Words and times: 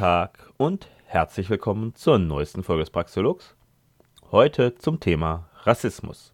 Tag 0.00 0.50
und 0.56 0.88
herzlich 1.04 1.50
willkommen 1.50 1.94
zur 1.94 2.18
neuesten 2.18 2.62
Folge 2.62 2.80
des 2.80 2.88
Praxiologs. 2.88 3.54
Heute 4.30 4.74
zum 4.74 4.98
Thema 4.98 5.50
Rassismus. 5.64 6.32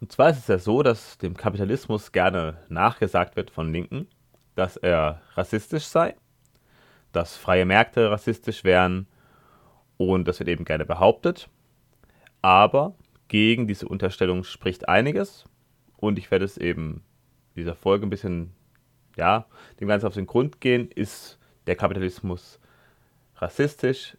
Und 0.00 0.10
zwar 0.10 0.30
ist 0.30 0.38
es 0.38 0.48
ja 0.48 0.58
so, 0.58 0.82
dass 0.82 1.18
dem 1.18 1.36
Kapitalismus 1.36 2.10
gerne 2.10 2.58
nachgesagt 2.68 3.36
wird 3.36 3.52
von 3.52 3.72
Linken, 3.72 4.08
dass 4.56 4.76
er 4.76 5.22
rassistisch 5.36 5.84
sei, 5.84 6.16
dass 7.12 7.36
freie 7.36 7.64
Märkte 7.64 8.10
rassistisch 8.10 8.64
wären 8.64 9.06
und 9.98 10.26
das 10.26 10.40
wird 10.40 10.48
eben 10.48 10.64
gerne 10.64 10.84
behauptet. 10.84 11.48
Aber 12.42 12.96
gegen 13.28 13.68
diese 13.68 13.86
Unterstellung 13.86 14.42
spricht 14.42 14.88
einiges 14.88 15.44
und 15.96 16.18
ich 16.18 16.32
werde 16.32 16.44
es 16.44 16.58
eben 16.58 17.04
in 17.54 17.60
dieser 17.62 17.76
Folge 17.76 18.04
ein 18.04 18.10
bisschen, 18.10 18.52
ja, 19.16 19.46
dem 19.78 19.86
Ganzen 19.86 20.08
auf 20.08 20.14
den 20.14 20.26
Grund 20.26 20.60
gehen. 20.60 20.90
Ist 20.90 21.37
der 21.68 21.76
Kapitalismus 21.76 22.58
rassistisch? 23.36 24.16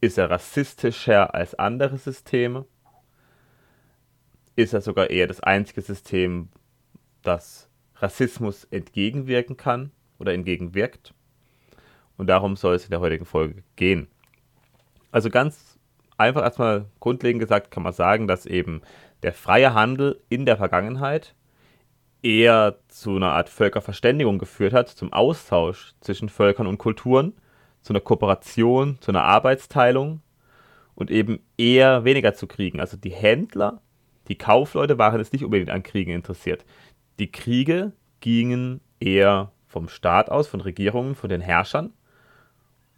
Ist 0.00 0.18
er 0.18 0.30
rassistischer 0.30 1.34
als 1.34 1.54
andere 1.54 1.98
Systeme? 1.98 2.66
Ist 4.56 4.72
er 4.72 4.80
sogar 4.80 5.10
eher 5.10 5.26
das 5.26 5.40
einzige 5.40 5.82
System, 5.82 6.48
das 7.22 7.68
Rassismus 7.96 8.64
entgegenwirken 8.64 9.56
kann 9.56 9.92
oder 10.18 10.32
entgegenwirkt? 10.32 11.14
Und 12.16 12.26
darum 12.28 12.56
soll 12.56 12.74
es 12.74 12.84
in 12.84 12.90
der 12.90 13.00
heutigen 13.00 13.24
Folge 13.24 13.62
gehen. 13.76 14.08
Also 15.12 15.30
ganz 15.30 15.78
einfach 16.16 16.42
erstmal 16.42 16.86
grundlegend 17.00 17.40
gesagt 17.40 17.70
kann 17.70 17.82
man 17.82 17.92
sagen, 17.92 18.26
dass 18.26 18.46
eben 18.46 18.82
der 19.22 19.32
freie 19.32 19.74
Handel 19.74 20.20
in 20.28 20.46
der 20.46 20.56
Vergangenheit 20.56 21.34
eher 22.22 22.78
zu 22.88 23.16
einer 23.16 23.32
Art 23.32 23.48
Völkerverständigung 23.48 24.38
geführt 24.38 24.72
hat, 24.72 24.88
zum 24.88 25.12
Austausch 25.12 25.94
zwischen 26.00 26.28
Völkern 26.28 26.66
und 26.66 26.78
Kulturen, 26.78 27.34
zu 27.82 27.92
einer 27.92 28.00
Kooperation, 28.00 28.98
zu 29.00 29.12
einer 29.12 29.24
Arbeitsteilung 29.24 30.20
und 30.94 31.10
eben 31.10 31.40
eher 31.56 32.04
weniger 32.04 32.34
zu 32.34 32.46
Kriegen. 32.46 32.80
Also 32.80 32.96
die 32.96 33.12
Händler, 33.12 33.80
die 34.26 34.36
Kaufleute 34.36 34.98
waren 34.98 35.18
jetzt 35.18 35.32
nicht 35.32 35.44
unbedingt 35.44 35.70
an 35.70 35.82
Kriegen 35.82 36.10
interessiert. 36.12 36.64
Die 37.18 37.30
Kriege 37.30 37.92
gingen 38.20 38.80
eher 39.00 39.52
vom 39.66 39.88
Staat 39.88 40.30
aus, 40.30 40.48
von 40.48 40.60
Regierungen, 40.60 41.14
von 41.14 41.30
den 41.30 41.40
Herrschern 41.40 41.92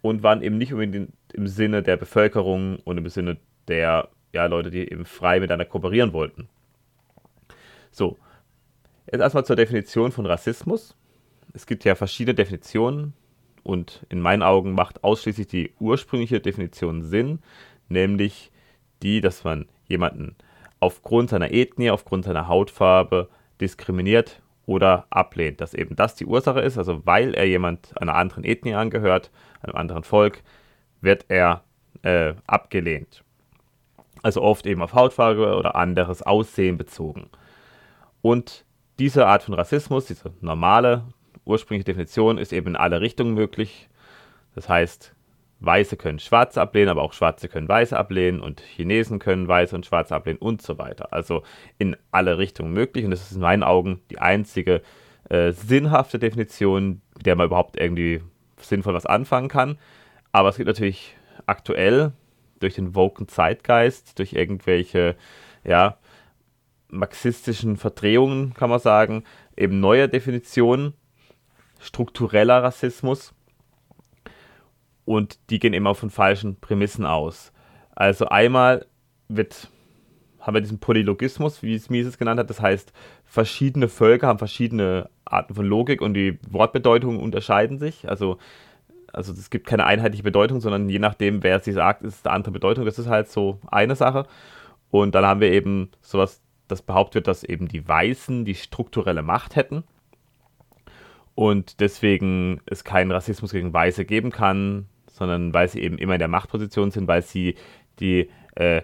und 0.01 0.23
waren 0.23 0.41
eben 0.41 0.57
nicht 0.57 0.73
unbedingt 0.73 1.13
im 1.33 1.47
Sinne 1.47 1.83
der 1.83 1.97
Bevölkerung 1.97 2.79
und 2.79 2.97
im 2.97 3.07
Sinne 3.07 3.37
der 3.67 4.09
ja, 4.33 4.45
Leute, 4.45 4.71
die 4.71 4.91
eben 4.91 5.05
frei 5.05 5.39
miteinander 5.39 5.65
kooperieren 5.65 6.13
wollten. 6.13 6.49
So, 7.91 8.17
Jetzt 9.05 9.21
erstmal 9.21 9.45
zur 9.45 9.55
Definition 9.55 10.11
von 10.11 10.25
Rassismus. 10.25 10.95
Es 11.53 11.65
gibt 11.65 11.83
ja 11.83 11.95
verschiedene 11.95 12.35
Definitionen 12.35 13.13
und 13.63 14.05
in 14.09 14.21
meinen 14.21 14.43
Augen 14.43 14.73
macht 14.73 15.03
ausschließlich 15.03 15.47
die 15.47 15.73
ursprüngliche 15.79 16.39
Definition 16.39 17.01
Sinn, 17.01 17.39
nämlich 17.89 18.51
die, 19.03 19.21
dass 19.21 19.43
man 19.43 19.67
jemanden 19.87 20.35
aufgrund 20.79 21.29
seiner 21.29 21.51
Ethnie, 21.51 21.91
aufgrund 21.91 22.25
seiner 22.25 22.47
Hautfarbe 22.47 23.29
diskriminiert 23.59 24.41
oder 24.65 25.05
ablehnt. 25.09 25.61
Dass 25.61 25.73
eben 25.73 25.95
das 25.95 26.15
die 26.15 26.25
Ursache 26.25 26.61
ist, 26.61 26.77
also 26.77 27.05
weil 27.05 27.33
er 27.33 27.45
jemand 27.45 27.99
einer 28.01 28.15
anderen 28.15 28.43
Ethnie 28.43 28.73
angehört, 28.73 29.31
einem 29.61 29.75
anderen 29.75 30.03
Volk, 30.03 30.43
wird 31.01 31.25
er 31.27 31.63
äh, 32.03 32.33
abgelehnt. 32.47 33.23
Also 34.23 34.41
oft 34.41 34.65
eben 34.65 34.81
auf 34.81 34.93
Hautfarbe 34.93 35.55
oder 35.55 35.75
anderes 35.75 36.21
Aussehen 36.21 36.77
bezogen. 36.77 37.29
Und 38.21 38.65
diese 39.01 39.25
Art 39.25 39.41
von 39.41 39.55
Rassismus, 39.55 40.05
diese 40.05 40.31
normale 40.41 41.05
ursprüngliche 41.43 41.85
Definition, 41.85 42.37
ist 42.37 42.53
eben 42.53 42.67
in 42.67 42.75
alle 42.75 43.01
Richtungen 43.01 43.33
möglich. 43.33 43.89
Das 44.53 44.69
heißt, 44.69 45.15
Weiße 45.59 45.97
können 45.97 46.19
Schwarze 46.19 46.61
ablehnen, 46.61 46.89
aber 46.89 47.01
auch 47.01 47.13
Schwarze 47.13 47.49
können 47.49 47.67
Weiße 47.67 47.97
ablehnen 47.97 48.39
und 48.39 48.61
Chinesen 48.61 49.17
können 49.17 49.47
Weiße 49.47 49.75
und 49.75 49.87
Schwarze 49.87 50.15
ablehnen 50.15 50.37
und 50.37 50.61
so 50.61 50.77
weiter. 50.77 51.13
Also 51.13 51.41
in 51.79 51.97
alle 52.11 52.37
Richtungen 52.37 52.73
möglich 52.73 53.03
und 53.03 53.09
das 53.09 53.23
ist 53.23 53.31
in 53.31 53.41
meinen 53.41 53.63
Augen 53.63 54.01
die 54.11 54.19
einzige 54.19 54.83
äh, 55.29 55.51
sinnhafte 55.51 56.19
Definition, 56.19 57.01
mit 57.15 57.25
der 57.25 57.35
man 57.35 57.47
überhaupt 57.47 57.77
irgendwie 57.79 58.21
sinnvoll 58.57 58.93
was 58.93 59.07
anfangen 59.07 59.47
kann. 59.47 59.79
Aber 60.31 60.49
es 60.49 60.57
gibt 60.57 60.67
natürlich 60.67 61.15
aktuell 61.47 62.11
durch 62.59 62.75
den 62.75 62.93
woken 62.93 63.27
Zeitgeist, 63.27 64.19
durch 64.19 64.33
irgendwelche 64.33 65.15
ja, 65.63 65.97
marxistischen 66.91 67.77
Verdrehungen, 67.77 68.53
kann 68.53 68.69
man 68.69 68.79
sagen, 68.79 69.23
eben 69.57 69.79
neue 69.79 70.07
Definitionen, 70.07 70.93
struktureller 71.79 72.61
Rassismus 72.63 73.33
und 75.05 75.39
die 75.49 75.59
gehen 75.59 75.73
immer 75.73 75.95
von 75.95 76.09
falschen 76.09 76.57
Prämissen 76.57 77.05
aus. 77.05 77.51
Also 77.95 78.27
einmal 78.27 78.85
wird, 79.27 79.69
haben 80.39 80.53
wir 80.53 80.61
diesen 80.61 80.79
Polylogismus, 80.79 81.63
wie 81.63 81.75
es 81.75 81.89
Mises 81.89 82.17
genannt 82.17 82.39
hat, 82.39 82.49
das 82.49 82.61
heißt, 82.61 82.93
verschiedene 83.25 83.87
Völker 83.87 84.27
haben 84.27 84.39
verschiedene 84.39 85.09
Arten 85.25 85.55
von 85.55 85.65
Logik 85.65 86.01
und 86.01 86.13
die 86.13 86.39
Wortbedeutungen 86.49 87.19
unterscheiden 87.19 87.79
sich. 87.79 88.09
Also, 88.09 88.37
also 89.13 89.31
es 89.33 89.49
gibt 89.49 89.67
keine 89.67 89.85
einheitliche 89.85 90.23
Bedeutung, 90.23 90.61
sondern 90.61 90.89
je 90.89 90.99
nachdem, 90.99 91.43
wer 91.43 91.59
sie 91.59 91.71
sagt, 91.71 92.03
ist 92.03 92.19
es 92.19 92.25
eine 92.25 92.33
andere 92.33 92.51
Bedeutung. 92.51 92.85
Das 92.85 92.99
ist 92.99 93.07
halt 93.07 93.29
so 93.29 93.59
eine 93.67 93.95
Sache. 93.95 94.25
Und 94.89 95.15
dann 95.15 95.25
haben 95.25 95.39
wir 95.39 95.51
eben 95.51 95.89
sowas 96.01 96.41
dass 96.71 96.81
behauptet 96.81 97.15
wird, 97.15 97.27
dass 97.27 97.43
eben 97.43 97.67
die 97.67 97.87
Weißen 97.87 98.45
die 98.45 98.55
strukturelle 98.55 99.21
Macht 99.21 99.55
hätten 99.55 99.83
und 101.35 101.79
deswegen 101.79 102.61
es 102.65 102.83
keinen 102.83 103.11
Rassismus 103.11 103.51
gegen 103.51 103.73
Weiße 103.73 104.05
geben 104.05 104.31
kann, 104.31 104.87
sondern 105.07 105.53
weil 105.53 105.67
sie 105.67 105.81
eben 105.81 105.97
immer 105.97 106.13
in 106.13 106.19
der 106.19 106.27
Machtposition 106.27 106.91
sind, 106.91 107.07
weil 107.07 107.21
sie 107.21 107.55
die 107.99 108.29
äh, 108.55 108.81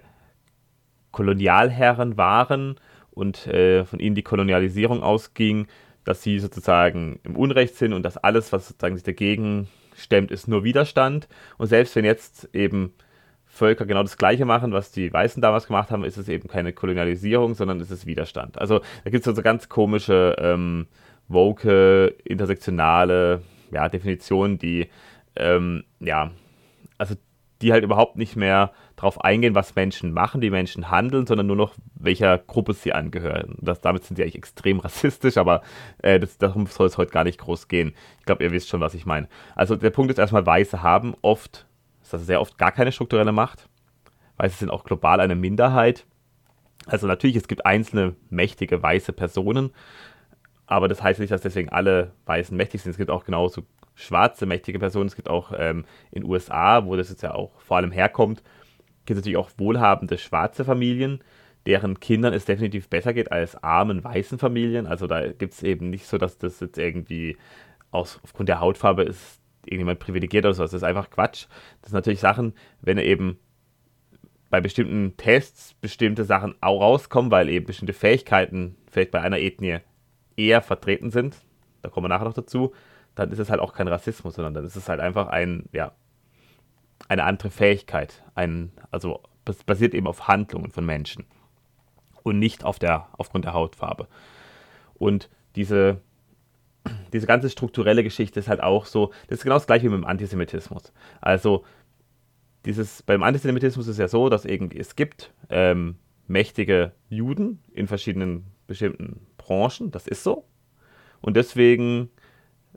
Kolonialherren 1.11 2.17
waren 2.17 2.79
und 3.11 3.47
äh, 3.47 3.85
von 3.85 3.99
ihnen 3.99 4.15
die 4.15 4.23
Kolonialisierung 4.23 5.01
ausging, 5.01 5.67
dass 6.03 6.23
sie 6.23 6.39
sozusagen 6.39 7.19
im 7.23 7.35
Unrecht 7.35 7.75
sind 7.75 7.93
und 7.93 8.03
dass 8.03 8.17
alles, 8.17 8.53
was 8.53 8.67
sozusagen 8.67 8.95
sich 8.95 9.03
dagegen 9.03 9.67
stemmt, 9.95 10.31
ist 10.31 10.47
nur 10.47 10.63
Widerstand. 10.63 11.27
Und 11.57 11.67
selbst 11.67 11.95
wenn 11.95 12.05
jetzt 12.05 12.49
eben 12.53 12.93
Völker 13.47 13.85
genau 13.85 14.03
das 14.03 14.17
Gleiche 14.17 14.45
machen, 14.45 14.71
was 14.71 14.91
die 14.91 15.11
Weißen 15.11 15.41
damals 15.41 15.67
gemacht 15.67 15.89
haben, 15.89 16.03
ist 16.03 16.17
es 16.17 16.29
eben 16.29 16.47
keine 16.47 16.73
Kolonialisierung, 16.73 17.55
sondern 17.55 17.79
ist 17.79 17.91
es 17.91 18.05
Widerstand. 18.05 18.59
Also 18.59 18.81
da 19.03 19.09
gibt 19.09 19.25
es 19.25 19.35
so 19.35 19.41
ganz 19.41 19.69
komische, 19.69 20.35
ähm, 20.39 20.87
woke, 21.27 22.15
intersektionale 22.23 23.41
ja, 23.71 23.89
Definitionen, 23.89 24.57
die, 24.59 24.89
ähm, 25.35 25.83
ja, 25.99 26.31
also 26.97 27.15
die 27.61 27.71
halt 27.71 27.83
überhaupt 27.83 28.17
nicht 28.17 28.35
mehr 28.35 28.71
darauf 28.95 29.21
eingehen, 29.21 29.55
was 29.55 29.75
Menschen 29.75 30.13
machen, 30.13 30.41
wie 30.41 30.49
Menschen 30.49 30.91
handeln, 30.91 31.25
sondern 31.25 31.47
nur 31.47 31.55
noch, 31.55 31.73
welcher 31.95 32.37
Gruppe 32.37 32.73
sie 32.73 32.93
angehören. 32.93 33.55
Das, 33.61 33.81
damit 33.81 34.03
sind 34.03 34.15
sie 34.15 34.23
eigentlich 34.23 34.35
extrem 34.35 34.79
rassistisch, 34.81 35.37
aber 35.37 35.61
äh, 35.99 36.19
das, 36.19 36.37
darum 36.37 36.67
soll 36.67 36.87
es 36.87 36.97
heute 36.97 37.11
gar 37.11 37.23
nicht 37.23 37.39
groß 37.39 37.67
gehen. 37.67 37.93
Ich 38.19 38.25
glaube, 38.25 38.43
ihr 38.43 38.51
wisst 38.51 38.69
schon, 38.69 38.81
was 38.81 38.93
ich 38.93 39.05
meine. 39.05 39.27
Also 39.55 39.75
der 39.75 39.89
Punkt 39.89 40.11
ist 40.11 40.19
erstmal, 40.19 40.45
Weiße 40.45 40.83
haben 40.83 41.15
oft 41.21 41.66
ist 42.07 42.13
das 42.13 42.25
sehr 42.25 42.40
oft 42.40 42.57
gar 42.57 42.72
keine 42.72 42.94
strukturelle 42.94 43.34
Macht, 43.34 43.68
weil 44.38 44.50
sie 44.50 44.56
sind 44.56 44.69
auch 44.69 44.85
global 44.85 45.19
eine 45.19 45.35
Minderheit. 45.35 46.06
Also 46.85 47.06
natürlich, 47.06 47.35
es 47.35 47.50
gibt 47.50 47.66
einzelne 47.66 48.16
mächtige 48.29 48.81
weiße 48.81 49.12
Personen, 49.12 49.72
aber 50.68 50.88
das 50.88 51.03
heißt 51.03 51.19
nicht, 51.19 51.31
dass 51.31 51.41
deswegen 51.41 51.69
alle 51.69 52.13
Weißen 52.25 52.56
mächtig 52.56 52.81
sind. 52.81 52.91
Es 52.91 52.97
gibt 52.97 53.12
auch 53.12 53.25
genauso 53.25 53.63
schwarze 53.94 54.45
mächtige 54.45 54.79
Personen. 54.79 55.07
Es 55.07 55.16
gibt 55.18 55.29
auch 55.29 55.51
ähm, 55.57 55.84
in 56.12 56.22
den 56.22 56.31
USA, 56.31 56.85
wo 56.85 56.95
das 56.95 57.09
jetzt 57.09 57.23
ja 57.23 57.34
auch 57.34 57.59
vor 57.59 57.78
allem 57.78 57.91
herkommt, 57.91 58.41
gibt 59.06 59.18
es 59.18 59.24
natürlich 59.24 59.38
auch 59.38 59.51
wohlhabende 59.57 60.18
schwarze 60.18 60.63
Familien, 60.63 61.21
deren 61.65 62.00
Kindern 62.00 62.33
es 62.33 62.45
definitiv 62.45 62.88
besser 62.88 63.13
geht 63.13 63.33
als 63.33 63.62
armen 63.62 64.03
weißen 64.03 64.39
Familien. 64.39 64.88
Also 64.88 65.07
da 65.07 65.27
gibt 65.33 65.53
es 65.53 65.63
eben 65.63 65.89
nicht 65.89 66.07
so, 66.07 66.18
dass 66.18 66.38
das 66.38 66.62
jetzt 66.62 66.77
irgendwie 66.77 67.38
aus, 67.92 68.19
aufgrund 68.24 68.48
der 68.48 68.62
Hautfarbe 68.62 69.03
ist, 69.03 69.37
irgendjemand 69.67 69.99
privilegiert 69.99 70.45
oder 70.45 70.53
sowas. 70.53 70.71
Das 70.71 70.81
ist 70.81 70.87
einfach 70.87 71.09
Quatsch. 71.09 71.47
Das 71.81 71.91
sind 71.91 71.97
natürlich 71.97 72.19
Sachen, 72.19 72.53
wenn 72.81 72.97
eben 72.97 73.39
bei 74.49 74.61
bestimmten 74.61 75.17
Tests 75.17 75.73
bestimmte 75.75 76.23
Sachen 76.23 76.55
auch 76.61 76.81
rauskommen, 76.81 77.31
weil 77.31 77.49
eben 77.49 77.65
bestimmte 77.65 77.93
Fähigkeiten 77.93 78.77
vielleicht 78.89 79.11
bei 79.11 79.21
einer 79.21 79.39
Ethnie 79.39 79.79
eher 80.37 80.61
vertreten 80.61 81.11
sind, 81.11 81.35
da 81.81 81.89
kommen 81.89 82.05
wir 82.05 82.09
nachher 82.09 82.25
noch 82.25 82.33
dazu, 82.33 82.73
dann 83.15 83.31
ist 83.31 83.39
es 83.39 83.49
halt 83.49 83.59
auch 83.59 83.73
kein 83.73 83.87
Rassismus, 83.87 84.35
sondern 84.35 84.53
dann 84.53 84.65
ist 84.65 84.75
es 84.75 84.87
halt 84.87 84.99
einfach 84.99 85.27
ein, 85.27 85.67
ja, 85.71 85.91
eine 87.07 87.23
andere 87.23 87.49
Fähigkeit. 87.49 88.23
Ein, 88.35 88.71
also 88.91 89.21
basiert 89.65 89.93
eben 89.93 90.07
auf 90.07 90.27
Handlungen 90.27 90.71
von 90.71 90.85
Menschen 90.85 91.25
und 92.23 92.39
nicht 92.39 92.63
auf 92.63 92.79
der, 92.79 93.07
aufgrund 93.17 93.45
der 93.45 93.53
Hautfarbe. 93.53 94.07
Und 94.95 95.29
diese 95.55 96.01
diese 97.13 97.28
ganze 97.28 97.50
strukturelle 97.50 98.04
Geschichte 98.04 98.39
ist 98.39 98.48
halt 98.48 98.62
auch 98.62 98.86
so, 98.86 99.12
das 99.28 99.39
ist 99.39 99.44
genau 99.44 99.56
das 99.56 99.68
gleiche 99.68 99.86
wie 99.86 99.89
mit 99.89 100.00
dem 100.00 100.06
Antisemitismus. 100.06 100.94
Also 101.22 101.63
dieses, 102.66 103.04
beim 103.04 103.24
Antisemitismus 103.24 103.88
ist 103.88 103.94
es 103.94 104.00
ja 104.00 104.07
so, 104.07 104.30
dass 104.30 104.45
es 104.45 104.95
gibt 104.95 105.34
ähm, 105.50 105.95
mächtige 106.28 106.92
Juden 107.10 107.60
in 107.72 107.88
verschiedenen 107.88 108.48
bestimmten 108.68 109.25
Branchen, 109.38 109.92
das 109.92 110.07
ist 110.07 110.24
so. 110.24 110.45
Und 111.22 111.38
deswegen 111.38 112.10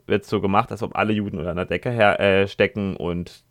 wird 0.07 0.25
so 0.25 0.41
gemacht, 0.41 0.71
als 0.71 0.83
ob 0.83 0.95
alle 0.95 1.13
Juden 1.13 1.37
unter 1.37 1.51
einer 1.51 1.65
Decke 1.65 1.91
her, 1.91 2.19
äh, 2.19 2.47
stecken 2.47 2.95
und 2.95 3.43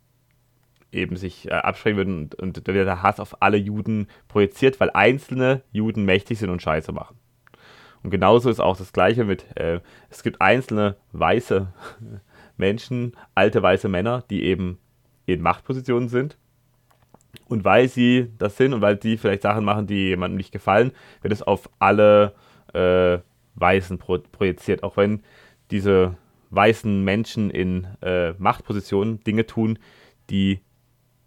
eben 0.91 1.15
sich 1.15 1.47
äh, 1.47 1.53
absprechen 1.53 1.97
würden 1.97 2.17
und, 2.17 2.35
und 2.35 2.67
da 2.67 2.73
wird 2.73 2.87
der 2.87 3.01
Hass 3.01 3.19
auf 3.19 3.41
alle 3.41 3.57
Juden 3.57 4.07
projiziert, 4.27 4.79
weil 4.79 4.89
einzelne 4.91 5.63
Juden 5.71 6.03
mächtig 6.03 6.39
sind 6.39 6.49
und 6.49 6.61
Scheiße 6.61 6.91
machen. 6.91 7.17
Und 8.03 8.09
genauso 8.09 8.49
ist 8.49 8.59
auch 8.59 8.77
das 8.77 8.93
Gleiche 8.93 9.23
mit, 9.23 9.45
äh, 9.55 9.79
es 10.09 10.23
gibt 10.23 10.41
einzelne 10.41 10.95
weiße 11.11 11.67
Menschen, 12.57 13.13
alte 13.35 13.61
weiße 13.61 13.89
Männer, 13.89 14.23
die 14.29 14.43
eben 14.43 14.79
in 15.25 15.41
Machtpositionen 15.41 16.09
sind. 16.09 16.37
Und 17.47 17.63
weil 17.63 17.87
sie 17.87 18.31
das 18.37 18.57
sind 18.57 18.73
und 18.73 18.81
weil 18.81 18.97
die 18.97 19.17
vielleicht 19.17 19.43
Sachen 19.43 19.65
machen, 19.65 19.87
die 19.87 20.07
jemandem 20.07 20.37
nicht 20.37 20.51
gefallen, 20.51 20.91
wird 21.21 21.33
es 21.33 21.43
auf 21.43 21.69
alle 21.79 22.33
äh, 22.73 23.19
Weißen 23.55 23.97
pro 23.97 24.17
projiziert. 24.31 24.83
Auch 24.83 24.97
wenn 24.97 25.21
diese 25.69 26.17
weißen 26.49 27.03
Menschen 27.03 27.49
in 27.49 27.87
äh, 28.01 28.33
Machtpositionen 28.37 29.23
Dinge 29.23 29.45
tun, 29.45 29.79
die 30.29 30.61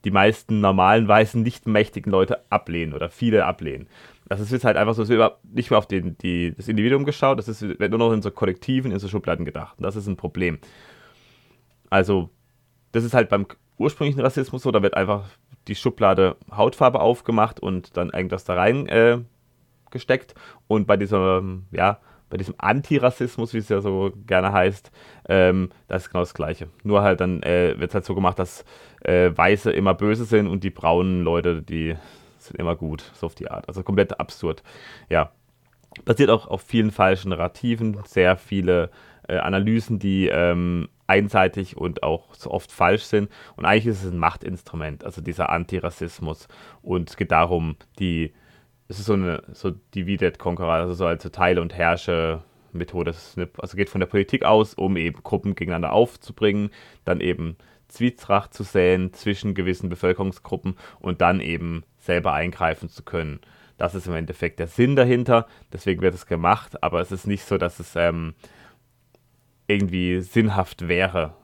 die 0.04 0.10
meisten 0.10 0.60
normalen 0.60 1.08
weißen, 1.08 1.42
nicht 1.42 1.66
mächtigen 1.66 2.12
Leute 2.12 2.44
ablehnen 2.50 2.92
oder 2.92 3.08
viele 3.08 3.46
ablehnen. 3.46 3.88
Das 4.26 4.40
ist 4.40 4.52
jetzt 4.52 4.64
halt 4.64 4.76
einfach 4.76 4.94
so, 4.94 5.02
es 5.02 5.08
wird 5.08 5.44
nicht 5.44 5.70
mehr 5.70 5.78
auf 5.78 5.86
den, 5.86 6.16
die, 6.18 6.54
das 6.54 6.68
Individuum 6.68 7.04
geschaut, 7.04 7.38
das 7.38 7.48
ist, 7.48 7.62
wird 7.62 7.90
nur 7.90 7.98
noch 7.98 8.12
in 8.12 8.22
so 8.22 8.30
Kollektiven, 8.30 8.90
in 8.90 8.98
so 8.98 9.08
Schubladen 9.08 9.44
gedacht. 9.44 9.76
Und 9.78 9.84
das 9.84 9.96
ist 9.96 10.06
ein 10.06 10.16
Problem. 10.16 10.58
Also, 11.90 12.30
das 12.92 13.04
ist 13.04 13.14
halt 13.14 13.28
beim 13.28 13.46
ursprünglichen 13.78 14.20
Rassismus 14.20 14.62
so, 14.62 14.70
da 14.70 14.82
wird 14.82 14.94
einfach 14.94 15.24
die 15.68 15.74
Schublade 15.74 16.36
Hautfarbe 16.50 17.00
aufgemacht 17.00 17.60
und 17.60 17.96
dann 17.96 18.10
irgendwas 18.10 18.44
da 18.44 18.54
rein 18.54 18.86
äh, 18.86 19.18
gesteckt. 19.90 20.34
Und 20.68 20.86
bei 20.86 20.96
diesem, 20.96 21.66
ja, 21.70 21.98
bei 22.30 22.36
diesem 22.36 22.54
Antirassismus, 22.58 23.54
wie 23.54 23.58
es 23.58 23.68
ja 23.68 23.80
so 23.80 24.12
gerne 24.26 24.52
heißt, 24.52 24.90
ähm, 25.28 25.70
das 25.88 26.02
ist 26.02 26.10
genau 26.10 26.22
das 26.22 26.34
Gleiche. 26.34 26.68
Nur 26.82 27.02
halt 27.02 27.20
dann 27.20 27.42
äh, 27.42 27.78
wird 27.78 27.90
es 27.90 27.94
halt 27.94 28.04
so 28.04 28.14
gemacht, 28.14 28.38
dass 28.38 28.64
äh, 29.02 29.30
Weiße 29.34 29.70
immer 29.70 29.94
böse 29.94 30.24
sind 30.24 30.48
und 30.48 30.64
die 30.64 30.70
braunen 30.70 31.22
Leute, 31.22 31.62
die 31.62 31.96
sind 32.44 32.58
immer 32.58 32.76
gut, 32.76 33.10
so 33.14 33.26
auf 33.26 33.34
die 33.34 33.50
Art. 33.50 33.68
Also 33.68 33.82
komplett 33.82 34.18
absurd. 34.20 34.62
Ja. 35.08 35.32
Basiert 36.04 36.30
auch 36.30 36.48
auf 36.48 36.62
vielen 36.62 36.90
falschen 36.90 37.28
Narrativen, 37.28 38.00
sehr 38.04 38.36
viele 38.36 38.90
äh, 39.28 39.36
Analysen, 39.36 39.98
die 39.98 40.26
ähm, 40.26 40.88
einseitig 41.06 41.76
und 41.76 42.02
auch 42.02 42.34
so 42.34 42.50
oft 42.50 42.72
falsch 42.72 43.04
sind. 43.04 43.30
Und 43.56 43.64
eigentlich 43.64 43.86
ist 43.86 44.04
es 44.04 44.12
ein 44.12 44.18
Machtinstrument, 44.18 45.04
also 45.04 45.20
dieser 45.20 45.50
Antirassismus. 45.50 46.48
Und 46.82 47.10
es 47.10 47.16
geht 47.16 47.30
darum, 47.30 47.76
die, 47.98 48.32
es 48.88 48.98
ist 48.98 49.06
so 49.06 49.14
eine, 49.14 49.42
so 49.52 49.70
Divide 49.94 50.26
et 50.26 50.38
Conqueror, 50.38 50.72
also 50.72 50.94
so 50.94 51.06
als 51.06 51.22
Teile- 51.30 51.60
und 51.60 51.74
Herrsche-Methode. 51.74 53.14
Also 53.58 53.76
geht 53.76 53.90
von 53.90 54.00
der 54.00 54.08
Politik 54.08 54.44
aus, 54.44 54.74
um 54.74 54.96
eben 54.96 55.22
Gruppen 55.22 55.54
gegeneinander 55.54 55.92
aufzubringen, 55.92 56.70
dann 57.04 57.20
eben 57.20 57.56
Zwietracht 57.94 58.52
zu 58.52 58.62
säen 58.62 59.12
zwischen 59.12 59.54
gewissen 59.54 59.88
Bevölkerungsgruppen 59.88 60.76
und 61.00 61.20
dann 61.20 61.40
eben 61.40 61.84
selber 61.98 62.32
eingreifen 62.32 62.88
zu 62.88 63.02
können. 63.02 63.40
Das 63.76 63.94
ist 63.94 64.06
im 64.06 64.14
Endeffekt 64.14 64.58
der 64.58 64.68
Sinn 64.68 64.96
dahinter, 64.96 65.46
deswegen 65.72 66.02
wird 66.02 66.14
es 66.14 66.26
gemacht, 66.26 66.82
aber 66.82 67.00
es 67.00 67.10
ist 67.10 67.26
nicht 67.26 67.44
so, 67.44 67.58
dass 67.58 67.80
es 67.80 67.96
ähm, 67.96 68.34
irgendwie 69.66 70.20
sinnhaft 70.20 70.88
wäre, 70.88 71.34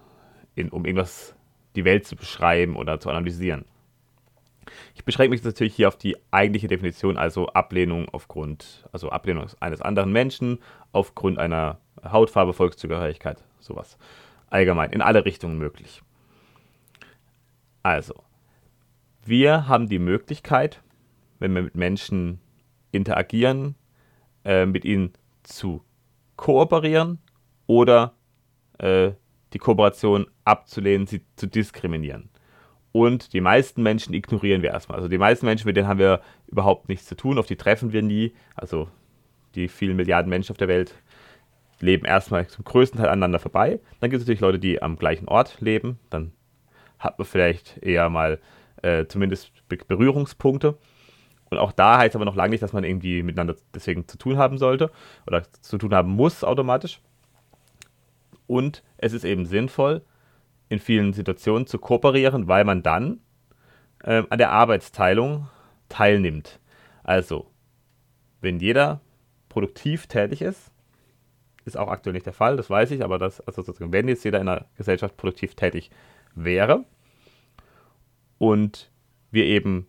in, 0.55 0.69
um 0.69 0.85
irgendwas 0.85 1.35
die 1.77 1.85
Welt 1.85 2.07
zu 2.07 2.17
beschreiben 2.17 2.77
oder 2.77 3.01
zu 3.01 3.11
analysieren. 3.11 3.65
Ich 4.95 5.05
beschränke 5.05 5.31
mich 5.31 5.43
natürlich 5.43 5.75
hier 5.75 5.89
auf 5.89 5.97
die 5.97 6.17
eigentliche 6.31 6.69
Definition, 6.69 7.17
also 7.17 7.49
Ablehnung 7.49 8.09
aufgrund, 8.11 8.89
also 8.93 9.11
Ablehnung 9.11 9.47
eines 9.59 9.83
anderen 9.83 10.13
Menschen 10.13 10.59
aufgrund 10.93 11.39
einer 11.39 11.79
Hautfarbe, 12.05 12.53
Volkszugehörigkeit, 12.53 13.43
sowas. 13.59 13.99
Allgemein, 14.49 14.91
in 14.91 15.03
alle 15.03 15.25
Richtungen 15.25 15.59
möglich. 15.59 16.03
Also, 17.83 18.15
wir 19.25 19.69
haben 19.69 19.89
die 19.89 19.99
Möglichkeit, 19.99 20.83
wenn 21.39 21.55
wir 21.55 21.63
mit 21.63 21.75
Menschen 21.75 22.41
interagieren, 22.93 23.75
äh, 24.45 24.67
mit 24.67 24.85
ihnen 24.85 25.13
zu 25.43 25.83
kooperieren 26.37 27.19
oder 27.67 28.15
äh, 28.79 29.13
die 29.53 29.59
Kooperation 29.59 30.27
abzulehnen, 30.45 31.07
sie 31.07 31.23
zu 31.37 31.47
diskriminieren. 31.47 32.31
Und 32.93 33.33
die 33.33 33.41
meisten 33.41 33.83
Menschen 33.83 34.15
ignorieren 34.15 34.63
wir 34.63 34.71
erstmal. 34.71 34.97
Also 34.97 35.09
die 35.09 35.19
meisten 35.19 35.47
Menschen, 35.47 35.67
mit 35.67 35.77
denen 35.77 35.87
haben 35.87 35.99
wir 35.99 36.21
überhaupt 36.49 36.89
nichts 36.89 37.07
zu 37.07 37.15
tun, 37.15 37.39
auf 37.39 37.47
die 37.47 37.57
treffen 37.57 37.93
wir 37.93 38.03
nie. 38.03 38.33
Also 38.57 38.89
die 39.55 39.69
vielen 39.69 39.97
Milliarden 39.97 40.29
Menschen 40.29 40.53
auf 40.53 40.57
der 40.59 40.69
Welt 40.69 40.95
leben 41.79 42.05
erstmal 42.05 42.47
zum 42.49 42.65
größten 42.65 42.99
Teil 42.99 43.09
aneinander 43.09 43.39
vorbei. 43.39 43.81
Dann 44.01 44.11
gibt 44.11 44.21
es 44.21 44.27
natürlich 44.27 44.41
Leute, 44.41 44.59
die 44.59 44.83
am 44.83 44.97
gleichen 44.97 45.29
Ort 45.29 45.61
leben. 45.61 45.99
Dann 46.11 46.33
hat 47.01 47.19
man 47.19 47.27
vielleicht 47.27 47.79
eher 47.79 48.09
mal 48.09 48.39
äh, 48.83 49.07
zumindest 49.07 49.53
Berührungspunkte. 49.69 50.79
Und 51.51 51.59
auch 51.59 51.73
da 51.73 51.99
heißt 51.99 52.15
aber 52.15 52.25
noch 52.25 52.37
lange 52.37 52.51
nicht, 52.51 52.63
dass 52.63 52.73
man 52.73 52.85
irgendwie 52.85 53.25
miteinander 53.25 53.57
deswegen 53.75 54.07
zu 54.07 54.17
tun 54.17 54.37
haben 54.39 54.59
sollte 54.59 54.93
oder 55.27 55.43
zu 55.61 55.79
tun 55.79 55.93
haben 55.93 56.11
muss 56.11 56.45
automatisch. 56.45 57.01
Und 58.47 58.85
es 58.99 59.13
ist 59.13 59.25
eben 59.25 59.47
sinnvoll, 59.47 60.03
in 60.69 60.79
vielen 60.79 61.13
Situationen 61.13 61.67
zu 61.67 61.79
kooperieren, 61.79 62.47
weil 62.47 62.65
man 62.65 62.83
dann 62.83 63.21
äh, 64.05 64.23
an 64.31 64.39
der 64.39 64.53
Arbeitsteilung 64.53 65.49
teilnimmt. 65.89 66.61
Also, 67.03 67.51
wenn 68.41 68.61
jeder 68.61 69.01
produktiv 69.49 70.07
tätig 70.07 70.43
ist, 70.43 70.71
ist 71.65 71.77
auch 71.77 71.89
aktuell 71.89 72.15
nicht 72.15 72.27
der 72.27 72.33
Fall, 72.33 72.57
das 72.57 72.71
weiß 72.71 72.93
ich, 72.93 73.05
aber 73.05 73.19
das, 73.19 73.41
also 73.41 73.63
sozusagen, 73.63 73.93
wenn 73.93 74.09
jetzt 74.09 74.25
jeder 74.25 74.41
in 74.41 74.47
der 74.47 74.67
Gesellschaft 74.77 75.17
produktiv 75.17 75.55
tätig 75.55 75.91
wäre 76.35 76.85
und 78.39 78.91
wir 79.31 79.45
eben 79.45 79.87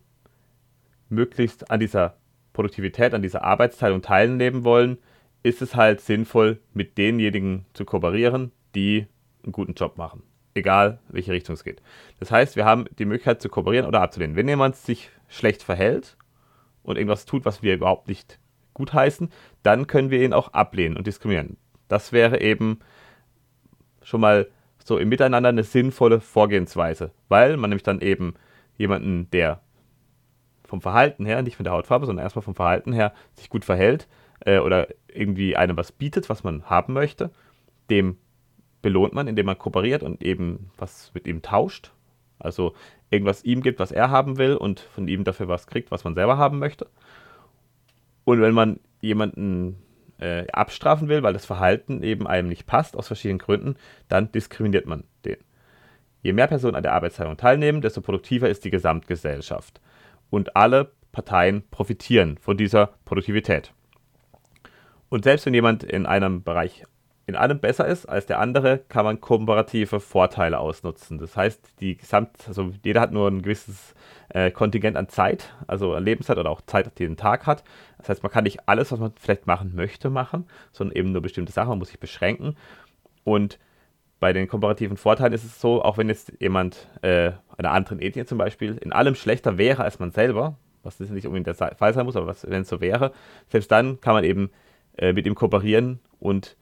möglichst 1.08 1.70
an 1.70 1.80
dieser 1.80 2.16
Produktivität, 2.52 3.14
an 3.14 3.22
dieser 3.22 3.44
Arbeitsteilung 3.44 4.02
teilnehmen 4.02 4.64
wollen, 4.64 4.98
ist 5.42 5.62
es 5.62 5.74
halt 5.74 6.00
sinnvoll, 6.00 6.60
mit 6.72 6.98
denjenigen 6.98 7.66
zu 7.72 7.84
kooperieren, 7.84 8.52
die 8.74 9.06
einen 9.42 9.52
guten 9.52 9.74
Job 9.74 9.98
machen. 9.98 10.22
Egal, 10.54 11.00
welche 11.08 11.32
Richtung 11.32 11.54
es 11.54 11.64
geht. 11.64 11.82
Das 12.20 12.30
heißt, 12.30 12.56
wir 12.56 12.64
haben 12.64 12.84
die 12.98 13.06
Möglichkeit 13.06 13.40
zu 13.40 13.48
kooperieren 13.48 13.86
oder 13.86 14.02
abzulehnen. 14.02 14.36
Wenn 14.36 14.48
jemand 14.48 14.76
sich 14.76 15.10
schlecht 15.28 15.62
verhält 15.62 16.16
und 16.82 16.96
irgendwas 16.96 17.24
tut, 17.24 17.44
was 17.44 17.62
wir 17.62 17.74
überhaupt 17.74 18.08
nicht 18.08 18.38
gut 18.74 18.92
heißen, 18.92 19.30
dann 19.62 19.86
können 19.86 20.10
wir 20.10 20.22
ihn 20.22 20.32
auch 20.32 20.52
ablehnen 20.52 20.96
und 20.96 21.06
diskriminieren. 21.06 21.56
Das 21.88 22.12
wäre 22.12 22.40
eben 22.40 22.80
schon 24.02 24.20
mal 24.20 24.48
so 24.84 24.98
im 24.98 25.08
Miteinander 25.08 25.48
eine 25.48 25.64
sinnvolle 25.64 26.20
Vorgehensweise, 26.20 27.12
weil 27.28 27.56
man 27.56 27.70
nämlich 27.70 27.82
dann 27.82 28.00
eben 28.00 28.34
jemanden, 28.76 29.30
der 29.30 29.60
vom 30.64 30.80
Verhalten 30.80 31.26
her, 31.26 31.42
nicht 31.42 31.56
von 31.56 31.64
der 31.64 31.72
Hautfarbe, 31.72 32.06
sondern 32.06 32.24
erstmal 32.24 32.42
vom 32.42 32.54
Verhalten 32.54 32.92
her 32.92 33.12
sich 33.34 33.50
gut 33.50 33.64
verhält 33.64 34.08
äh, 34.40 34.58
oder 34.58 34.88
irgendwie 35.06 35.56
einem 35.56 35.76
was 35.76 35.92
bietet, 35.92 36.28
was 36.28 36.44
man 36.44 36.64
haben 36.64 36.94
möchte, 36.94 37.30
dem 37.90 38.16
belohnt 38.80 39.12
man, 39.12 39.28
indem 39.28 39.46
man 39.46 39.58
kooperiert 39.58 40.02
und 40.02 40.22
eben 40.22 40.70
was 40.78 41.12
mit 41.14 41.26
ihm 41.26 41.42
tauscht. 41.42 41.92
Also 42.38 42.74
irgendwas 43.10 43.44
ihm 43.44 43.62
gibt, 43.62 43.78
was 43.78 43.92
er 43.92 44.10
haben 44.10 44.38
will 44.38 44.56
und 44.56 44.80
von 44.80 45.06
ihm 45.06 45.24
dafür 45.24 45.46
was 45.46 45.66
kriegt, 45.66 45.90
was 45.90 46.04
man 46.04 46.14
selber 46.14 46.38
haben 46.38 46.58
möchte. 46.58 46.88
Und 48.24 48.40
wenn 48.40 48.54
man 48.54 48.80
jemanden 49.00 49.76
äh, 50.22 50.46
abstrafen 50.52 51.08
will, 51.08 51.22
weil 51.22 51.32
das 51.32 51.44
Verhalten 51.44 52.02
eben 52.02 52.26
einem 52.26 52.48
nicht 52.48 52.66
passt, 52.66 52.96
aus 52.96 53.08
verschiedenen 53.08 53.38
Gründen, 53.38 53.76
dann 54.08 54.30
diskriminiert 54.32 54.86
man 54.86 55.04
den. 55.24 55.36
Je 56.22 56.32
mehr 56.32 56.46
Personen 56.46 56.76
an 56.76 56.84
der 56.84 56.92
Arbeitsteilung 56.92 57.36
teilnehmen, 57.36 57.80
desto 57.82 58.00
produktiver 58.00 58.48
ist 58.48 58.64
die 58.64 58.70
Gesamtgesellschaft 58.70 59.80
und 60.30 60.56
alle 60.56 60.92
Parteien 61.10 61.64
profitieren 61.70 62.38
von 62.38 62.56
dieser 62.56 62.90
Produktivität. 63.04 63.72
Und 65.08 65.24
selbst 65.24 65.44
wenn 65.44 65.54
jemand 65.54 65.84
in 65.84 66.06
einem 66.06 66.42
Bereich 66.42 66.84
in 67.26 67.36
allem 67.36 67.60
besser 67.60 67.86
ist 67.86 68.06
als 68.06 68.26
der 68.26 68.40
andere, 68.40 68.78
kann 68.78 69.04
man 69.04 69.20
komparative 69.20 70.00
Vorteile 70.00 70.58
ausnutzen. 70.58 71.18
Das 71.18 71.36
heißt, 71.36 71.80
die 71.80 71.96
Gesamt, 71.96 72.48
also 72.48 72.72
jeder 72.82 73.00
hat 73.00 73.12
nur 73.12 73.28
ein 73.28 73.42
gewisses 73.42 73.94
äh, 74.32 74.50
Kontingent 74.50 74.96
an 74.96 75.08
Zeit, 75.08 75.54
also 75.66 75.94
an 75.94 76.04
Lebenszeit 76.04 76.38
oder 76.38 76.50
auch 76.50 76.62
Zeit, 76.62 76.98
die 76.98 77.06
den 77.06 77.16
Tag 77.16 77.46
hat. 77.46 77.64
Das 77.98 78.08
heißt, 78.08 78.22
man 78.22 78.32
kann 78.32 78.44
nicht 78.44 78.68
alles, 78.68 78.92
was 78.92 78.98
man 78.98 79.12
vielleicht 79.18 79.46
machen 79.46 79.74
möchte, 79.74 80.10
machen, 80.10 80.46
sondern 80.72 80.96
eben 80.96 81.12
nur 81.12 81.22
bestimmte 81.22 81.52
Sachen, 81.52 81.70
man 81.70 81.78
muss 81.78 81.88
sich 81.88 82.00
beschränken. 82.00 82.56
Und 83.24 83.58
bei 84.20 84.32
den 84.32 84.48
komparativen 84.48 84.96
Vorteilen 84.96 85.32
ist 85.32 85.44
es 85.44 85.60
so, 85.60 85.82
auch 85.82 85.98
wenn 85.98 86.08
jetzt 86.08 86.32
jemand 86.40 86.88
äh, 87.02 87.32
einer 87.58 87.72
anderen 87.72 88.00
Ethnie 88.00 88.24
zum 88.24 88.38
Beispiel 88.38 88.78
in 88.78 88.92
allem 88.92 89.14
schlechter 89.14 89.58
wäre 89.58 89.82
als 89.82 89.98
man 89.98 90.12
selber, 90.12 90.56
was 90.82 90.98
nicht 91.00 91.26
unbedingt 91.26 91.46
der 91.46 91.54
Fall 91.54 91.92
sein 91.92 92.06
muss, 92.06 92.16
aber 92.16 92.34
wenn 92.42 92.62
es 92.62 92.68
so 92.68 92.80
wäre, 92.80 93.12
selbst 93.48 93.70
dann 93.70 94.00
kann 94.00 94.14
man 94.14 94.24
eben 94.24 94.50
äh, 94.96 95.12
mit 95.12 95.26
ihm 95.26 95.34
kooperieren 95.34 96.00
und 96.20 96.56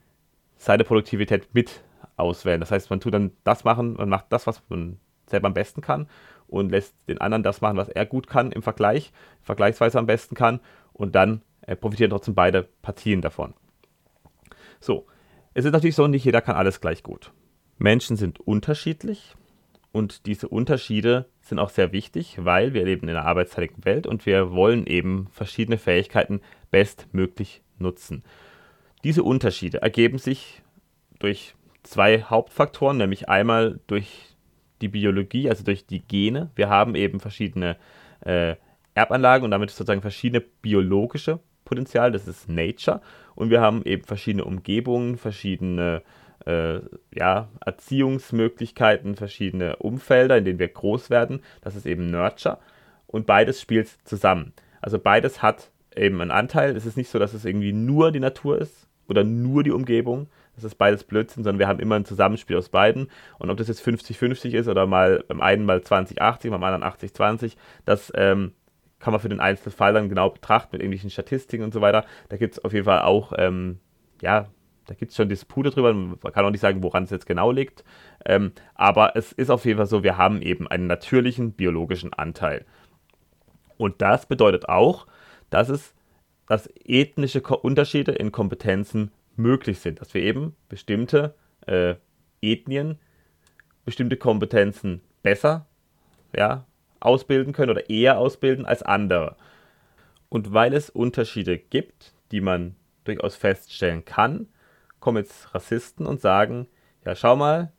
seine 0.57 0.83
Produktivität 0.83 1.53
mit 1.53 1.81
auswählen. 2.17 2.59
Das 2.59 2.71
heißt, 2.71 2.89
man 2.89 2.99
tut 2.99 3.13
dann 3.13 3.31
das 3.43 3.63
machen, 3.63 3.93
man 3.93 4.09
macht 4.09 4.25
das, 4.29 4.47
was 4.47 4.61
man 4.69 4.99
selber 5.31 5.47
am 5.47 5.53
besten 5.53 5.81
kann 5.81 6.07
und 6.47 6.69
lässt 6.69 6.95
den 7.07 7.19
anderen 7.19 7.43
das 7.43 7.61
machen, 7.61 7.77
was 7.77 7.89
er 7.89 8.05
gut 8.05 8.27
kann 8.27 8.51
im 8.51 8.61
Vergleich, 8.61 9.11
vergleichsweise 9.41 9.97
am 9.97 10.05
besten 10.05 10.35
kann 10.35 10.59
und 10.93 11.15
dann 11.15 11.41
äh, 11.61 11.75
profitieren 11.75 12.11
trotzdem 12.11 12.35
beide 12.35 12.67
Partien 12.81 13.21
davon. 13.21 13.53
So, 14.79 15.05
Es 15.53 15.65
ist 15.65 15.73
natürlich 15.73 15.95
so, 15.95 16.07
nicht 16.07 16.23
jeder 16.23 16.41
kann 16.41 16.55
alles 16.55 16.79
gleich 16.79 17.03
gut. 17.03 17.31
Menschen 17.77 18.15
sind 18.15 18.39
unterschiedlich 18.39 19.35
und 19.91 20.25
diese 20.25 20.47
Unterschiede 20.47 21.25
sind 21.41 21.59
auch 21.59 21.69
sehr 21.69 21.91
wichtig, 21.91 22.37
weil 22.39 22.73
wir 22.73 22.85
leben 22.85 23.07
in 23.07 23.15
einer 23.15 23.25
arbeitsteiligen 23.25 23.83
Welt 23.83 24.07
und 24.07 24.25
wir 24.25 24.51
wollen 24.51 24.85
eben 24.87 25.27
verschiedene 25.31 25.77
Fähigkeiten 25.77 26.41
bestmöglich 26.69 27.61
nutzen. 27.79 28.23
Diese 29.03 29.23
Unterschiede 29.23 29.81
ergeben 29.81 30.19
sich 30.19 30.61
durch 31.19 31.55
zwei 31.83 32.21
Hauptfaktoren, 32.21 32.97
nämlich 32.97 33.27
einmal 33.27 33.79
durch 33.87 34.30
die 34.81 34.87
Biologie, 34.87 35.49
also 35.49 35.63
durch 35.63 35.85
die 35.85 36.01
Gene. 36.01 36.49
Wir 36.55 36.69
haben 36.69 36.95
eben 36.95 37.19
verschiedene 37.19 37.77
äh, 38.21 38.55
Erbanlagen 38.93 39.45
und 39.45 39.51
damit 39.51 39.69
sozusagen 39.69 40.01
verschiedene 40.01 40.41
biologische 40.41 41.39
Potenziale, 41.65 42.11
das 42.11 42.27
ist 42.27 42.49
Nature. 42.49 43.01
Und 43.35 43.49
wir 43.49 43.61
haben 43.61 43.83
eben 43.85 44.03
verschiedene 44.03 44.43
Umgebungen, 44.43 45.17
verschiedene 45.17 46.01
äh, 46.45 46.79
ja, 47.13 47.47
Erziehungsmöglichkeiten, 47.65 49.15
verschiedene 49.15 49.77
Umfelder, 49.77 50.37
in 50.37 50.45
denen 50.45 50.59
wir 50.59 50.67
groß 50.67 51.09
werden. 51.09 51.41
Das 51.61 51.75
ist 51.75 51.85
eben 51.85 52.09
Nurture. 52.09 52.57
Und 53.07 53.25
beides 53.25 53.61
spielt 53.61 53.89
zusammen. 54.03 54.53
Also 54.81 54.99
beides 54.99 55.41
hat 55.41 55.71
eben 55.95 56.21
einen 56.21 56.31
Anteil. 56.31 56.75
Es 56.75 56.85
ist 56.85 56.97
nicht 56.97 57.09
so, 57.09 57.19
dass 57.19 57.33
es 57.33 57.45
irgendwie 57.45 57.73
nur 57.73 58.11
die 58.11 58.19
Natur 58.19 58.57
ist 58.59 58.87
oder 59.07 59.23
nur 59.23 59.63
die 59.63 59.71
Umgebung. 59.71 60.27
Das 60.55 60.63
ist 60.63 60.75
beides 60.75 61.03
Blödsinn, 61.03 61.43
sondern 61.43 61.59
wir 61.59 61.67
haben 61.67 61.79
immer 61.79 61.95
ein 61.95 62.05
Zusammenspiel 62.05 62.57
aus 62.57 62.69
beiden. 62.69 63.09
Und 63.39 63.49
ob 63.49 63.57
das 63.57 63.67
jetzt 63.67 63.81
50-50 63.85 64.51
ist 64.51 64.67
oder 64.67 64.85
mal 64.85 65.23
beim 65.27 65.41
einen 65.41 65.65
mal 65.65 65.79
20-80, 65.79 66.49
beim 66.49 66.63
anderen 66.63 66.83
80-20, 66.83 67.55
das 67.85 68.11
ähm, 68.15 68.53
kann 68.99 69.13
man 69.13 69.21
für 69.21 69.29
den 69.29 69.39
einzelnen 69.39 69.75
Fall 69.75 69.93
dann 69.93 70.09
genau 70.09 70.29
betrachten 70.29 70.69
mit 70.73 70.81
irgendwelchen 70.81 71.09
Statistiken 71.09 71.63
und 71.63 71.73
so 71.73 71.81
weiter. 71.81 72.05
Da 72.29 72.37
gibt 72.37 72.53
es 72.53 72.63
auf 72.63 72.73
jeden 72.73 72.85
Fall 72.85 73.01
auch, 73.01 73.33
ähm, 73.37 73.79
ja, 74.21 74.47
da 74.87 74.93
gibt 74.93 75.11
es 75.11 75.17
schon 75.17 75.29
Dispute 75.29 75.71
drüber. 75.71 75.93
Man 75.93 76.19
kann 76.33 76.45
auch 76.45 76.51
nicht 76.51 76.61
sagen, 76.61 76.83
woran 76.83 77.03
es 77.03 77.09
jetzt 77.11 77.25
genau 77.25 77.51
liegt. 77.51 77.83
Ähm, 78.25 78.51
aber 78.75 79.15
es 79.15 79.31
ist 79.31 79.49
auf 79.49 79.65
jeden 79.65 79.77
Fall 79.77 79.87
so, 79.87 80.03
wir 80.03 80.17
haben 80.17 80.41
eben 80.41 80.67
einen 80.67 80.87
natürlichen 80.87 81.53
biologischen 81.53 82.13
Anteil. 82.13 82.65
Und 83.77 84.01
das 84.01 84.25
bedeutet 84.25 84.69
auch, 84.69 85.07
dass 85.49 85.69
es 85.69 85.95
dass 86.51 86.69
ethnische 86.83 87.41
Unterschiede 87.41 88.11
in 88.11 88.33
Kompetenzen 88.33 89.11
möglich 89.35 89.79
sind, 89.79 90.01
dass 90.01 90.13
wir 90.13 90.21
eben 90.21 90.55
bestimmte 90.69 91.35
äh, 91.67 91.95
Ethnien, 92.41 92.99
bestimmte 93.85 94.17
Kompetenzen 94.17 95.01
besser 95.23 95.67
ja, 96.35 96.65
ausbilden 96.99 97.53
können 97.53 97.71
oder 97.71 97.89
eher 97.89 98.17
ausbilden 98.19 98.65
als 98.65 98.83
andere. 98.83 99.35
Und 100.29 100.53
weil 100.53 100.73
es 100.73 100.89
Unterschiede 100.89 101.57
gibt, 101.57 102.13
die 102.31 102.41
man 102.41 102.75
durchaus 103.03 103.35
feststellen 103.35 104.05
kann, 104.05 104.47
kommen 104.99 105.17
jetzt 105.17 105.53
Rassisten 105.53 106.05
und 106.05 106.21
sagen, 106.21 106.67
ja 107.05 107.15
schau 107.15 107.35
mal, 107.35 107.73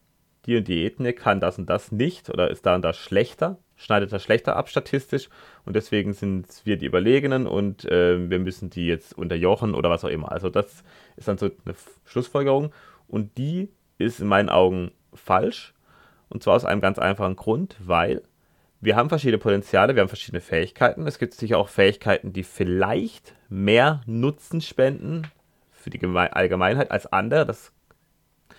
die 0.47 0.57
und 0.57 0.69
die 0.69 0.85
Ethnie 0.85 1.13
kann 1.13 1.41
das 1.41 1.59
und 1.59 1.71
das 1.71 1.93
nicht 1.93 2.29
oder 2.29 2.51
ist 2.51 2.67
da 2.67 2.75
und 2.75 2.83
da 2.83 2.93
schlechter, 2.93 3.59
schneidet 3.83 4.13
das 4.13 4.23
schlechter 4.23 4.57
ab 4.57 4.69
statistisch 4.69 5.29
und 5.65 5.75
deswegen 5.75 6.13
sind 6.13 6.47
wir 6.65 6.77
die 6.77 6.87
Überlegenen 6.87 7.47
und 7.47 7.85
äh, 7.85 8.31
wir 8.31 8.39
müssen 8.39 8.71
die 8.71 8.87
jetzt 8.87 9.17
unterjochen 9.17 9.75
oder 9.75 9.91
was 9.91 10.05
auch 10.05 10.09
immer. 10.09 10.31
Also 10.31 10.51
das 10.51 10.85
ist 11.17 11.29
dann 11.29 11.39
so 11.39 11.47
eine 11.47 11.75
Schlussfolgerung 12.05 12.73
und 13.09 13.37
die 13.37 13.69
ist 13.99 14.21
in 14.21 14.29
meinen 14.29 14.49
Augen 14.49 14.93
falsch 15.15 15.75
und 16.29 16.43
zwar 16.43 16.55
aus 16.55 16.65
einem 16.65 16.81
ganz 16.81 16.99
einfachen 16.99 17.37
Grund, 17.37 17.77
weil 17.81 18.23
wir 18.81 18.97
haben 18.97 19.09
verschiedene 19.09 19.39
Potenziale, 19.39 19.95
wir 19.95 20.01
haben 20.01 20.09
verschiedene 20.09 20.41
Fähigkeiten. 20.41 21.07
Es 21.07 21.19
gibt 21.19 21.35
sicher 21.35 21.59
auch 21.59 21.69
Fähigkeiten, 21.69 22.33
die 22.33 22.43
vielleicht 22.43 23.35
mehr 23.49 24.01
Nutzen 24.07 24.61
spenden 24.61 25.29
für 25.71 25.91
die 25.91 26.05
Allgemeinheit 26.05 26.91
als 26.91 27.07
andere. 27.07 27.47
Das, 27.47 27.73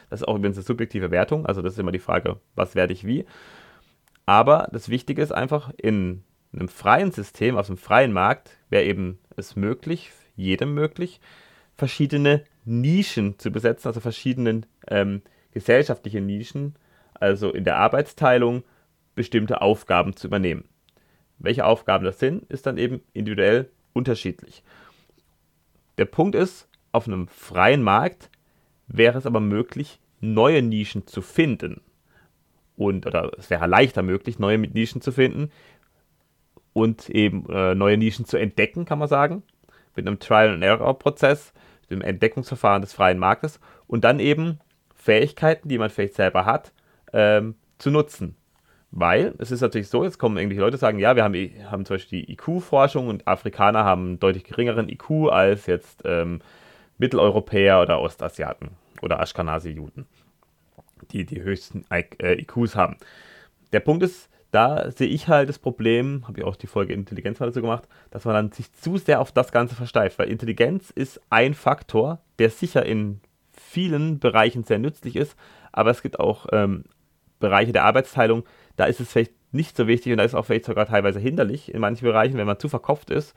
das 0.09 0.21
ist 0.21 0.27
auch 0.27 0.35
übrigens 0.35 0.57
eine 0.57 0.65
subjektive 0.65 1.11
Wertung. 1.11 1.45
Also 1.45 1.61
das 1.61 1.73
ist 1.73 1.79
immer 1.79 1.91
die 1.91 1.99
Frage, 1.99 2.39
was 2.55 2.75
werde 2.75 2.93
ich 2.93 3.05
wie. 3.05 3.25
Aber 4.25 4.69
das 4.71 4.89
Wichtige 4.89 5.21
ist 5.21 5.31
einfach, 5.31 5.71
in 5.77 6.23
einem 6.53 6.69
freien 6.69 7.11
System, 7.11 7.57
auf 7.57 7.67
einem 7.67 7.77
freien 7.77 8.13
Markt, 8.13 8.57
wäre 8.69 8.85
eben 8.85 9.19
es 9.35 9.55
möglich, 9.55 10.11
jedem 10.35 10.73
möglich, 10.73 11.19
verschiedene 11.75 12.43
Nischen 12.65 13.37
zu 13.39 13.51
besetzen, 13.51 13.87
also 13.87 13.99
verschiedene 13.99 14.61
ähm, 14.87 15.21
gesellschaftliche 15.51 16.21
Nischen, 16.21 16.75
also 17.13 17.51
in 17.51 17.63
der 17.63 17.77
Arbeitsteilung, 17.77 18.63
bestimmte 19.15 19.61
Aufgaben 19.61 20.15
zu 20.15 20.27
übernehmen. 20.27 20.65
Welche 21.39 21.65
Aufgaben 21.65 22.05
das 22.05 22.19
sind, 22.19 22.49
ist 22.49 22.65
dann 22.65 22.77
eben 22.77 23.01
individuell 23.13 23.69
unterschiedlich. 23.93 24.63
Der 25.97 26.05
Punkt 26.05 26.35
ist, 26.35 26.67
auf 26.91 27.07
einem 27.07 27.27
freien 27.27 27.83
Markt 27.83 28.29
wäre 28.87 29.17
es 29.17 29.25
aber 29.25 29.39
möglich, 29.39 29.99
neue 30.21 30.61
Nischen 30.61 31.05
zu 31.05 31.21
finden. 31.21 31.81
Und, 32.83 33.05
oder 33.05 33.31
es 33.37 33.49
wäre 33.49 33.67
leichter 33.67 34.01
möglich, 34.01 34.39
neue 34.39 34.57
Nischen 34.57 35.01
zu 35.01 35.11
finden 35.11 35.51
und 36.73 37.09
eben 37.09 37.45
äh, 37.49 37.75
neue 37.75 37.97
Nischen 37.97 38.25
zu 38.25 38.37
entdecken, 38.37 38.85
kann 38.85 38.99
man 38.99 39.07
sagen, 39.07 39.43
mit 39.95 40.07
einem 40.07 40.19
Trial-and-Error-Prozess, 40.19 41.53
dem 41.89 42.01
Entdeckungsverfahren 42.01 42.81
des 42.81 42.93
freien 42.93 43.19
Marktes 43.19 43.59
und 43.87 44.03
dann 44.03 44.19
eben 44.19 44.59
Fähigkeiten, 44.95 45.69
die 45.69 45.77
man 45.77 45.89
vielleicht 45.89 46.15
selber 46.15 46.45
hat, 46.45 46.73
ähm, 47.13 47.55
zu 47.77 47.91
nutzen. 47.91 48.35
Weil 48.91 49.33
es 49.39 49.51
ist 49.51 49.61
natürlich 49.61 49.89
so, 49.89 50.03
jetzt 50.03 50.19
kommen 50.19 50.37
irgendwelche 50.37 50.61
Leute 50.61 50.77
sagen, 50.77 50.99
ja, 50.99 51.15
wir 51.15 51.23
haben, 51.23 51.33
haben 51.69 51.85
zum 51.85 51.95
Beispiel 51.95 52.25
die 52.25 52.33
IQ-Forschung 52.33 53.07
und 53.07 53.27
Afrikaner 53.27 53.83
haben 53.83 54.05
einen 54.05 54.19
deutlich 54.19 54.43
geringeren 54.43 54.87
IQ 54.89 55.31
als 55.31 55.65
jetzt 55.65 56.03
ähm, 56.05 56.41
Mitteleuropäer 56.97 57.81
oder 57.81 58.01
Ostasiaten 58.01 58.69
oder 59.01 59.19
Ashkenazi-Juden, 59.19 60.05
die 61.11 61.25
die 61.25 61.41
höchsten 61.41 61.85
IQs 61.91 62.75
haben. 62.75 62.97
Der 63.71 63.79
Punkt 63.79 64.03
ist, 64.03 64.29
da 64.51 64.91
sehe 64.91 65.07
ich 65.07 65.27
halt 65.27 65.49
das 65.49 65.57
Problem, 65.57 66.27
habe 66.27 66.39
ich 66.39 66.45
auch 66.45 66.55
die 66.55 66.67
Folge 66.67 66.93
Intelligenz 66.93 67.39
mal 67.39 67.47
dazu 67.47 67.61
gemacht, 67.61 67.87
dass 68.11 68.25
man 68.25 68.35
dann 68.35 68.51
sich 68.51 68.71
zu 68.71 68.97
sehr 68.97 69.19
auf 69.19 69.31
das 69.31 69.51
Ganze 69.51 69.73
versteift, 69.73 70.19
weil 70.19 70.29
Intelligenz 70.29 70.91
ist 70.91 71.19
ein 71.31 71.55
Faktor, 71.55 72.19
der 72.37 72.51
sicher 72.51 72.85
in 72.85 73.19
vielen 73.51 74.19
Bereichen 74.19 74.63
sehr 74.63 74.77
nützlich 74.77 75.15
ist, 75.15 75.35
aber 75.71 75.89
es 75.89 76.03
gibt 76.03 76.19
auch 76.19 76.45
ähm, 76.51 76.83
Bereiche 77.39 77.71
der 77.71 77.83
Arbeitsteilung, 77.83 78.43
da 78.75 78.85
ist 78.85 78.99
es 78.99 79.11
vielleicht 79.11 79.33
nicht 79.53 79.77
so 79.77 79.87
wichtig 79.87 80.11
und 80.11 80.17
da 80.17 80.23
ist 80.23 80.35
auch 80.35 80.45
vielleicht 80.45 80.65
sogar 80.65 80.85
teilweise 80.85 81.19
hinderlich 81.19 81.73
in 81.73 81.79
manchen 81.79 82.05
Bereichen, 82.05 82.37
wenn 82.37 82.47
man 82.47 82.59
zu 82.59 82.69
verkopft 82.69 83.09
ist. 83.09 83.35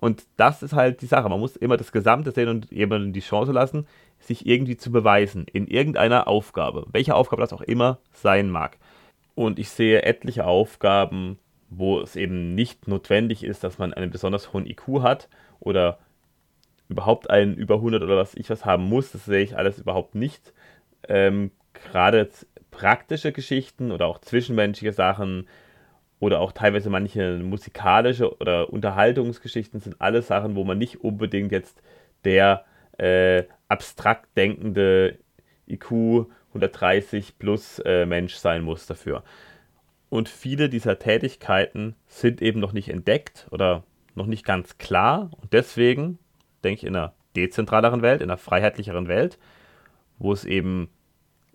Und 0.00 0.24
das 0.36 0.62
ist 0.62 0.72
halt 0.72 1.02
die 1.02 1.06
Sache. 1.06 1.28
Man 1.28 1.40
muss 1.40 1.56
immer 1.56 1.76
das 1.76 1.92
Gesamte 1.92 2.30
sehen 2.30 2.48
und 2.48 2.70
jemandem 2.70 3.12
die 3.12 3.20
Chance 3.20 3.52
lassen, 3.52 3.86
sich 4.20 4.46
irgendwie 4.46 4.76
zu 4.76 4.92
beweisen 4.92 5.46
in 5.52 5.66
irgendeiner 5.66 6.28
Aufgabe, 6.28 6.86
welche 6.92 7.14
Aufgabe 7.14 7.42
das 7.42 7.52
auch 7.52 7.60
immer 7.60 7.98
sein 8.12 8.50
mag. 8.50 8.78
Und 9.34 9.58
ich 9.58 9.70
sehe 9.70 10.02
etliche 10.02 10.46
Aufgaben, 10.46 11.38
wo 11.70 12.00
es 12.00 12.16
eben 12.16 12.54
nicht 12.54 12.88
notwendig 12.88 13.44
ist, 13.44 13.62
dass 13.62 13.78
man 13.78 13.92
einen 13.92 14.10
besonders 14.10 14.52
hohen 14.52 14.66
IQ 14.66 15.02
hat 15.02 15.28
oder 15.60 15.98
überhaupt 16.88 17.30
einen 17.30 17.54
über 17.54 17.76
100 17.76 18.02
oder 18.02 18.16
was 18.16 18.34
ich 18.34 18.50
was 18.50 18.64
haben 18.64 18.84
muss. 18.84 19.12
Das 19.12 19.26
sehe 19.26 19.42
ich 19.42 19.56
alles 19.56 19.78
überhaupt 19.78 20.14
nicht. 20.14 20.52
Ähm, 21.08 21.50
Gerade 21.74 22.28
praktische 22.78 23.32
Geschichten 23.32 23.90
oder 23.90 24.06
auch 24.06 24.20
zwischenmenschliche 24.20 24.92
Sachen 24.92 25.48
oder 26.20 26.38
auch 26.38 26.52
teilweise 26.52 26.90
manche 26.90 27.38
musikalische 27.38 28.36
oder 28.38 28.72
Unterhaltungsgeschichten 28.72 29.80
sind 29.80 30.00
alles 30.00 30.28
Sachen, 30.28 30.54
wo 30.54 30.62
man 30.62 30.78
nicht 30.78 31.02
unbedingt 31.02 31.50
jetzt 31.50 31.82
der 32.24 32.64
äh, 32.96 33.42
abstrakt 33.66 34.28
denkende 34.36 35.18
IQ 35.66 36.26
130 36.50 37.40
plus 37.40 37.80
äh, 37.80 38.06
Mensch 38.06 38.34
sein 38.34 38.62
muss 38.62 38.86
dafür. 38.86 39.24
Und 40.08 40.28
viele 40.28 40.68
dieser 40.68 41.00
Tätigkeiten 41.00 41.96
sind 42.06 42.40
eben 42.40 42.60
noch 42.60 42.72
nicht 42.72 42.90
entdeckt 42.90 43.48
oder 43.50 43.82
noch 44.14 44.26
nicht 44.26 44.44
ganz 44.44 44.78
klar. 44.78 45.30
Und 45.40 45.52
deswegen 45.52 46.20
denke 46.62 46.78
ich 46.78 46.84
in 46.84 46.94
einer 46.94 47.12
dezentraleren 47.34 48.02
Welt, 48.02 48.22
in 48.22 48.30
einer 48.30 48.38
freiheitlicheren 48.38 49.08
Welt, 49.08 49.36
wo 50.18 50.32
es 50.32 50.44
eben 50.44 50.90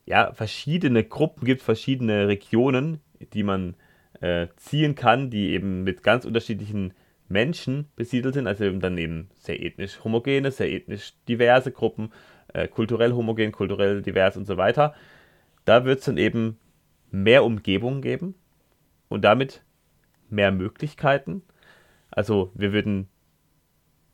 ja, 0.06 0.34
verschiedene 0.34 1.04
Gruppen 1.04 1.46
gibt, 1.46 1.62
verschiedene 1.62 2.28
Regionen, 2.28 3.00
die 3.34 3.44
man 3.44 3.76
äh, 4.20 4.48
ziehen 4.58 4.96
kann, 4.96 5.30
die 5.30 5.52
eben 5.52 5.84
mit 5.84 6.04
ganz 6.04 6.26
unterschiedlichen 6.26 6.94
Menschen 7.30 7.88
besiedelt 7.96 8.36
sind, 8.36 8.48
also 8.48 8.64
eben 8.64 8.80
dann 8.80 8.98
eben 8.98 9.30
sehr 9.36 9.62
ethnisch 9.62 10.04
homogene, 10.04 10.52
sehr 10.52 10.72
ethnisch 10.72 11.14
diverse 11.28 11.72
Gruppen, 11.72 12.12
äh, 12.54 12.68
kulturell 12.68 13.14
homogen, 13.14 13.52
kulturell 13.52 14.02
divers 14.02 14.38
und 14.38 14.46
so 14.46 14.58
weiter. 14.58 14.94
Da 15.66 15.86
wird 15.86 16.00
es 16.00 16.06
dann 16.06 16.18
eben 16.18 16.60
mehr 17.12 17.44
Umgebung 17.44 18.02
geben 18.02 18.36
und 19.08 19.24
damit 19.24 19.64
mehr 20.30 20.52
Möglichkeiten. 20.52 21.44
Also 22.12 22.52
wir 22.56 22.74
würden 22.74 23.08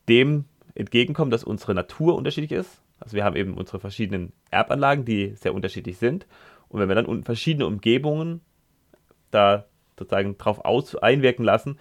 dem 0.07 0.45
entgegenkommen, 0.75 1.31
dass 1.31 1.43
unsere 1.43 1.73
Natur 1.73 2.15
unterschiedlich 2.15 2.51
ist. 2.51 2.81
Also 2.99 3.15
wir 3.15 3.23
haben 3.23 3.35
eben 3.35 3.53
unsere 3.55 3.79
verschiedenen 3.79 4.33
Erbanlagen, 4.51 5.05
die 5.05 5.35
sehr 5.35 5.53
unterschiedlich 5.53 5.97
sind. 5.97 6.27
Und 6.67 6.79
wenn 6.79 6.89
wir 6.89 6.95
dann 6.95 7.23
verschiedene 7.23 7.65
Umgebungen 7.65 8.41
da 9.31 9.65
sozusagen 9.97 10.37
drauf 10.37 10.63
aus 10.63 10.95
einwirken 10.95 11.43
lassen, 11.43 11.77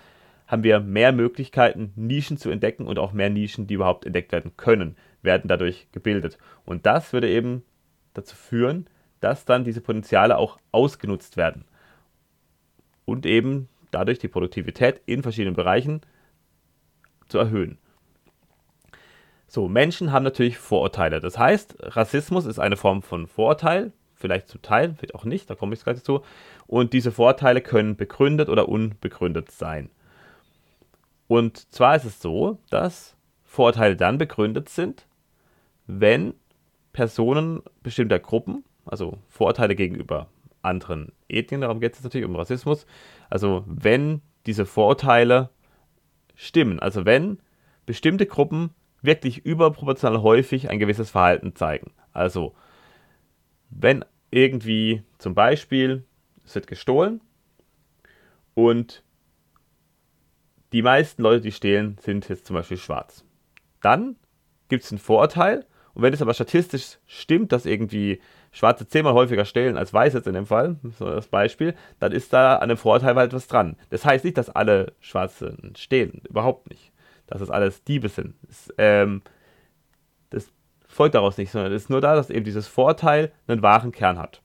haben 0.46 0.64
wir 0.64 0.80
mehr 0.80 1.12
Möglichkeiten, 1.12 1.92
Nischen 1.94 2.38
zu 2.38 2.50
entdecken 2.50 2.86
und 2.86 2.98
auch 2.98 3.12
mehr 3.12 3.30
Nischen, 3.30 3.66
die 3.66 3.74
überhaupt 3.74 4.06
entdeckt 4.06 4.32
werden 4.32 4.56
können, 4.56 4.96
werden 5.22 5.46
dadurch 5.48 5.88
gebildet. 5.92 6.38
Und 6.64 6.86
das 6.86 7.12
würde 7.12 7.28
eben 7.28 7.62
dazu 8.14 8.34
führen, 8.34 8.88
dass 9.20 9.44
dann 9.44 9.64
diese 9.64 9.80
Potenziale 9.80 10.38
auch 10.38 10.58
ausgenutzt 10.72 11.36
werden 11.36 11.64
und 13.04 13.26
eben 13.26 13.68
dadurch 13.90 14.18
die 14.18 14.28
Produktivität 14.28 15.00
in 15.06 15.22
verschiedenen 15.22 15.56
Bereichen 15.56 16.00
zu 17.28 17.38
erhöhen. 17.38 17.78
So, 19.50 19.66
Menschen 19.66 20.12
haben 20.12 20.24
natürlich 20.24 20.58
Vorurteile. 20.58 21.20
Das 21.20 21.38
heißt, 21.38 21.76
Rassismus 21.80 22.44
ist 22.44 22.58
eine 22.58 22.76
Form 22.76 23.00
von 23.00 23.26
Vorurteil, 23.26 23.92
vielleicht 24.14 24.46
zu 24.48 24.58
Teilen, 24.58 24.94
vielleicht 24.94 25.14
auch 25.14 25.24
nicht, 25.24 25.48
da 25.48 25.54
komme 25.54 25.74
ich 25.74 25.82
gleich 25.82 25.96
dazu. 25.96 26.20
Und 26.66 26.92
diese 26.92 27.12
Vorurteile 27.12 27.62
können 27.62 27.96
begründet 27.96 28.50
oder 28.50 28.68
unbegründet 28.68 29.50
sein. 29.50 29.90
Und 31.28 31.72
zwar 31.72 31.96
ist 31.96 32.04
es 32.04 32.20
so, 32.20 32.58
dass 32.68 33.16
Vorurteile 33.42 33.96
dann 33.96 34.18
begründet 34.18 34.68
sind, 34.68 35.06
wenn 35.86 36.34
Personen 36.92 37.62
bestimmter 37.82 38.18
Gruppen, 38.18 38.64
also 38.84 39.16
Vorurteile 39.28 39.74
gegenüber 39.74 40.28
anderen 40.60 41.12
Ethnien, 41.28 41.62
darum 41.62 41.80
geht 41.80 41.94
es 41.94 42.02
natürlich 42.02 42.26
um 42.26 42.36
Rassismus, 42.36 42.86
also 43.30 43.64
wenn 43.66 44.20
diese 44.44 44.66
Vorurteile 44.66 45.48
stimmen, 46.34 46.80
also 46.80 47.06
wenn 47.06 47.38
bestimmte 47.86 48.26
Gruppen 48.26 48.70
wirklich 49.02 49.44
überproportional 49.44 50.22
häufig 50.22 50.70
ein 50.70 50.78
gewisses 50.78 51.10
Verhalten 51.10 51.54
zeigen. 51.54 51.92
Also 52.12 52.54
wenn 53.70 54.04
irgendwie 54.30 55.02
zum 55.18 55.34
Beispiel 55.34 56.04
es 56.44 56.54
wird 56.54 56.66
gestohlen 56.66 57.20
und 58.54 59.04
die 60.72 60.82
meisten 60.82 61.22
Leute, 61.22 61.42
die 61.42 61.52
stehlen, 61.52 61.96
sind 62.00 62.28
jetzt 62.28 62.46
zum 62.46 62.54
Beispiel 62.54 62.76
schwarz. 62.76 63.24
Dann 63.80 64.16
gibt 64.68 64.84
es 64.84 64.92
einen 64.92 64.98
Vorurteil. 64.98 65.64
Und 65.94 66.02
wenn 66.02 66.12
es 66.12 66.22
aber 66.22 66.34
statistisch 66.34 66.98
stimmt, 67.06 67.52
dass 67.52 67.66
irgendwie 67.66 68.20
Schwarze 68.52 68.86
zehnmal 68.86 69.14
häufiger 69.14 69.44
stehlen 69.44 69.76
als 69.76 69.92
Weiße 69.92 70.18
jetzt 70.18 70.26
in 70.26 70.34
dem 70.34 70.46
Fall, 70.46 70.76
so 70.98 71.06
das 71.06 71.28
Beispiel, 71.28 71.74
dann 71.98 72.12
ist 72.12 72.32
da 72.32 72.56
an 72.56 72.68
dem 72.68 72.78
Vorurteil 72.78 73.14
halt 73.16 73.32
was 73.32 73.48
dran. 73.48 73.76
Das 73.90 74.04
heißt 74.04 74.24
nicht, 74.24 74.36
dass 74.36 74.50
alle 74.50 74.92
Schwarzen 75.00 75.72
stehlen. 75.76 76.22
Überhaupt 76.28 76.70
nicht. 76.70 76.92
Dass 77.28 77.40
das 77.40 77.50
alles 77.50 77.84
Diebe 77.84 78.08
sind. 78.08 78.34
Das, 78.42 78.72
ähm, 78.78 79.22
das 80.30 80.50
folgt 80.86 81.14
daraus 81.14 81.38
nicht, 81.38 81.50
sondern 81.50 81.72
es 81.72 81.84
ist 81.84 81.90
nur 81.90 82.00
da, 82.00 82.14
dass 82.14 82.30
eben 82.30 82.44
dieses 82.44 82.66
Vorurteil 82.66 83.32
einen 83.46 83.62
wahren 83.62 83.92
Kern 83.92 84.18
hat. 84.18 84.42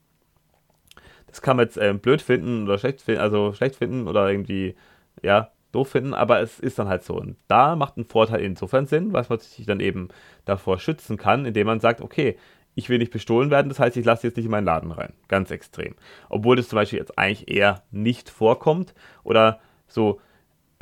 Das 1.28 1.42
kann 1.42 1.58
man 1.58 1.66
jetzt 1.66 1.78
ähm, 1.78 2.00
blöd 2.00 2.22
finden 2.22 2.66
oder 2.66 2.78
schlecht 2.78 3.02
finden, 3.02 3.22
also 3.22 3.54
schlecht 3.54 3.78
finden 3.78 4.08
oder 4.08 4.30
irgendwie, 4.30 4.76
ja, 5.24 5.52
doof 5.72 5.90
finden, 5.90 6.14
aber 6.14 6.40
es 6.42 6.60
ist 6.60 6.78
dann 6.78 6.88
halt 6.88 7.04
so. 7.04 7.16
Und 7.16 7.38
da 7.48 7.76
macht 7.76 7.98
ein 7.98 8.06
Vorteil 8.06 8.42
insofern 8.42 8.86
Sinn, 8.86 9.14
weil 9.14 9.26
man 9.28 9.40
sich 9.40 9.66
dann 9.66 9.80
eben 9.80 10.10
davor 10.46 10.80
schützen 10.80 11.18
kann, 11.18 11.46
indem 11.46 11.68
man 11.68 11.80
sagt, 11.80 12.02
okay, 12.02 12.38
ich 12.76 12.90
will 12.90 12.98
nicht 12.98 13.12
bestohlen 13.12 13.52
werden, 13.52 13.70
das 13.70 13.80
heißt, 13.80 13.98
ich 13.98 14.06
lasse 14.06 14.28
jetzt 14.28 14.38
nicht 14.38 14.46
in 14.46 14.52
meinen 14.52 14.66
Laden 14.66 14.92
rein. 14.92 15.14
Ganz 15.28 15.52
extrem. 15.52 15.96
Obwohl 16.30 16.56
das 16.56 16.70
zum 16.70 16.78
Beispiel 16.78 17.00
jetzt 17.00 17.18
eigentlich 17.18 17.50
eher 17.50 17.84
nicht 17.92 18.30
vorkommt 18.30 18.94
oder 19.24 19.60
so, 19.88 20.20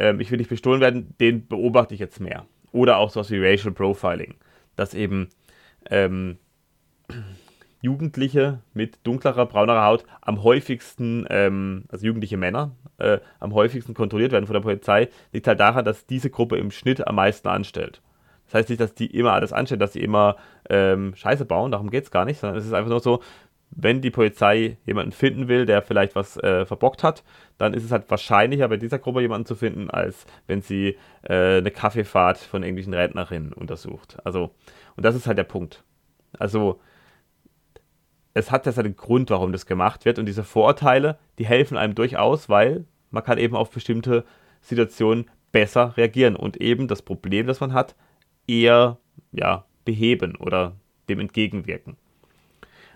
ähm, 0.02 0.20
ich 0.20 0.32
will 0.32 0.40
nicht 0.40 0.50
bestohlen 0.50 0.82
werden, 0.82 1.14
den 1.20 1.48
beobachte 1.48 1.94
ich 1.94 2.00
jetzt 2.00 2.20
mehr. 2.20 2.46
Oder 2.72 2.98
auch 2.98 3.12
sowas 3.12 3.30
wie 3.30 3.40
Racial 3.40 3.72
Profiling, 3.72 4.36
dass 4.76 4.96
eben 4.96 5.30
ähm, 5.90 6.38
Jugendliche 7.82 8.60
mit 8.74 9.00
dunklerer, 9.04 9.46
braunerer 9.46 9.86
Haut 9.86 10.06
am 10.22 10.42
häufigsten, 10.44 11.28
ähm, 11.30 11.86
also 11.90 12.06
jugendliche 12.08 12.38
Männer, 12.38 12.72
äh, 12.98 13.20
am 13.40 13.54
häufigsten 13.54 13.94
kontrolliert 13.94 14.32
werden 14.32 14.48
von 14.48 14.56
der 14.56 14.62
Polizei, 14.62 15.10
liegt 15.34 15.48
halt 15.48 15.60
daran, 15.60 15.86
dass 15.86 16.08
diese 16.08 16.32
Gruppe 16.32 16.58
im 16.58 16.72
Schnitt 16.72 17.06
am 17.08 17.16
meisten 17.16 17.48
anstellt. 17.48 18.02
Das 18.46 18.56
heißt 18.56 18.70
nicht, 18.70 18.82
dass 18.82 18.96
die 18.96 19.06
immer 19.06 19.34
alles 19.34 19.54
anstellen, 19.54 19.80
dass 19.80 19.94
sie 19.94 20.02
immer 20.02 20.36
ähm, 20.70 21.14
Scheiße 21.16 21.46
bauen, 21.46 21.72
darum 21.72 21.92
geht 21.92 22.06
es 22.06 22.12
gar 22.12 22.26
nicht, 22.26 22.40
sondern 22.40 22.58
es 22.58 22.66
ist 22.66 22.74
einfach 22.74 22.90
nur 22.90 23.00
so, 23.02 23.22
wenn 23.72 24.02
die 24.02 24.12
Polizei 24.12 24.78
jemanden 24.86 25.12
finden 25.12 25.48
will, 25.48 25.66
der 25.66 25.82
vielleicht 25.82 26.16
was 26.16 26.38
äh, 26.38 26.66
verbockt 26.66 27.04
hat, 27.04 27.24
dann 27.58 27.74
ist 27.74 27.84
es 27.84 27.92
halt 27.92 28.10
wahrscheinlicher, 28.10 28.68
bei 28.68 28.78
dieser 28.78 29.00
Gruppe 29.00 29.22
jemanden 29.22 29.46
zu 29.46 29.56
finden, 29.56 29.90
als 29.90 30.26
wenn 30.48 30.62
sie 30.62 30.98
äh, 31.24 31.58
eine 31.58 31.72
Kaffeefahrt 31.72 32.38
von 32.38 32.64
irgendwelchen 32.64 32.94
Rentnerinnen 32.94 33.54
untersucht. 33.54 34.18
Also, 34.26 34.52
und 34.98 35.06
das 35.06 35.16
ist 35.16 35.26
halt 35.26 35.38
der 35.38 35.46
Punkt. 35.46 35.84
Also, 36.38 36.82
es 38.34 38.52
hat 38.52 38.66
ja 38.66 38.72
seinen 38.72 38.96
Grund, 38.96 39.30
warum 39.30 39.52
das 39.52 39.66
gemacht 39.66 40.06
wird. 40.06 40.20
Und 40.20 40.26
diese 40.26 40.44
Vorurteile, 40.44 41.18
die 41.40 41.46
helfen 41.46 41.78
einem 41.78 41.96
durchaus, 41.96 42.50
weil 42.50 42.86
man 43.10 43.24
kann 43.24 43.38
eben 43.38 43.56
auf 43.56 43.72
bestimmte 43.72 44.26
Situationen 44.62 45.30
besser 45.52 45.96
reagieren 45.98 46.36
und 46.36 46.58
eben 46.58 46.88
das 46.88 47.02
Problem, 47.02 47.48
das 47.48 47.60
man 47.60 47.74
hat, 47.74 47.96
eher 48.48 48.98
ja, 49.32 49.66
beheben 49.86 50.36
oder 50.38 50.76
dem 51.10 51.20
entgegenwirken. 51.20 51.98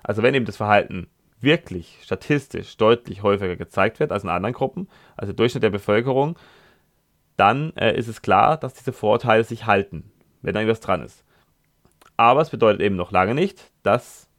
Also 0.06 0.22
wenn 0.22 0.36
eben 0.36 0.46
das 0.46 0.58
Verhalten 0.58 1.08
wirklich 1.41 2.00
statistisch 2.04 2.78
deutlich 2.78 3.24
häufiger 3.24 3.56
gezeigt 3.56 4.00
wird 4.00 4.12
als 4.12 4.24
in 4.24 4.30
anderen 4.30 4.54
Gruppen, 4.54 4.88
also 5.18 5.34
der 5.34 5.38
Durchschnitt 5.38 5.63
der 5.63 5.70
Bevölkerung, 5.72 6.38
dann 7.38 7.74
äh, 7.76 7.98
ist 7.98 8.08
es 8.08 8.22
klar, 8.22 8.58
dass 8.58 8.76
diese 8.76 8.94
Vorurteile 8.94 9.44
sich 9.44 9.65
halten, 9.65 10.12
wenn 10.41 10.54
da 10.54 10.62
irgendwas 10.62 10.80
dran 10.80 11.02
ist. 11.02 11.26
Aber 12.18 12.41
es 12.41 12.52
bedeutet 12.52 12.82
eben 12.82 12.96
noch 12.96 13.12
lange 13.12 13.36
nicht, 13.36 13.72
dass 13.84 14.30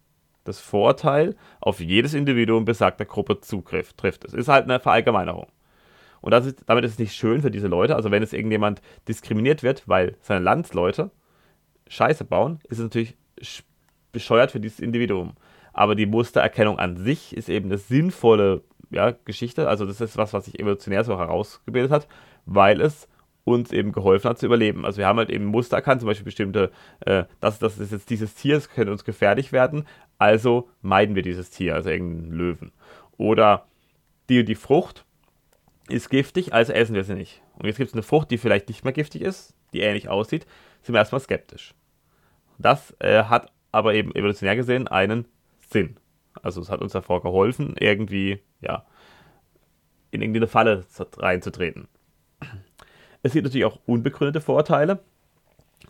das 0.45 0.61
Vorteil 0.61 1.35
auf 1.61 1.81
jedes 1.81 2.15
Individuum 2.15 2.65
besagter 2.65 3.05
Gruppe 3.05 3.41
Zugriff 3.41 3.93
trifft. 3.95 4.25
Es 4.25 4.33
ist 4.33 4.49
halt 4.49 4.65
eine 4.65 4.81
Verallgemeinerung. 4.81 5.49
Und 6.21 6.33
ist, 6.33 6.63
damit 6.67 6.85
ist 6.85 6.93
es 6.93 6.99
nicht 6.99 7.15
schön 7.15 7.43
für 7.43 7.51
diese 7.51 7.67
Leute. 7.67 7.97
Also 7.97 8.11
wenn 8.11 8.23
es 8.23 8.33
irgendjemand 8.33 8.81
diskriminiert 9.09 9.63
wird, 9.63 9.87
weil 9.87 10.17
seine 10.21 10.45
Landsleute 10.45 11.11
Scheiße 11.89 12.25
bauen, 12.25 12.61
ist 12.65 12.79
es 12.79 12.85
natürlich 12.85 13.17
bescheuert 14.13 14.53
für 14.53 14.61
dieses 14.61 14.81
Individuum. 14.81 15.35
Aber 15.77 15.95
die 15.95 16.07
Mustererkennung 16.07 16.79
an 16.79 16.97
sich 16.97 17.37
ist 17.37 17.51
eben 17.51 17.67
eine 17.67 17.77
sinnvolle 17.77 18.63
ja, 18.89 19.11
Geschichte. 19.27 19.69
Also 19.69 19.85
das 19.85 20.01
ist 20.01 20.17
was, 20.17 20.33
was 20.33 20.47
sich 20.47 20.59
evolutionär 20.59 21.05
so 21.05 21.19
herausgebildet 21.19 21.93
hat, 21.93 22.09
weil 22.47 22.81
es 22.81 23.09
uns 23.45 23.73
eben 23.73 23.93
geholfen 23.93 24.31
hat 24.31 24.39
zu 24.39 24.47
überleben. 24.47 24.87
Also 24.87 24.97
wir 24.97 25.07
haben 25.07 25.19
halt 25.19 25.29
eben 25.29 25.45
Muster 25.45 25.77
erkannt, 25.77 26.01
zum 26.01 26.09
Beispiel 26.09 26.25
bestimmte, 26.25 26.73
äh, 27.01 27.25
das, 27.41 27.59
das 27.59 27.79
ist 27.79 27.93
jetzt 27.93 28.09
dieses 28.09 28.35
Tier, 28.35 28.55
das 28.55 28.71
könnte 28.71 28.91
uns 28.91 29.05
gefährlich 29.05 29.53
werden, 29.53 29.87
also 30.17 30.71
meiden 30.81 31.15
wir 31.15 31.23
dieses 31.23 31.51
Tier, 31.51 31.75
also 31.75 31.91
irgendeinen 31.91 32.33
Löwen. 32.33 32.73
Oder 33.19 33.67
die 34.31 34.47
die 34.47 34.55
Frucht 34.55 35.05
ist 35.91 36.09
giftig, 36.09 36.55
also 36.55 36.73
essen 36.73 36.95
wir 36.95 37.05
sie 37.05 37.15
nicht. 37.15 37.43
Und 37.59 37.67
jetzt 37.67 37.77
gibt 37.77 37.89
es 37.89 37.95
eine 37.95 38.03
Frucht, 38.03 38.31
die 38.31 38.39
vielleicht 38.39 38.69
nicht 38.69 38.83
mehr 38.83 38.95
giftig 38.95 39.21
ist, 39.21 39.55
die 39.75 39.81
ähnlich 39.81 40.09
aussieht, 40.09 40.47
sind 40.81 40.95
wir 40.95 41.01
erstmal 41.01 41.21
skeptisch. 41.21 41.75
Das 42.57 42.97
äh, 42.99 43.25
hat 43.25 43.53
aber 43.73 43.93
eben 43.93 44.15
evolutionär 44.15 44.57
gesehen 44.57 44.89
einen 44.89 45.27
Sinn. 45.67 45.97
Also 46.43 46.61
es 46.61 46.71
hat 46.71 46.81
uns 46.81 46.93
davor 46.93 47.23
geholfen, 47.23 47.75
irgendwie, 47.79 48.41
ja, 48.61 48.85
in 50.11 50.23
irgendeine 50.23 50.47
Falle 50.47 50.85
reinzutreten. 51.17 51.89
Es 53.23 53.33
gibt 53.33 53.45
natürlich 53.45 53.65
auch 53.65 53.79
unbegründete 53.87 54.41
Vorteile 54.41 55.01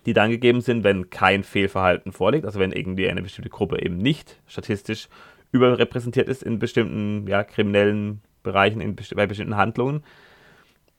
die 0.06 0.12
dann 0.12 0.30
gegeben 0.30 0.60
sind, 0.60 0.84
wenn 0.84 1.10
kein 1.10 1.42
Fehlverhalten 1.42 2.12
vorliegt, 2.12 2.46
also 2.46 2.60
wenn 2.60 2.72
irgendwie 2.72 3.08
eine 3.08 3.22
bestimmte 3.22 3.50
Gruppe 3.50 3.82
eben 3.82 3.98
nicht 3.98 4.40
statistisch 4.46 5.08
überrepräsentiert 5.50 6.28
ist 6.28 6.42
in 6.42 6.58
bestimmten 6.58 7.26
ja, 7.26 7.42
kriminellen 7.42 8.20
Bereichen, 8.42 8.80
in 8.80 8.94
bei 8.94 9.26
bestimmten 9.26 9.56
Handlungen. 9.56 10.04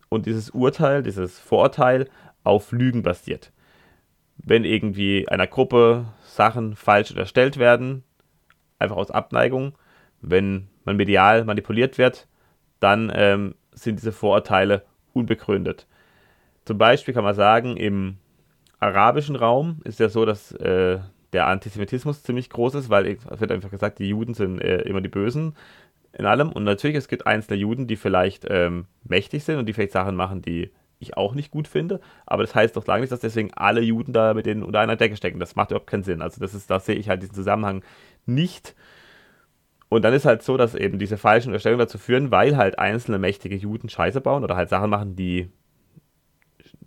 Und 0.10 0.26
dieses 0.26 0.50
Urteil, 0.50 1.04
dieses 1.04 1.40
Vorurteil 1.40 2.10
auf 2.44 2.72
Lügen 2.72 3.02
basiert. 3.02 3.52
Wenn 4.38 4.66
irgendwie 4.66 5.28
einer 5.28 5.48
Gruppe 5.48 6.06
Sachen 6.26 6.76
falsch 6.76 7.12
unterstellt 7.12 7.58
werden, 7.58 8.04
einfach 8.80 8.96
aus 8.96 9.12
Abneigung, 9.12 9.74
wenn 10.22 10.68
man 10.86 10.98
medial 10.98 11.44
manipuliert 11.46 11.98
wird, 11.98 12.28
dann 12.80 13.12
ähm, 13.14 13.56
sind 13.74 14.00
diese 14.00 14.12
Vorurteile 14.12 14.84
unbegründet. 15.14 15.88
Zum 16.66 16.78
Beispiel 16.78 17.14
kann 17.14 17.24
man 17.24 17.36
sagen, 17.36 17.78
im 17.78 18.18
arabischen 18.80 19.36
Raum 19.36 19.80
ist 19.84 20.00
ja 20.00 20.10
so, 20.10 20.26
dass 20.26 20.52
äh, 20.54 21.00
der 21.34 21.48
Antisemitismus 21.48 22.24
ziemlich 22.24 22.50
groß 22.50 22.76
ist, 22.76 22.90
weil 22.90 23.06
es 23.08 23.40
wird 23.40 23.52
einfach 23.52 23.72
gesagt, 23.72 24.00
die 24.00 24.10
Juden 24.10 24.34
sind 24.34 24.60
äh, 24.62 24.82
immer 24.82 25.02
die 25.02 25.10
Bösen 25.10 25.56
in 26.14 26.26
allem. 26.26 26.52
Und 26.52 26.64
natürlich, 26.64 26.98
es 26.98 27.08
gibt 27.08 27.28
einzelne 27.28 27.60
Juden, 27.60 27.88
die 27.88 27.96
vielleicht 27.96 28.46
ähm, 28.50 28.86
mächtig 29.04 29.44
sind 29.44 29.58
und 29.58 29.66
die 29.66 29.74
vielleicht 29.74 29.92
Sachen 29.92 30.16
machen, 30.16 30.42
die 30.42 30.72
ich 31.00 31.16
auch 31.16 31.36
nicht 31.36 31.52
gut 31.52 31.68
finde. 31.68 32.00
Aber 32.26 32.44
das 32.44 32.56
heißt 32.56 32.76
doch 32.76 32.88
lange 32.88 33.02
nicht, 33.02 33.12
dass 33.12 33.20
deswegen 33.20 33.54
alle 33.54 33.82
Juden 33.82 34.14
da 34.14 34.34
mit 34.34 34.46
denen 34.46 34.64
unter 34.64 34.80
einer 34.80 34.96
Decke 34.96 35.16
stecken. 35.16 35.40
Das 35.40 35.56
macht 35.56 35.72
überhaupt 35.72 35.90
keinen 35.90 36.04
Sinn. 36.04 36.22
Also 36.22 36.42
das 36.42 36.54
ist, 36.54 36.70
da 36.70 36.80
sehe 36.80 36.96
ich 36.96 37.10
halt 37.10 37.22
diesen 37.22 37.36
Zusammenhang 37.36 37.84
nicht. 38.28 38.76
Und 39.90 40.04
dann 40.04 40.14
ist 40.14 40.26
halt 40.26 40.44
so, 40.44 40.58
dass 40.58 40.76
eben 40.76 41.00
diese 41.00 41.18
falschen 41.18 41.50
Unterstellungen 41.50 41.86
dazu 41.86 41.98
führen, 41.98 42.32
weil 42.32 42.58
halt 42.58 42.78
einzelne 42.78 43.20
mächtige 43.20 43.56
Juden 43.56 43.90
Scheiße 43.90 44.20
bauen 44.22 44.44
oder 44.44 44.56
halt 44.56 44.70
Sachen 44.70 44.90
machen, 44.90 45.16
die 45.16 45.50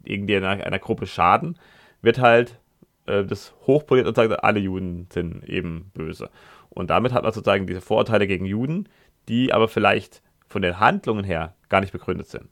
irgendwie 0.05 0.37
einer, 0.37 0.65
einer 0.65 0.79
Gruppe 0.79 1.07
schaden, 1.07 1.59
wird 2.03 2.19
halt 2.19 2.59
äh, 3.07 3.25
das 3.25 3.55
hochpoliert 3.67 4.07
und 4.07 4.17
sagt, 4.17 4.45
alle 4.45 4.61
Juden 4.61 5.09
sind 5.11 5.45
eben 5.49 5.91
böse. 5.95 6.31
Und 6.69 6.91
damit 6.91 7.13
hat 7.13 7.23
man 7.23 7.33
sozusagen 7.33 7.67
diese 7.67 7.81
Vorurteile 7.81 8.27
gegen 8.27 8.45
Juden, 8.45 8.89
die 9.29 9.53
aber 9.53 9.69
vielleicht 9.69 10.23
von 10.47 10.63
den 10.63 10.79
Handlungen 10.79 11.25
her 11.25 11.55
gar 11.69 11.81
nicht 11.81 11.93
begründet 11.93 12.29
sind. 12.29 12.49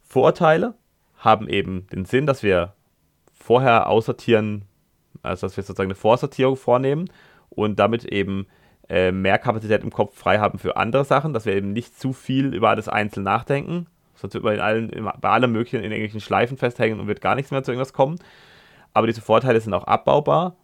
Vorurteile 0.00 0.74
haben 1.16 1.48
eben 1.48 1.86
den 1.88 2.04
Sinn, 2.04 2.26
dass 2.26 2.42
wir 2.42 2.74
vorher 3.32 3.88
aussortieren, 3.88 4.64
also 5.22 5.46
dass 5.46 5.56
wir 5.56 5.64
sozusagen 5.64 5.88
eine 5.88 5.94
Vorsortierung 5.94 6.56
vornehmen 6.56 7.08
und 7.54 7.78
damit 7.78 8.04
eben 8.04 8.46
äh, 8.88 9.12
mehr 9.12 9.38
Kapazität 9.38 9.82
im 9.82 9.90
Kopf 9.90 10.16
frei 10.16 10.38
haben 10.38 10.58
für 10.58 10.76
andere 10.76 11.04
Sachen, 11.04 11.32
dass 11.32 11.46
wir 11.46 11.54
eben 11.54 11.72
nicht 11.72 11.98
zu 11.98 12.12
viel 12.12 12.54
über 12.54 12.70
alles 12.70 12.88
einzeln 12.88 13.24
nachdenken, 13.24 13.86
sonst 14.14 14.34
wird 14.34 14.44
man 14.44 14.54
in 14.54 14.60
allen, 14.60 15.10
bei 15.20 15.28
allem 15.28 15.52
Möglichen 15.52 15.76
in 15.76 15.92
irgendwelchen 15.92 16.20
Schleifen 16.20 16.56
festhängen 16.56 17.00
und 17.00 17.06
wird 17.06 17.20
gar 17.20 17.34
nichts 17.34 17.50
mehr 17.50 17.62
zu 17.62 17.72
irgendwas 17.72 17.92
kommen. 17.92 18.18
Aber 18.92 19.06
diese 19.06 19.22
Vorteile 19.22 19.60
sind 19.60 19.72
auch 19.74 19.84
abbaubar 19.84 20.56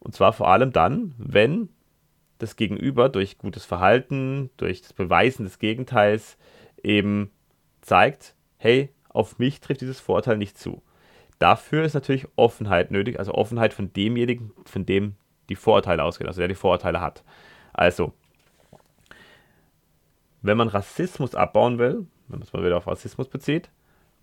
und 0.00 0.14
zwar 0.14 0.32
vor 0.32 0.48
allem 0.48 0.72
dann, 0.72 1.14
wenn 1.18 1.68
das 2.38 2.56
Gegenüber 2.56 3.08
durch 3.08 3.38
gutes 3.38 3.64
Verhalten, 3.64 4.50
durch 4.56 4.82
das 4.82 4.92
Beweisen 4.92 5.44
des 5.44 5.58
Gegenteils 5.58 6.36
eben 6.82 7.30
zeigt, 7.80 8.34
hey, 8.58 8.90
auf 9.08 9.38
mich 9.38 9.60
trifft 9.60 9.80
dieses 9.80 10.00
Vorteil 10.00 10.36
nicht 10.36 10.58
zu. 10.58 10.82
Dafür 11.38 11.84
ist 11.84 11.94
natürlich 11.94 12.26
Offenheit 12.36 12.90
nötig, 12.90 13.18
also 13.18 13.32
Offenheit 13.32 13.72
von 13.72 13.92
demjenigen, 13.92 14.52
von 14.64 14.84
dem 14.84 15.14
die 15.48 15.56
Vorurteile 15.56 16.02
ausgehen, 16.02 16.28
also 16.28 16.40
der 16.40 16.48
die 16.48 16.54
Vorurteile 16.54 17.00
hat. 17.00 17.22
Also, 17.72 18.12
wenn 20.42 20.56
man 20.56 20.68
Rassismus 20.68 21.34
abbauen 21.34 21.78
will, 21.78 22.06
wenn 22.28 22.38
man 22.38 22.42
es 22.42 22.52
mal 22.52 22.64
wieder 22.64 22.76
auf 22.76 22.86
Rassismus 22.86 23.28
bezieht, 23.28 23.70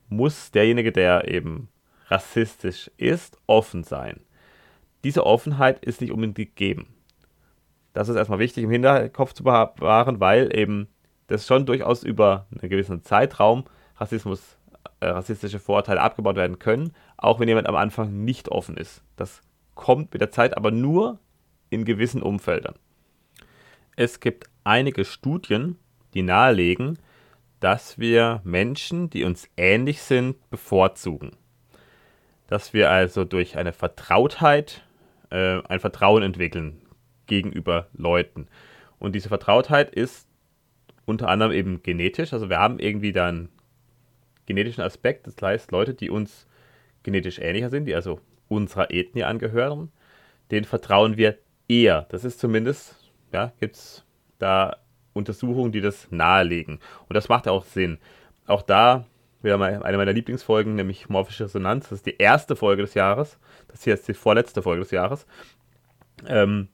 muss 0.10 0.52
derjenige, 0.52 0.92
der 0.92 1.28
eben 1.28 1.70
rassistisch 2.08 2.92
ist, 2.98 3.38
offen 3.48 3.84
sein. 3.84 4.20
Diese 5.04 5.26
Offenheit 5.26 5.84
ist 5.84 6.02
nicht 6.02 6.12
unbedingt 6.12 6.36
gegeben. 6.36 6.94
Das 7.94 8.10
ist 8.10 8.16
erstmal 8.16 8.40
wichtig 8.40 8.64
im 8.64 8.70
Hinterkopf 8.70 9.34
zu 9.34 9.44
bewahren, 9.44 10.20
weil 10.20 10.56
eben 10.56 10.88
das 11.28 11.48
schon 11.48 11.66
durchaus 11.66 12.04
über 12.04 12.46
einen 12.52 12.70
gewissen 12.70 13.04
Zeitraum 13.04 13.66
Rassismus, 13.98 14.58
äh, 15.00 15.08
rassistische 15.08 15.60
Vorurteile 15.60 16.02
abgebaut 16.02 16.36
werden 16.36 16.60
können, 16.60 16.94
auch 17.18 17.40
wenn 17.40 17.48
jemand 17.48 17.68
am 17.68 17.76
Anfang 17.76 18.24
nicht 18.24 18.50
offen 18.50 18.78
ist. 18.78 19.04
Das 19.16 19.42
kommt 19.76 20.14
mit 20.14 20.22
der 20.22 20.32
Zeit 20.32 20.58
aber 20.58 20.72
nur 20.72 21.20
in 21.70 21.86
gewissen 21.86 22.22
Umfeldern. 22.22 22.76
Es 23.96 24.20
gibt 24.20 24.50
einige 24.64 25.06
Studien, 25.06 25.78
die 26.14 26.22
nahelegen, 26.22 27.00
dass 27.60 28.00
wir 28.00 28.42
Menschen, 28.44 29.10
die 29.10 29.24
uns 29.24 29.48
ähnlich 29.56 30.02
sind, 30.02 30.50
bevorzugen. 30.50 31.32
Dass 32.48 32.74
wir 32.74 32.90
also 32.90 33.24
durch 33.24 33.58
eine 33.58 33.72
Vertrautheit 33.72 34.84
äh, 35.30 35.62
ein 35.64 35.80
Vertrauen 35.80 36.24
entwickeln 36.24 36.82
gegenüber 37.28 37.88
Leuten. 37.94 38.48
Und 39.00 39.14
diese 39.16 39.30
Vertrautheit 39.30 39.90
ist 39.92 40.28
unter 41.06 41.30
anderem 41.30 41.52
eben 41.52 41.84
genetisch. 41.84 42.34
Also 42.34 42.50
wir 42.50 42.60
haben 42.60 42.80
irgendwie 42.80 43.14
da 43.14 43.28
einen 43.28 43.50
genetischen 44.46 44.84
Aspekt. 44.84 45.28
Das 45.28 45.36
heißt, 45.42 45.72
Leute, 45.72 45.94
die 45.94 46.10
uns 46.10 46.48
genetisch 47.04 47.40
ähnlicher 47.40 47.70
sind, 47.70 47.86
die 47.86 47.96
also 47.96 48.20
unserer 48.52 48.92
Ethnie 48.92 49.24
angehören, 49.24 49.92
denen 50.52 50.66
vertrauen 50.66 51.16
wir 51.16 51.38
eher. 51.70 52.06
Das 52.10 52.26
ist 52.26 52.40
zumindest, 52.40 52.96
ja, 53.32 53.54
gibt 53.60 53.78
es 53.78 54.06
da 54.40 54.78
Untersuchungen, 55.14 55.72
die 55.72 55.82
das 55.82 56.08
nahelegen. 56.12 56.80
Und 57.08 57.16
das 57.16 57.30
macht 57.30 57.48
auch 57.48 57.64
Sinn. 57.64 57.98
Auch 58.48 58.62
da 58.62 59.06
wieder 59.42 59.58
mal 59.58 59.82
eine 59.82 59.98
meiner 59.98 60.14
Lieblingsfolgen, 60.14 60.76
nämlich 60.76 61.10
Morphische 61.10 61.46
Resonanz. 61.46 61.90
Das 61.90 62.00
ist 62.00 62.06
die 62.06 62.18
erste 62.18 62.56
Folge 62.56 62.82
des 62.82 62.94
Jahres. 62.94 63.40
Das 63.70 63.84
hier 63.84 63.94
ist 63.94 64.08
die 64.08 64.14
vorletzte 64.14 64.62
Folge 64.62 64.82
des 64.82 64.92
Jahres. 64.92 65.26
Ähm, 66.28 66.68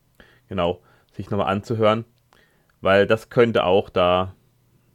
genau, 0.49 0.81
sich 1.13 1.29
nochmal 1.29 1.47
anzuhören, 1.47 2.05
weil 2.81 3.05
das 3.05 3.29
könnte 3.29 3.63
auch 3.63 3.89
da, 3.89 4.35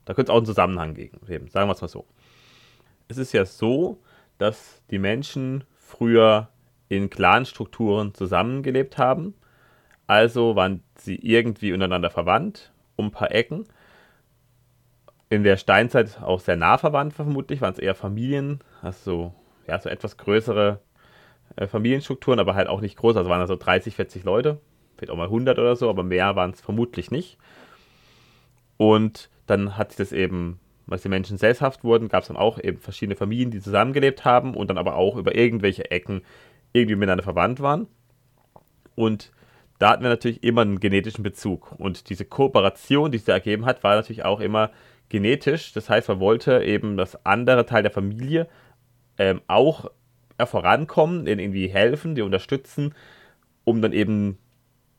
da 0.05 0.15
könnte 0.15 0.31
es 0.31 0.35
auch 0.35 0.39
einen 0.39 0.47
Zusammenhang 0.47 0.95
geben. 0.95 1.21
Sagen 1.49 1.69
wir 1.69 1.73
es 1.73 1.81
mal 1.81 1.89
so. 1.89 2.07
Es 3.09 3.19
ist 3.19 3.33
ja 3.33 3.45
so, 3.45 4.03
dass 4.39 4.83
die 4.91 4.99
Menschen 4.99 5.65
früher 5.79 6.52
in 6.93 7.09
Clanstrukturen 7.09 8.13
zusammengelebt 8.13 8.99
haben. 8.99 9.33
Also 10.07 10.57
waren 10.57 10.83
sie 10.99 11.17
irgendwie 11.17 11.73
untereinander 11.73 12.11
verwandt, 12.11 12.71
um 12.97 13.07
ein 13.07 13.11
paar 13.11 13.33
Ecken. 13.33 13.65
In 15.31 15.43
der 15.43 15.57
Steinzeit 15.57 16.21
auch 16.21 16.41
sehr 16.41 16.57
nah 16.57 16.77
verwandt, 16.77 17.15
vermutlich, 17.15 17.63
waren 17.63 17.73
es 17.73 17.79
eher 17.79 17.95
Familien, 17.95 18.61
also 18.83 19.33
ja, 19.67 19.79
so 19.79 19.89
etwas 19.89 20.19
größere 20.19 20.81
äh, 21.57 21.67
Familienstrukturen, 21.67 22.39
aber 22.39 22.55
halt 22.55 22.69
auch 22.69 22.83
nicht 22.83 22.99
groß. 22.99 23.17
Also 23.17 23.31
waren 23.31 23.41
da 23.41 23.47
so 23.47 23.57
30, 23.57 23.97
40 23.97 24.25
Leute, 24.25 24.61
vielleicht 24.97 25.11
auch 25.11 25.17
mal 25.17 25.25
100 25.25 25.59
oder 25.59 25.77
so, 25.77 25.89
aber 25.89 26.03
mehr 26.03 26.37
waren 26.37 26.51
es 26.51 26.61
vermutlich 26.61 27.11
nicht. 27.11 27.39
Und 28.77 29.31
dann 29.47 29.79
hat 29.79 29.93
sich 29.93 29.97
das 29.97 30.13
eben 30.13 30.61
als 30.91 31.03
die 31.03 31.09
Menschen 31.09 31.39
sesshaft 31.39 31.85
wurden, 31.85 32.09
gab 32.09 32.21
es 32.21 32.29
dann 32.29 32.37
auch 32.37 32.59
eben 32.59 32.79
verschiedene 32.79 33.17
Familien, 33.17 33.51
die 33.51 33.61
zusammengelebt 33.61 34.27
haben 34.27 34.55
und 34.55 34.69
dann 34.69 34.77
aber 34.77 34.97
auch 34.97 35.17
über 35.17 35.35
irgendwelche 35.35 35.91
Ecken 35.91 36.23
irgendwie 36.73 36.97
miteinander 36.97 37.25
verwandt 37.25 37.61
waren. 37.61 37.87
Und 38.95 39.33
da 39.79 39.91
hatten 39.91 40.03
wir 40.03 40.11
natürlich 40.11 40.43
immer 40.45 40.63
einen 40.63 40.81
genetischen 40.81 41.25
Bezug. 41.25 41.75
Und 41.79 42.09
diese 42.09 42.25
Kooperation, 42.25 43.11
die 43.11 43.19
sich 43.19 43.25
da 43.27 43.33
ergeben 43.33 43.65
hat, 43.67 43.83
war 43.83 43.97
natürlich 43.97 44.25
auch 44.25 44.41
immer 44.41 44.71
genetisch. 45.09 45.73
Das 45.73 45.91
heißt, 45.91 46.09
man 46.09 46.21
wollte 46.21 46.63
eben 46.63 46.97
das 46.97 47.27
andere 47.27 47.67
Teil 47.67 47.83
der 47.83 47.91
Familie 47.91 48.49
ähm, 49.19 49.41
auch 49.47 49.91
vorankommen, 50.45 51.25
denen 51.25 51.41
irgendwie 51.41 51.69
helfen, 51.69 52.15
die 52.15 52.23
unterstützen, 52.23 52.95
um 53.65 53.83
dann 53.83 53.93
eben 53.93 54.39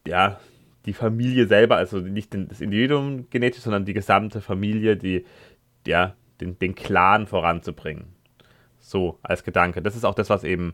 ja, 0.08 0.40
die 0.86 0.94
Familie 0.94 1.48
selber, 1.48 1.78
also 1.78 1.98
nicht 1.98 2.34
das 2.34 2.62
Individuum 2.62 3.30
genetisch, 3.30 3.64
sondern 3.64 3.86
die 3.86 3.94
gesamte 3.94 4.42
Familie, 4.42 4.98
die 4.98 5.26
ja, 5.88 6.16
den, 6.42 6.60
den 6.60 6.76
Clan 6.76 7.28
voranzubringen. 7.28 8.08
So 8.80 9.18
als 9.24 9.44
Gedanke. 9.44 9.82
Das 9.82 9.96
ist 9.96 10.04
auch 10.04 10.16
das, 10.16 10.30
was 10.30 10.44
eben 10.44 10.74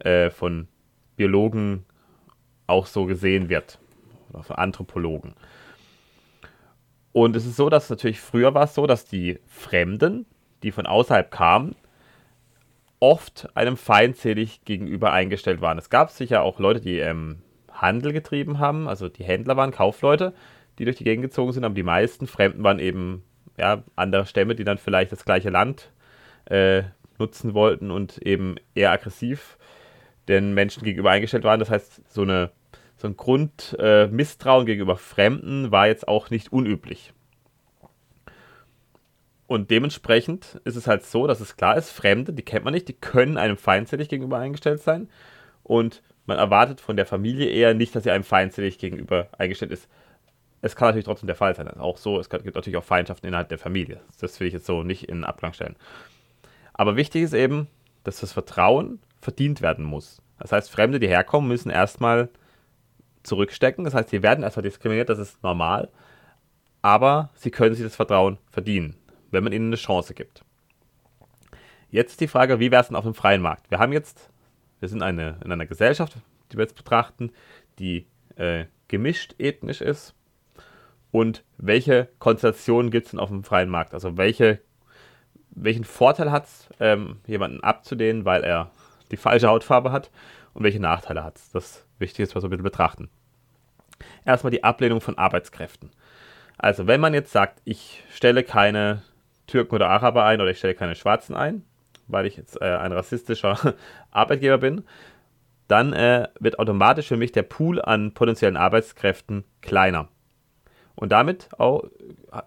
äh, 0.00 0.30
von 0.30 0.68
Biologen 1.16 1.84
auch 2.66 2.86
so 2.86 3.06
gesehen 3.06 3.48
wird. 3.48 3.78
Oder 4.32 4.42
von 4.42 4.56
Anthropologen. 4.56 5.34
Und 7.12 7.34
es 7.34 7.44
ist 7.44 7.56
so, 7.56 7.68
dass 7.68 7.90
natürlich 7.90 8.20
früher 8.20 8.54
war 8.54 8.64
es 8.64 8.74
so, 8.74 8.86
dass 8.86 9.04
die 9.04 9.40
Fremden, 9.46 10.26
die 10.62 10.70
von 10.70 10.86
außerhalb 10.86 11.30
kamen, 11.30 11.74
oft 13.00 13.48
einem 13.56 13.76
feindselig 13.76 14.64
gegenüber 14.64 15.12
eingestellt 15.12 15.60
waren. 15.60 15.78
Es 15.78 15.90
gab 15.90 16.10
sicher 16.10 16.42
auch 16.42 16.60
Leute, 16.60 16.80
die 16.80 16.98
ähm, 16.98 17.42
Handel 17.72 18.12
getrieben 18.12 18.58
haben, 18.58 18.88
also 18.88 19.08
die 19.08 19.24
Händler 19.24 19.56
waren 19.56 19.72
Kaufleute, 19.72 20.34
die 20.78 20.84
durch 20.84 20.96
die 20.96 21.04
Gegend 21.04 21.22
gezogen 21.22 21.52
sind, 21.52 21.64
aber 21.64 21.74
die 21.74 21.82
meisten 21.82 22.26
Fremden 22.26 22.62
waren 22.62 22.78
eben 22.78 23.24
ja, 23.58 23.82
andere 23.96 24.26
Stämme, 24.26 24.54
die 24.54 24.64
dann 24.64 24.78
vielleicht 24.78 25.12
das 25.12 25.24
gleiche 25.24 25.50
Land 25.50 25.90
äh, 26.44 26.82
nutzen 27.18 27.54
wollten 27.54 27.90
und 27.90 28.18
eben 28.18 28.56
eher 28.74 28.92
aggressiv 28.92 29.58
den 30.30 30.54
Menschen 30.54 30.82
gegenüber 30.82 31.10
eingestellt 31.10 31.44
waren. 31.44 31.60
Das 31.60 31.70
heißt, 31.70 32.02
so, 32.08 32.22
eine, 32.22 32.50
so 32.96 33.08
ein 33.08 33.16
Grundmisstrauen 33.16 34.62
äh, 34.62 34.66
gegenüber 34.66 34.96
Fremden 34.96 35.70
war 35.70 35.86
jetzt 35.86 36.08
auch 36.08 36.30
nicht 36.30 36.52
unüblich. 36.52 37.12
Und 39.46 39.70
dementsprechend 39.70 40.60
ist 40.64 40.76
es 40.76 40.86
halt 40.86 41.04
so, 41.04 41.26
dass 41.26 41.40
es 41.40 41.56
klar 41.56 41.76
ist, 41.76 41.90
Fremde, 41.90 42.32
die 42.32 42.44
kennt 42.44 42.64
man 42.64 42.72
nicht, 42.72 42.88
die 42.88 42.94
können 42.94 43.36
einem 43.36 43.56
feindselig 43.56 44.08
gegenüber 44.08 44.38
eingestellt 44.38 44.80
sein. 44.80 45.08
Und 45.64 46.02
man 46.24 46.38
erwartet 46.38 46.80
von 46.80 46.96
der 46.96 47.06
Familie 47.06 47.50
eher 47.50 47.74
nicht, 47.74 47.94
dass 47.94 48.04
sie 48.04 48.12
einem 48.12 48.24
feindselig 48.24 48.78
gegenüber 48.78 49.28
eingestellt 49.36 49.72
ist 49.72 49.88
es 50.62 50.76
kann 50.76 50.88
natürlich 50.88 51.06
trotzdem 51.06 51.26
der 51.26 51.36
Fall 51.36 51.54
sein. 51.54 51.68
Auch 51.68 51.96
so, 51.96 52.18
es 52.18 52.28
gibt 52.28 52.54
natürlich 52.54 52.76
auch 52.76 52.84
Feindschaften 52.84 53.26
innerhalb 53.26 53.48
der 53.48 53.58
Familie. 53.58 54.00
Das 54.20 54.38
will 54.40 54.46
ich 54.46 54.52
jetzt 54.52 54.66
so 54.66 54.82
nicht 54.82 55.08
in 55.08 55.24
Abgang 55.24 55.52
stellen. 55.52 55.76
Aber 56.74 56.96
wichtig 56.96 57.22
ist 57.22 57.34
eben, 57.34 57.68
dass 58.04 58.20
das 58.20 58.32
Vertrauen 58.32 59.00
verdient 59.20 59.62
werden 59.62 59.84
muss. 59.84 60.22
Das 60.38 60.52
heißt, 60.52 60.70
Fremde, 60.70 61.00
die 61.00 61.08
herkommen, 61.08 61.48
müssen 61.48 61.70
erstmal 61.70 62.30
zurückstecken. 63.22 63.84
Das 63.84 63.94
heißt, 63.94 64.10
sie 64.10 64.22
werden 64.22 64.42
erstmal 64.42 64.62
diskriminiert, 64.62 65.08
das 65.08 65.18
ist 65.18 65.42
normal. 65.42 65.90
Aber 66.82 67.30
sie 67.34 67.50
können 67.50 67.74
sich 67.74 67.84
das 67.84 67.96
Vertrauen 67.96 68.38
verdienen, 68.50 68.96
wenn 69.30 69.44
man 69.44 69.52
ihnen 69.52 69.66
eine 69.66 69.76
Chance 69.76 70.14
gibt. 70.14 70.44
Jetzt 71.90 72.20
die 72.20 72.28
Frage, 72.28 72.60
wie 72.60 72.70
wäre 72.70 72.80
es 72.80 72.88
denn 72.88 72.96
auf 72.96 73.04
dem 73.04 73.14
freien 73.14 73.42
Markt? 73.42 73.70
Wir 73.70 73.78
haben 73.78 73.92
jetzt, 73.92 74.30
wir 74.78 74.88
sind 74.88 75.02
eine, 75.02 75.36
in 75.44 75.52
einer 75.52 75.66
Gesellschaft, 75.66 76.16
die 76.50 76.56
wir 76.56 76.62
jetzt 76.62 76.76
betrachten, 76.76 77.32
die 77.78 78.06
äh, 78.36 78.64
gemischt 78.88 79.34
ethnisch 79.38 79.80
ist 79.80 80.14
und 81.10 81.44
welche 81.58 82.08
Konstellationen 82.18 82.90
gibt 82.90 83.06
es 83.06 83.10
denn 83.10 83.20
auf 83.20 83.28
dem 83.28 83.44
freien 83.44 83.68
Markt? 83.68 83.94
Also 83.94 84.16
welche, 84.16 84.60
welchen 85.50 85.84
Vorteil 85.84 86.30
hat 86.30 86.44
es, 86.44 86.68
ähm, 86.78 87.16
jemanden 87.26 87.62
abzulehnen, 87.62 88.24
weil 88.24 88.44
er 88.44 88.70
die 89.10 89.16
falsche 89.16 89.48
Hautfarbe 89.48 89.92
hat 89.92 90.10
und 90.54 90.64
welche 90.64 90.80
Nachteile 90.80 91.24
hat 91.24 91.36
es? 91.36 91.50
Das 91.50 91.64
ist 91.64 91.86
wichtig, 91.98 92.34
was 92.34 92.42
wir 92.42 92.48
ein 92.48 92.50
bisschen 92.50 92.64
betrachten. 92.64 93.08
Erstmal 94.24 94.50
die 94.50 94.64
Ablehnung 94.64 95.00
von 95.00 95.18
Arbeitskräften. 95.18 95.90
Also 96.58 96.86
wenn 96.86 97.00
man 97.00 97.14
jetzt 97.14 97.32
sagt, 97.32 97.60
ich 97.64 98.04
stelle 98.10 98.42
keine 98.42 99.02
Türken 99.46 99.74
oder 99.74 99.88
Araber 99.88 100.24
ein 100.24 100.40
oder 100.40 100.50
ich 100.50 100.58
stelle 100.58 100.74
keine 100.74 100.94
Schwarzen 100.94 101.34
ein, 101.34 101.64
weil 102.06 102.26
ich 102.26 102.36
jetzt 102.36 102.60
äh, 102.60 102.64
ein 102.64 102.92
rassistischer 102.92 103.74
Arbeitgeber 104.10 104.58
bin, 104.58 104.84
dann 105.68 105.92
äh, 105.92 106.28
wird 106.40 106.58
automatisch 106.58 107.08
für 107.08 107.16
mich 107.16 107.32
der 107.32 107.44
Pool 107.44 107.80
an 107.80 108.12
potenziellen 108.12 108.56
Arbeitskräften 108.56 109.44
kleiner. 109.62 110.08
Und 110.96 111.12
damit 111.12 111.48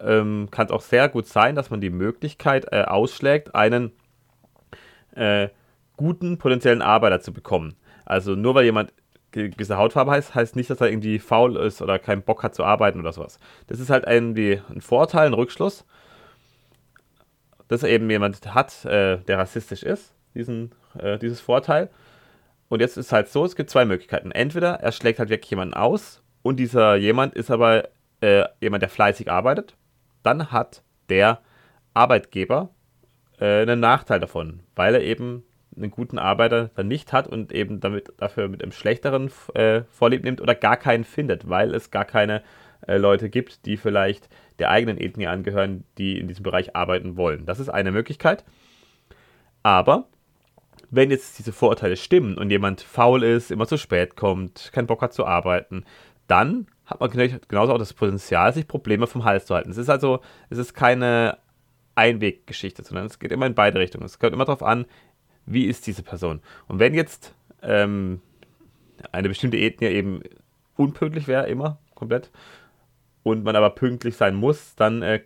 ähm, 0.02 0.50
kann 0.52 0.66
es 0.68 0.72
auch 0.72 0.82
sehr 0.82 1.10
gut 1.10 1.26
sein, 1.26 1.56
dass 1.56 1.70
man 1.70 1.82
die 1.82 1.90
Möglichkeit 1.90 2.72
äh, 2.72 2.84
ausschlägt, 2.84 3.56
einen 3.56 3.94
äh, 5.16 5.50
guten 5.98 6.38
potenziellen 6.38 6.82
Arbeiter 6.82 7.22
zu 7.22 7.34
bekommen. 7.34 7.76
Also 8.06 8.36
nur 8.36 8.56
weil 8.56 8.66
jemand 8.66 8.92
gewisse 9.32 9.78
Hautfarbe 9.78 10.12
heißt, 10.12 10.36
heißt 10.36 10.56
nicht, 10.56 10.70
dass 10.70 10.82
er 10.82 10.90
irgendwie 10.90 11.20
faul 11.20 11.58
ist 11.58 11.82
oder 11.82 12.00
keinen 12.00 12.22
Bock 12.22 12.44
hat 12.44 12.56
zu 12.56 12.64
arbeiten 12.64 13.00
oder 13.00 13.14
sowas. 13.14 13.40
Das 13.68 13.80
ist 13.80 13.90
halt 13.90 14.06
irgendwie 14.08 14.62
ein 14.70 14.82
Vorteil, 14.82 15.28
ein 15.28 15.34
Rückschluss, 15.34 15.86
dass 17.68 17.84
er 17.84 17.90
eben 17.90 18.10
jemand 18.10 18.54
hat, 18.54 18.86
äh, 18.86 19.18
der 19.18 19.40
rassistisch 19.40 19.84
ist, 19.84 20.14
diesen, 20.36 20.74
äh, 21.00 21.18
dieses 21.18 21.42
Vorteil. 21.42 21.90
Und 22.70 22.80
jetzt 22.80 22.98
ist 22.98 23.12
halt 23.12 23.28
so, 23.28 23.46
es 23.46 23.56
gibt 23.56 23.70
zwei 23.70 23.86
Möglichkeiten. 23.86 24.32
Entweder 24.32 24.76
er 24.76 24.92
schlägt 24.92 25.20
halt 25.20 25.30
wirklich 25.30 25.50
jemanden 25.50 25.74
aus 25.74 26.22
und 26.44 26.58
dieser 26.58 26.96
jemand 26.96 27.34
ist 27.34 27.52
aber 27.52 27.90
äh, 28.22 28.46
jemand, 28.62 28.82
der 28.82 28.90
fleißig 28.90 29.32
arbeitet, 29.32 29.76
dann 30.22 30.52
hat 30.52 30.84
der 31.10 31.40
Arbeitgeber 31.94 32.70
äh, 33.40 33.62
einen 33.62 33.80
Nachteil 33.80 34.20
davon, 34.20 34.62
weil 34.76 34.96
er 34.96 35.02
eben 35.02 35.44
einen 35.76 35.92
guten 35.92 36.20
Arbeiter 36.20 36.70
dann 36.76 36.88
nicht 36.88 37.14
hat 37.14 37.28
und 37.28 37.52
eben 37.52 37.80
damit 37.80 38.14
dafür 38.18 38.48
mit 38.48 38.62
einem 38.62 38.72
schlechteren 38.72 39.32
äh, 39.54 39.82
Vorlieb 39.92 40.24
nimmt 40.24 40.42
oder 40.42 40.56
gar 40.56 40.78
keinen 40.78 41.04
findet, 41.04 41.50
weil 41.50 41.74
es 41.74 41.92
gar 41.92 42.06
keine 42.06 42.44
äh, 42.88 42.98
Leute 42.98 43.30
gibt, 43.30 43.66
die 43.66 43.78
vielleicht 43.78 44.30
der 44.60 44.70
eigenen 44.70 44.98
Ethnie 44.98 45.28
angehören, 45.28 45.84
die 45.98 46.20
in 46.20 46.28
diesem 46.28 46.44
Bereich 46.44 46.76
arbeiten 46.76 47.18
wollen. 47.18 47.46
Das 47.46 47.60
ist 47.60 47.70
eine 47.70 47.92
Möglichkeit. 47.92 48.44
Aber 49.64 50.08
wenn 50.90 51.10
jetzt 51.10 51.40
diese 51.40 51.54
Vorurteile 51.54 51.98
stimmen 51.98 52.38
und 52.38 52.52
jemand 52.52 52.82
faul 52.82 53.24
ist, 53.24 53.52
immer 53.52 53.68
zu 53.68 53.78
spät 53.78 54.16
kommt, 54.16 54.72
keinen 54.74 54.88
Bock 54.88 55.02
hat 55.02 55.14
zu 55.14 55.26
arbeiten, 55.26 55.86
dann 56.28 56.68
hat 56.86 57.00
man 57.00 57.10
genauso 57.48 57.74
auch 57.74 57.78
das 57.78 57.94
Potenzial, 57.94 58.54
sich 58.54 58.68
Probleme 58.68 59.08
vom 59.08 59.24
Hals 59.24 59.46
zu 59.46 59.56
halten. 59.56 59.72
Es 59.72 59.78
ist 59.78 59.90
also, 59.90 60.20
es 60.50 60.58
ist 60.58 60.74
keine 60.74 61.38
Einweggeschichte, 61.96 62.84
sondern 62.84 63.06
es 63.06 63.20
geht 63.20 63.32
immer 63.32 63.46
in 63.46 63.56
beide 63.56 63.80
Richtungen. 63.80 64.06
Es 64.06 64.20
kommt 64.20 64.34
immer 64.34 64.46
darauf 64.46 64.64
an, 64.64 64.86
wie 65.46 65.66
ist 65.66 65.88
diese 65.88 66.04
Person. 66.04 66.42
Und 66.68 66.80
wenn 66.80 66.94
jetzt 66.94 67.34
ähm, 67.62 68.22
eine 69.12 69.30
bestimmte 69.30 69.58
Ethnie 69.58 69.88
eben 69.88 70.22
unpünktlich 70.76 71.28
wäre, 71.28 71.48
immer 71.48 71.80
komplett, 71.96 72.32
und 73.24 73.44
man 73.44 73.56
aber 73.56 73.70
pünktlich 73.72 74.16
sein 74.18 74.36
muss, 74.36 74.76
dann 74.76 75.02
äh, 75.02 75.22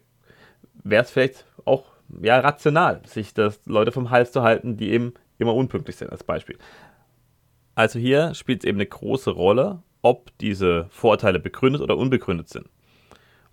wäre 0.84 1.04
es 1.04 1.12
vielleicht 1.12 1.46
auch 1.66 1.86
ja, 2.22 2.40
rational, 2.40 3.02
sich 3.06 3.34
das 3.34 3.60
Leute 3.66 3.92
vom 3.92 4.12
Hals 4.12 4.32
zu 4.32 4.44
halten, 4.44 4.78
die 4.78 4.92
eben 4.92 5.14
immer 5.40 5.54
unpünktlich 5.54 5.96
sind, 5.96 6.12
als 6.12 6.24
Beispiel. 6.24 6.58
Also 7.76 8.00
hier 8.00 8.34
spielt 8.34 8.64
es 8.64 8.68
eben 8.68 8.78
eine 8.78 8.86
große 8.86 9.32
Rolle, 9.32 9.84
ob 10.02 10.36
diese 10.40 10.88
Vorurteile 10.90 11.40
begründet 11.40 11.82
oder 11.82 11.98
unbegründet 11.98 12.50
sind. 12.50 12.70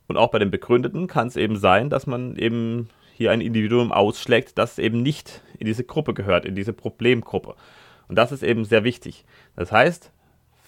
Und 0.06 0.16
auch 0.16 0.30
bei 0.30 0.38
den 0.38 0.50
Begründeten 0.50 1.06
kann 1.06 1.28
es 1.28 1.36
eben 1.36 1.56
sein, 1.56 1.90
dass 1.90 2.06
man 2.06 2.36
eben 2.36 2.88
hier 3.16 3.30
ein 3.30 3.40
Individuum 3.40 3.92
ausschlägt, 3.92 4.58
das 4.58 4.78
eben 4.78 5.02
nicht 5.02 5.40
in 5.58 5.66
diese 5.66 5.84
Gruppe 5.84 6.14
gehört, 6.14 6.44
in 6.44 6.56
diese 6.56 6.72
Problemgruppe. 6.72 7.54
Und 8.08 8.16
das 8.16 8.32
ist 8.32 8.42
eben 8.42 8.64
sehr 8.64 8.84
wichtig. 8.84 9.24
Das 9.56 9.70
heißt, 9.70 10.10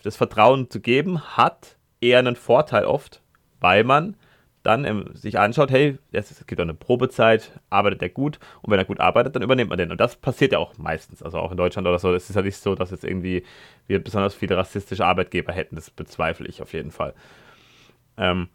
das 0.04 0.16
Vertrauen 0.16 0.70
zu 0.70 0.80
geben 0.80 1.20
hat 1.36 1.76
eher 2.00 2.20
einen 2.20 2.36
Vorteil 2.36 2.84
oft, 2.84 3.20
weil 3.60 3.82
man 3.82 4.16
dann 4.62 4.84
ähm, 4.84 5.10
sich 5.14 5.38
anschaut, 5.38 5.70
hey, 5.70 5.98
es 6.12 6.44
gibt 6.46 6.60
eine 6.60 6.74
Probezeit, 6.74 7.52
arbeitet 7.70 8.02
er 8.02 8.08
gut 8.08 8.38
und 8.62 8.70
wenn 8.70 8.78
er 8.78 8.84
gut 8.84 9.00
arbeitet, 9.00 9.34
dann 9.34 9.42
übernimmt 9.42 9.70
man 9.70 9.78
den. 9.78 9.90
Und 9.90 10.00
das 10.00 10.16
passiert 10.16 10.52
ja 10.52 10.58
auch 10.58 10.76
meistens, 10.78 11.22
also 11.22 11.38
auch 11.38 11.50
in 11.50 11.56
Deutschland 11.56 11.86
oder 11.86 11.98
so. 11.98 12.12
Es 12.14 12.30
ist 12.30 12.36
ja 12.36 12.42
nicht 12.42 12.56
so, 12.56 12.74
dass 12.74 12.90
jetzt 12.90 13.04
irgendwie 13.04 13.44
wir 13.86 14.02
besonders 14.02 14.34
viele 14.34 14.56
rassistische 14.56 15.04
Arbeitgeber 15.04 15.52
hätten, 15.52 15.76
das 15.76 15.90
bezweifle 15.90 16.46
ich 16.48 16.62
auf 16.62 16.72
jeden 16.72 16.90
Fall. 16.90 17.14
Ähm, 18.16 18.48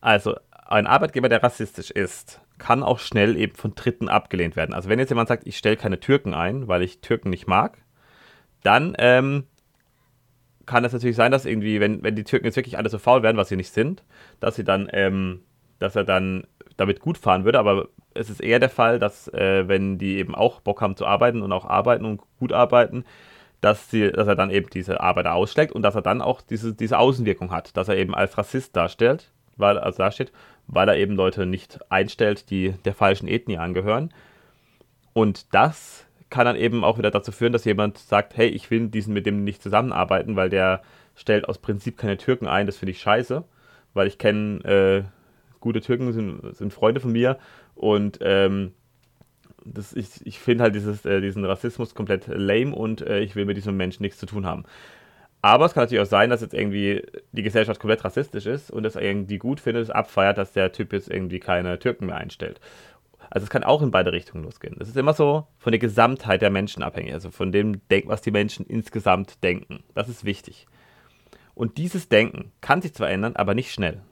also 0.00 0.36
ein 0.66 0.86
Arbeitgeber, 0.86 1.28
der 1.28 1.42
rassistisch 1.42 1.90
ist, 1.90 2.40
kann 2.62 2.84
auch 2.84 3.00
schnell 3.00 3.36
eben 3.36 3.56
von 3.56 3.74
Dritten 3.74 4.08
abgelehnt 4.08 4.54
werden. 4.54 4.72
Also 4.72 4.88
wenn 4.88 5.00
jetzt 5.00 5.08
jemand 5.08 5.28
sagt, 5.28 5.48
ich 5.48 5.58
stelle 5.58 5.76
keine 5.76 5.98
Türken 5.98 6.32
ein, 6.32 6.68
weil 6.68 6.82
ich 6.82 7.00
Türken 7.00 7.28
nicht 7.28 7.48
mag, 7.48 7.78
dann 8.62 8.94
ähm, 8.98 9.48
kann 10.64 10.84
es 10.84 10.92
natürlich 10.92 11.16
sein, 11.16 11.32
dass 11.32 11.44
irgendwie, 11.44 11.80
wenn, 11.80 12.04
wenn 12.04 12.14
die 12.14 12.22
Türken 12.22 12.46
jetzt 12.46 12.54
wirklich 12.54 12.78
alle 12.78 12.88
so 12.88 12.98
faul 12.98 13.24
werden, 13.24 13.36
was 13.36 13.48
sie 13.48 13.56
nicht 13.56 13.72
sind, 13.72 14.04
dass 14.38 14.54
sie 14.54 14.62
dann, 14.62 14.88
ähm, 14.92 15.40
dass 15.80 15.96
er 15.96 16.04
dann 16.04 16.46
damit 16.76 17.00
gut 17.00 17.18
fahren 17.18 17.44
würde. 17.44 17.58
Aber 17.58 17.88
es 18.14 18.30
ist 18.30 18.40
eher 18.40 18.60
der 18.60 18.70
Fall, 18.70 19.00
dass 19.00 19.26
äh, 19.34 19.66
wenn 19.66 19.98
die 19.98 20.18
eben 20.18 20.36
auch 20.36 20.60
Bock 20.60 20.80
haben 20.80 20.94
zu 20.94 21.04
arbeiten 21.04 21.42
und 21.42 21.50
auch 21.50 21.64
arbeiten 21.64 22.04
und 22.04 22.20
gut 22.38 22.52
arbeiten, 22.52 23.04
dass, 23.60 23.90
sie, 23.90 24.12
dass 24.12 24.28
er 24.28 24.36
dann 24.36 24.50
eben 24.50 24.70
diese 24.70 25.00
Arbeiter 25.00 25.34
ausschlägt 25.34 25.72
und 25.72 25.82
dass 25.82 25.96
er 25.96 26.02
dann 26.02 26.22
auch 26.22 26.40
diese, 26.40 26.74
diese 26.74 26.96
Außenwirkung 26.96 27.50
hat, 27.50 27.76
dass 27.76 27.88
er 27.88 27.96
eben 27.96 28.14
als 28.14 28.38
Rassist 28.38 28.76
darstellt, 28.76 29.32
weil, 29.56 29.78
also 29.78 29.98
dasteht, 29.98 30.32
weil 30.66 30.88
er 30.88 30.96
eben 30.96 31.14
Leute 31.14 31.46
nicht 31.46 31.80
einstellt, 31.90 32.50
die 32.50 32.74
der 32.84 32.94
falschen 32.94 33.28
Ethnie 33.28 33.58
angehören. 33.58 34.12
Und 35.12 35.54
das 35.54 36.06
kann 36.30 36.46
dann 36.46 36.56
eben 36.56 36.82
auch 36.82 36.98
wieder 36.98 37.10
dazu 37.10 37.30
führen, 37.30 37.52
dass 37.52 37.64
jemand 37.64 37.98
sagt, 37.98 38.36
hey, 38.36 38.48
ich 38.48 38.70
will 38.70 38.88
diesen 38.88 39.12
mit 39.12 39.26
dem 39.26 39.44
nicht 39.44 39.62
zusammenarbeiten, 39.62 40.34
weil 40.34 40.48
der 40.48 40.82
stellt 41.14 41.46
aus 41.46 41.58
Prinzip 41.58 41.98
keine 41.98 42.16
Türken 42.16 42.48
ein, 42.48 42.66
das 42.66 42.78
finde 42.78 42.92
ich 42.92 43.00
scheiße, 43.00 43.44
weil 43.92 44.06
ich 44.06 44.16
kenne 44.16 44.64
äh, 44.64 45.02
gute 45.60 45.82
Türken, 45.82 46.12
sind, 46.12 46.56
sind 46.56 46.72
Freunde 46.72 47.00
von 47.00 47.12
mir 47.12 47.38
und 47.74 48.18
ähm, 48.22 48.72
das, 49.64 49.92
ich, 49.92 50.26
ich 50.26 50.38
finde 50.38 50.64
halt 50.64 50.74
dieses, 50.74 51.04
äh, 51.04 51.20
diesen 51.20 51.44
Rassismus 51.44 51.94
komplett 51.94 52.26
lame 52.26 52.74
und 52.74 53.02
äh, 53.02 53.20
ich 53.20 53.36
will 53.36 53.44
mit 53.44 53.56
diesem 53.56 53.76
Menschen 53.76 54.02
nichts 54.02 54.18
zu 54.18 54.26
tun 54.26 54.46
haben. 54.46 54.64
Aber 55.42 55.66
es 55.66 55.74
kann 55.74 55.82
natürlich 55.82 56.02
auch 56.02 56.10
sein, 56.10 56.30
dass 56.30 56.40
jetzt 56.40 56.54
irgendwie 56.54 57.04
die 57.32 57.42
Gesellschaft 57.42 57.80
komplett 57.80 58.04
rassistisch 58.04 58.46
ist 58.46 58.70
und 58.70 58.84
es 58.84 58.94
irgendwie 58.94 59.38
gut 59.38 59.58
findet, 59.58 59.82
es 59.82 59.90
abfeiert, 59.90 60.38
dass 60.38 60.52
der 60.52 60.70
Typ 60.70 60.92
jetzt 60.92 61.10
irgendwie 61.10 61.40
keine 61.40 61.80
Türken 61.80 62.06
mehr 62.06 62.16
einstellt. 62.16 62.60
Also 63.28 63.44
es 63.44 63.50
kann 63.50 63.64
auch 63.64 63.82
in 63.82 63.90
beide 63.90 64.12
Richtungen 64.12 64.44
losgehen. 64.44 64.76
Es 64.78 64.88
ist 64.88 64.96
immer 64.96 65.14
so 65.14 65.48
von 65.58 65.72
der 65.72 65.80
Gesamtheit 65.80 66.42
der 66.42 66.50
Menschen 66.50 66.82
abhängig, 66.82 67.12
also 67.12 67.30
von 67.30 67.50
dem 67.50 67.80
was 68.04 68.22
die 68.22 68.30
Menschen 68.30 68.66
insgesamt 68.66 69.42
denken. 69.42 69.82
Das 69.94 70.08
ist 70.08 70.24
wichtig. 70.24 70.66
Und 71.54 71.76
dieses 71.76 72.08
Denken 72.08 72.52
kann 72.60 72.80
sich 72.80 72.94
zwar 72.94 73.10
ändern, 73.10 73.34
aber 73.34 73.54
nicht 73.54 73.72
schnell. 73.72 74.02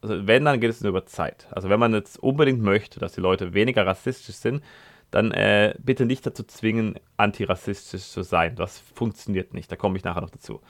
Also 0.00 0.26
wenn, 0.26 0.44
dann 0.44 0.60
geht 0.60 0.70
es 0.70 0.80
nur 0.80 0.90
über 0.90 1.06
Zeit. 1.06 1.48
Also 1.50 1.68
wenn 1.68 1.80
man 1.80 1.92
jetzt 1.92 2.18
unbedingt 2.18 2.62
möchte, 2.62 2.98
dass 2.98 3.12
die 3.12 3.20
Leute 3.20 3.52
weniger 3.52 3.84
rassistisch 3.86 4.36
sind, 4.36 4.62
dann 5.10 5.32
äh, 5.32 5.74
bitte 5.78 6.04
nicht 6.04 6.26
dazu 6.26 6.42
zwingen, 6.42 6.98
antirassistisch 7.16 8.08
zu 8.08 8.22
sein. 8.22 8.56
Das 8.56 8.78
funktioniert 8.78 9.54
nicht. 9.54 9.70
Da 9.72 9.76
komme 9.76 9.96
ich 9.96 10.04
nachher 10.04 10.20
noch 10.20 10.30
dazu. 10.30 10.60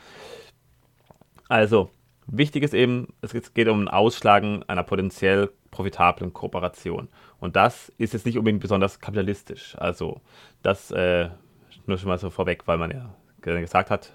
Also, 1.49 1.91
wichtig 2.27 2.63
ist 2.63 2.75
eben, 2.75 3.09
es 3.21 3.55
geht 3.55 3.69
um 3.69 3.83
ein 3.83 3.89
Ausschlagen 3.89 4.63
einer 4.69 4.83
potenziell 4.83 5.51
profitablen 5.71 6.33
Kooperation. 6.33 7.09
Und 7.41 7.57
das 7.57 7.93
ist 7.99 8.13
jetzt 8.13 8.27
nicht 8.27 8.39
unbedingt 8.39 8.63
besonders 8.63 9.01
kapitalistisch. 9.01 9.77
Also 9.79 10.21
das 10.63 10.91
äh, 10.91 11.31
nur 11.87 11.99
schon 11.99 12.09
mal 12.09 12.19
so 12.19 12.31
vorweg, 12.31 12.67
weil 12.67 12.79
man 12.79 12.91
ja 12.91 13.15
gesagt 13.41 13.91
hat, 13.91 14.13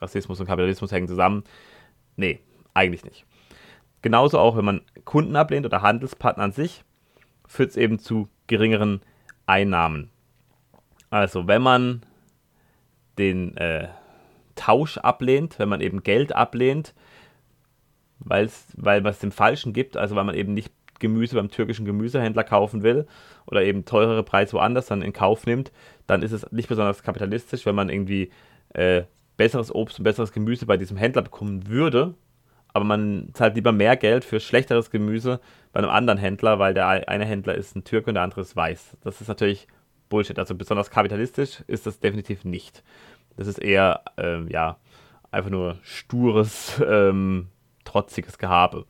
Rassismus 0.00 0.40
und 0.40 0.46
Kapitalismus 0.46 0.92
hängen 0.92 1.08
zusammen. 1.08 1.44
Nee, 2.16 2.40
eigentlich 2.74 3.04
nicht. 3.04 3.26
Genauso 4.02 4.38
auch, 4.38 4.56
wenn 4.56 4.64
man 4.64 4.82
Kunden 5.04 5.36
ablehnt 5.36 5.66
oder 5.66 5.82
Handelspartner 5.82 6.44
an 6.44 6.52
sich, 6.52 6.84
führt 7.46 7.70
es 7.70 7.76
eben 7.76 7.98
zu 7.98 8.28
geringeren 8.46 9.00
Einnahmen. 9.46 10.10
Also 11.10 11.46
wenn 11.46 11.62
man 11.62 12.02
den 13.18 13.56
äh, 13.56 13.88
Tausch 14.54 14.98
ablehnt, 14.98 15.58
wenn 15.58 15.68
man 15.68 15.80
eben 15.80 16.02
Geld 16.02 16.34
ablehnt, 16.34 16.94
weil's, 18.18 18.66
weil 18.76 19.00
man 19.00 19.12
es 19.12 19.18
dem 19.18 19.32
Falschen 19.32 19.72
gibt, 19.72 19.96
also 19.96 20.16
weil 20.16 20.24
man 20.24 20.34
eben 20.34 20.54
nicht 20.54 20.72
Gemüse 20.98 21.36
beim 21.36 21.50
türkischen 21.50 21.84
Gemüsehändler 21.84 22.44
kaufen 22.44 22.82
will 22.82 23.06
oder 23.46 23.62
eben 23.62 23.84
teurere 23.84 24.22
Preise 24.22 24.54
woanders 24.54 24.86
dann 24.86 25.02
in 25.02 25.12
Kauf 25.12 25.46
nimmt, 25.46 25.72
dann 26.06 26.22
ist 26.22 26.32
es 26.32 26.50
nicht 26.52 26.68
besonders 26.68 27.02
kapitalistisch, 27.02 27.66
wenn 27.66 27.74
man 27.74 27.90
irgendwie 27.90 28.30
äh, 28.70 29.02
besseres 29.36 29.74
Obst 29.74 29.98
und 29.98 30.04
besseres 30.04 30.32
Gemüse 30.32 30.66
bei 30.66 30.76
diesem 30.78 30.96
Händler 30.96 31.22
bekommen 31.22 31.68
würde, 31.68 32.14
aber 32.76 32.84
man 32.84 33.30
zahlt 33.32 33.54
lieber 33.54 33.72
mehr 33.72 33.96
Geld 33.96 34.22
für 34.22 34.38
schlechteres 34.38 34.90
Gemüse 34.90 35.40
bei 35.72 35.80
einem 35.80 35.88
anderen 35.88 36.18
Händler, 36.18 36.58
weil 36.58 36.74
der 36.74 37.08
eine 37.08 37.24
Händler 37.24 37.54
ist 37.54 37.74
ein 37.74 37.84
Türke 37.84 38.10
und 38.10 38.16
der 38.16 38.22
andere 38.22 38.42
ist 38.42 38.54
weiß. 38.54 38.98
Das 39.00 39.22
ist 39.22 39.28
natürlich 39.28 39.66
Bullshit. 40.10 40.38
Also 40.38 40.54
besonders 40.54 40.90
kapitalistisch 40.90 41.64
ist 41.68 41.86
das 41.86 42.00
definitiv 42.00 42.44
nicht. 42.44 42.84
Das 43.38 43.46
ist 43.46 43.56
eher, 43.56 44.02
äh, 44.18 44.42
ja, 44.52 44.76
einfach 45.30 45.48
nur 45.48 45.78
stures, 45.80 46.78
ähm, 46.86 47.48
trotziges 47.86 48.36
Gehabe. 48.36 48.84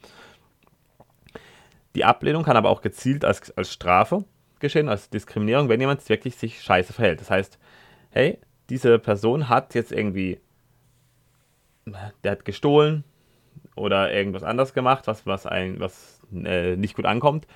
Die 1.94 2.05
Ablehnung 2.05 2.42
kann 2.42 2.57
aber 2.57 2.70
auch 2.70 2.83
gezielt 2.83 3.25
als, 3.25 3.57
als 3.57 3.72
Strafe 3.72 4.25
geschehen, 4.59 4.88
als 4.88 5.11
Diskriminierung, 5.11 5.68
wenn 5.68 5.81
jemand 5.81 6.09
wirklich 6.09 6.35
sich 6.35 6.61
scheiße 6.61 6.92
verhält. 6.92 7.20
Das 7.20 7.31
heißt, 7.31 7.57
hey, 8.11 8.40
diese 8.68 8.99
Person 8.99 9.49
hat 9.49 9.77
jetzt 9.77 9.92
irgendwie, 9.92 10.40
der 12.25 12.33
hat 12.33 12.44
gestohlen 12.44 13.05
oder 13.77 14.12
irgendwas 14.12 14.43
anderes 14.43 14.75
gemacht, 14.75 15.07
was, 15.07 15.27
was, 15.27 15.47
ein, 15.47 15.79
was 15.79 16.21
äh, 16.33 16.77
nicht 16.77 16.97
gut 16.97 17.07
ankommt. 17.07 17.47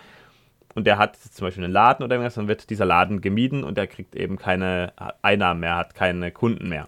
Und 0.74 0.86
der 0.86 0.98
hat 0.98 1.16
zum 1.16 1.46
Beispiel 1.46 1.64
einen 1.64 1.72
Laden 1.72 2.04
oder 2.04 2.14
irgendwas, 2.14 2.34
dann 2.34 2.46
wird 2.46 2.70
dieser 2.70 2.84
Laden 2.84 3.20
gemieden 3.20 3.64
und 3.64 3.76
der 3.76 3.88
kriegt 3.88 4.14
eben 4.14 4.36
keine 4.36 4.92
Einnahmen 5.20 5.60
mehr, 5.60 5.76
hat 5.76 5.94
keine 5.94 6.30
Kunden 6.30 6.68
mehr. 6.68 6.86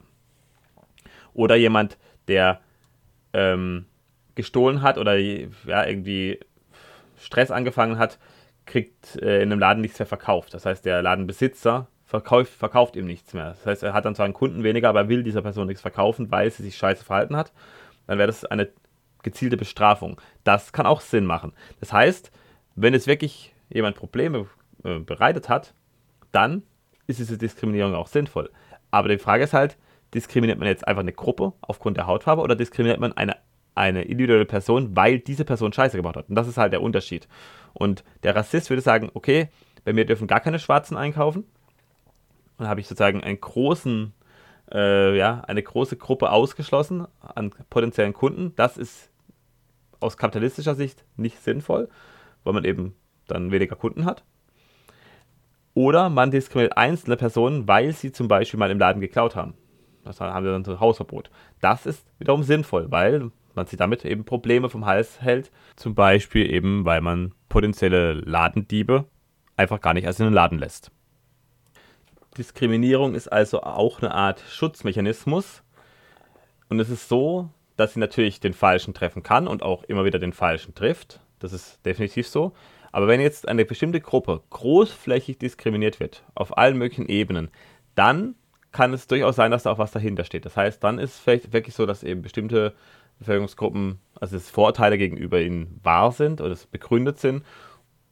Oder 1.35 1.57
jemand, 1.57 1.99
der 2.29 2.61
ähm, 3.33 3.87
gestohlen 4.35 4.83
hat 4.83 4.99
oder 4.99 5.17
ja, 5.17 5.85
irgendwie 5.85 6.39
Stress 7.19 7.51
angefangen 7.51 7.99
hat, 7.99 8.19
kriegt 8.67 9.17
äh, 9.21 9.43
in 9.43 9.51
einem 9.51 9.59
Laden 9.59 9.81
nichts 9.81 9.99
mehr 9.99 10.07
verkauft. 10.07 10.55
Das 10.55 10.65
heißt, 10.65 10.85
der 10.85 11.03
Ladenbesitzer 11.03 11.89
verkauft, 12.05 12.53
verkauft 12.53 12.95
ihm 12.95 13.07
nichts 13.07 13.35
mehr. 13.35 13.51
Das 13.51 13.67
heißt, 13.67 13.83
er 13.83 13.95
hat 13.95 14.05
dann 14.05 14.15
zwar 14.15 14.25
einen 14.25 14.35
Kunden 14.35 14.63
weniger, 14.63 14.89
aber 14.89 15.09
will 15.09 15.23
dieser 15.23 15.43
Person 15.43 15.67
nichts 15.67 15.83
verkaufen, 15.83 16.31
weil 16.31 16.51
sie 16.51 16.63
sich 16.63 16.77
scheiße 16.77 17.05
verhalten 17.05 17.37
hat. 17.37 17.53
Dann 18.07 18.19
wäre 18.19 18.27
das 18.27 18.45
eine 18.45 18.69
gezielte 19.23 19.57
Bestrafung. 19.57 20.21
Das 20.45 20.73
kann 20.73 20.87
auch 20.87 21.01
Sinn 21.01 21.27
machen. 21.27 21.53
Das 21.81 21.93
heißt, 21.93 22.31
wenn 22.75 22.95
es 22.95 23.07
wirklich 23.07 23.55
jemand 23.69 23.97
Probleme 23.97 24.47
äh, 24.85 24.99
bereitet 24.99 25.49
hat, 25.49 25.75
dann 26.33 26.63
ist 27.07 27.19
diese 27.19 27.39
Diskriminierung 27.39 27.95
auch 27.95 28.07
sinnvoll. 28.07 28.51
Aber 28.91 29.09
die 29.09 29.19
Frage 29.19 29.45
ist 29.45 29.55
halt, 29.55 29.77
diskriminiert 30.15 30.59
man 30.59 30.69
jetzt 30.69 30.87
einfach 30.87 31.01
eine 31.03 31.13
Gruppe 31.13 31.53
aufgrund 31.61 31.97
der 31.97 32.07
Hautfarbe 32.07 32.43
oder 32.43 32.55
diskriminiert 32.57 33.01
man 33.01 33.13
eine, 33.15 33.37
eine 33.75 34.03
individuelle 34.03 34.45
Person, 34.45 34.95
weil 34.97 35.19
diese 35.19 35.45
Person 35.45 35.73
Scheiße 35.73 35.97
gemacht 35.97 36.17
hat? 36.17 36.29
Und 36.29 36.35
das 36.35 36.49
ist 36.49 36.59
halt 36.59 36.73
der 36.73 36.83
Unterschied. 36.83 37.29
Und 37.73 38.05
der 38.23 38.37
Rassist 38.37 38.71
würde 38.71 38.83
sagen, 38.83 39.11
okay, 39.15 39.49
bei 39.85 39.93
mir 39.93 40.05
dürfen 40.05 40.27
gar 40.27 40.41
keine 40.41 40.59
Schwarzen 40.59 40.97
einkaufen. 40.97 41.45
Dann 42.59 42.69
habe 42.69 42.81
ich 42.81 42.87
sozusagen 42.87 43.23
einen 43.23 43.41
großen, 43.41 44.13
äh, 44.73 45.17
ja, 45.17 45.43
eine 45.47 45.63
große 45.63 45.97
Gruppe 45.97 46.31
ausgeschlossen 46.31 47.07
an 47.21 47.53
potenziellen 47.71 48.13
Kunden. 48.13 48.55
Das 48.57 48.77
ist 48.77 49.11
aus 50.03 50.17
kapitalistischer 50.17 50.75
Sicht 50.75 51.05
nicht 51.17 51.43
sinnvoll, 51.43 51.89
weil 52.45 52.53
man 52.53 52.65
eben 52.65 52.95
dann 53.27 53.51
weniger 53.51 53.77
Kunden 53.77 54.05
hat. 54.05 54.25
Oder 55.75 56.11
man 56.11 56.31
diskriminiert 56.31 56.77
einzelne 56.77 57.17
Personen, 57.17 57.67
weil 57.67 57.93
sie 57.93 58.13
zum 58.13 58.29
Beispiel 58.29 58.59
mal 58.59 58.71
im 58.71 58.79
Laden 58.79 59.01
geklaut 59.01 59.37
haben. 59.37 59.55
Das 60.05 60.21
haben 60.21 60.45
wir 60.45 60.53
dann 60.53 60.65
so 60.65 60.73
ein 60.73 60.81
Hausverbot. 60.81 61.31
Das 61.61 61.87
ist 61.87 62.07
wiederum 62.19 62.43
sinnvoll, 62.43 62.91
weil 62.91 63.31
man 63.55 63.67
sich 63.67 63.79
damit 63.79 64.05
eben 64.05 64.25
Probleme 64.25 64.69
vom 64.69 64.85
Hals 64.85 65.21
hält. 65.21 65.51
Zum 65.77 65.95
Beispiel 65.95 66.51
eben, 66.51 66.85
weil 66.85 67.01
man 67.01 67.33
potenzielle 67.49 68.15
Ladendiebe 68.15 69.07
einfach 69.57 69.81
gar 69.81 69.95
nicht 69.95 70.05
erst 70.05 70.21
in 70.21 70.27
den 70.27 70.35
Laden 70.35 70.59
lässt. 70.59 70.91
Diskriminierung 72.37 73.15
ist 73.15 73.29
also 73.29 73.63
auch 73.63 74.01
eine 74.01 74.13
Art 74.13 74.43
Schutzmechanismus. 74.49 75.63
Und 76.69 76.81
es 76.81 76.89
ist 76.89 77.09
so, 77.09 77.51
dass 77.83 77.95
sie 77.95 78.01
natürlich 78.01 78.41
den 78.41 78.55
Falschen 78.55 78.95
treffen 78.95 79.23
kann 79.23 79.47
und 79.47 79.63
auch 79.63 79.83
immer 79.85 80.05
wieder 80.05 80.19
den 80.19 80.33
Falschen 80.33 80.75
trifft. 80.75 81.21
Das 81.39 81.53
ist 81.53 81.85
definitiv 81.85 82.29
so. 82.29 82.53
Aber 82.93 83.09
wenn 83.09 83.21
jetzt 83.21 83.49
eine 83.49 83.65
bestimmte 83.65 84.01
Gruppe 84.01 84.43
großflächig 84.51 85.39
diskriminiert 85.39 85.99
wird, 85.99 86.25
auf 86.35 86.57
allen 86.57 86.77
möglichen 86.77 87.09
Ebenen, 87.09 87.51
dann 87.95 88.35
kann 88.71 88.93
es 88.93 89.07
durchaus 89.07 89.37
sein, 89.37 89.51
dass 89.51 89.65
da 89.65 89.73
auch 89.73 89.79
was 89.79 89.93
dahinter 89.93 90.25
steht. 90.25 90.45
Das 90.45 90.57
heißt, 90.57 90.83
dann 90.83 90.99
ist 90.99 91.15
es 91.15 91.19
vielleicht 91.19 91.53
wirklich 91.53 91.75
so, 91.75 91.87
dass 91.87 92.03
eben 92.03 92.23
bestimmte 92.23 92.75
Bevölkerungsgruppen, 93.19 93.99
also 94.21 94.37
dass 94.37 94.51
Vorteile 94.51 94.99
gegenüber 94.99 95.41
ihnen 95.41 95.81
wahr 95.83 96.13
sind 96.13 96.41
oder 96.41 96.57
begründet 96.71 97.19
sind 97.19 97.45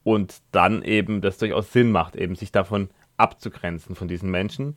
und 0.03 0.41
dann 0.51 0.83
eben 0.83 1.21
das 1.21 1.37
durchaus 1.37 1.71
Sinn 1.71 1.91
macht, 1.91 2.15
eben 2.15 2.35
sich 2.35 2.51
davon 2.51 2.89
abzugrenzen 3.17 3.95
von 3.95 4.07
diesen 4.07 4.31
Menschen, 4.31 4.75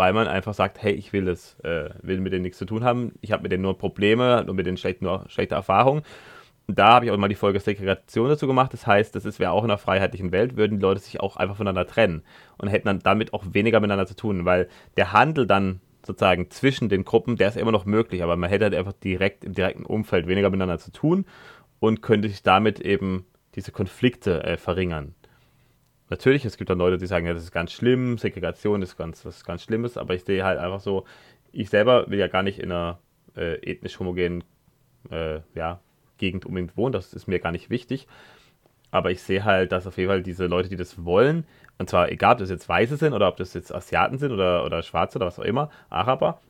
weil 0.00 0.14
man 0.14 0.28
einfach 0.28 0.54
sagt, 0.54 0.82
hey, 0.82 0.92
ich 0.92 1.12
will 1.12 1.26
das, 1.26 1.60
äh, 1.60 1.90
will 2.00 2.22
mit 2.22 2.32
denen 2.32 2.40
nichts 2.40 2.56
zu 2.56 2.64
tun 2.64 2.84
haben, 2.84 3.12
ich 3.20 3.32
habe 3.32 3.42
mit 3.42 3.52
denen 3.52 3.62
nur 3.62 3.76
Probleme 3.76 4.46
und 4.46 4.56
mit 4.56 4.64
denen 4.64 4.78
schlecht, 4.78 5.02
nur 5.02 5.26
schlechte 5.28 5.56
Erfahrungen. 5.56 6.04
Und 6.66 6.78
da 6.78 6.94
habe 6.94 7.04
ich 7.04 7.10
auch 7.10 7.18
mal 7.18 7.28
die 7.28 7.34
Folge 7.34 7.60
Segregation 7.60 8.30
dazu 8.30 8.46
gemacht. 8.46 8.72
Das 8.72 8.86
heißt, 8.86 9.14
das 9.14 9.38
wäre 9.38 9.50
auch 9.50 9.62
in 9.62 9.70
einer 9.70 9.76
freiheitlichen 9.76 10.32
Welt, 10.32 10.56
würden 10.56 10.78
die 10.78 10.82
Leute 10.82 11.02
sich 11.02 11.20
auch 11.20 11.36
einfach 11.36 11.56
voneinander 11.56 11.86
trennen 11.86 12.22
und 12.56 12.68
hätten 12.68 12.86
dann 12.86 13.00
damit 13.00 13.34
auch 13.34 13.44
weniger 13.52 13.78
miteinander 13.78 14.06
zu 14.06 14.16
tun, 14.16 14.46
weil 14.46 14.70
der 14.96 15.12
Handel 15.12 15.46
dann 15.46 15.82
sozusagen 16.06 16.48
zwischen 16.48 16.88
den 16.88 17.04
Gruppen, 17.04 17.36
der 17.36 17.48
ist 17.48 17.58
immer 17.58 17.72
noch 17.72 17.84
möglich, 17.84 18.22
aber 18.22 18.36
man 18.36 18.48
hätte 18.48 18.64
halt 18.64 18.74
einfach 18.74 18.94
direkt 18.94 19.44
im 19.44 19.52
direkten 19.52 19.84
Umfeld 19.84 20.28
weniger 20.28 20.48
miteinander 20.48 20.78
zu 20.78 20.92
tun 20.92 21.26
und 21.78 22.00
könnte 22.00 22.30
sich 22.30 22.42
damit 22.42 22.80
eben 22.80 23.26
diese 23.54 23.70
Konflikte 23.70 24.44
äh, 24.44 24.56
verringern. 24.56 25.14
Natürlich, 26.10 26.44
es 26.44 26.56
gibt 26.56 26.68
dann 26.68 26.78
Leute, 26.78 26.98
die 26.98 27.06
sagen, 27.06 27.24
ja, 27.26 27.32
das 27.32 27.44
ist 27.44 27.52
ganz 27.52 27.72
schlimm, 27.72 28.18
Segregation 28.18 28.82
ist 28.82 28.96
ganz, 28.96 29.24
was 29.24 29.44
ganz 29.44 29.62
Schlimmes, 29.62 29.96
aber 29.96 30.14
ich 30.14 30.24
sehe 30.24 30.44
halt 30.44 30.58
einfach 30.58 30.80
so, 30.80 31.04
ich 31.52 31.70
selber 31.70 32.10
will 32.10 32.18
ja 32.18 32.26
gar 32.26 32.42
nicht 32.42 32.58
in 32.58 32.72
einer 32.72 32.98
äh, 33.36 33.54
ethnisch 33.62 33.98
homogenen 34.00 34.42
äh, 35.10 35.40
ja, 35.54 35.80
Gegend 36.18 36.44
unbedingt 36.46 36.76
wohnen, 36.76 36.92
das 36.92 37.14
ist 37.14 37.28
mir 37.28 37.38
gar 37.38 37.52
nicht 37.52 37.70
wichtig. 37.70 38.08
Aber 38.90 39.12
ich 39.12 39.22
sehe 39.22 39.44
halt, 39.44 39.70
dass 39.70 39.86
auf 39.86 39.98
jeden 39.98 40.10
Fall 40.10 40.24
diese 40.24 40.46
Leute, 40.46 40.68
die 40.68 40.76
das 40.76 41.04
wollen, 41.04 41.46
und 41.78 41.88
zwar 41.88 42.10
egal, 42.10 42.32
ob 42.32 42.38
das 42.38 42.50
jetzt 42.50 42.68
Weiße 42.68 42.96
sind 42.96 43.12
oder 43.12 43.28
ob 43.28 43.36
das 43.36 43.54
jetzt 43.54 43.72
Asiaten 43.72 44.18
sind 44.18 44.32
oder, 44.32 44.64
oder 44.64 44.82
Schwarze 44.82 45.16
oder 45.16 45.26
was 45.26 45.38
auch 45.38 45.44
immer, 45.44 45.70
Araber, 45.90 46.40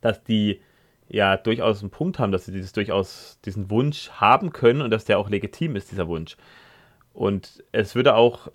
dass 0.00 0.22
die 0.22 0.60
ja 1.08 1.36
durchaus 1.36 1.82
einen 1.82 1.90
Punkt 1.90 2.20
haben, 2.20 2.30
dass 2.30 2.46
sie 2.46 2.52
dieses 2.52 2.72
durchaus 2.72 3.40
diesen 3.44 3.68
Wunsch 3.68 4.10
haben 4.12 4.52
können 4.52 4.80
und 4.80 4.92
dass 4.92 5.04
der 5.06 5.18
auch 5.18 5.28
legitim 5.28 5.74
ist, 5.74 5.90
dieser 5.90 6.06
Wunsch. 6.06 6.36
Und 7.12 7.64
es 7.72 7.94
würde 7.94 8.14
auch 8.14 8.48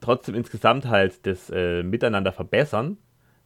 trotzdem 0.00 0.34
insgesamt 0.34 0.86
halt 0.86 1.26
das 1.26 1.50
äh, 1.50 1.82
Miteinander 1.82 2.32
verbessern, 2.32 2.98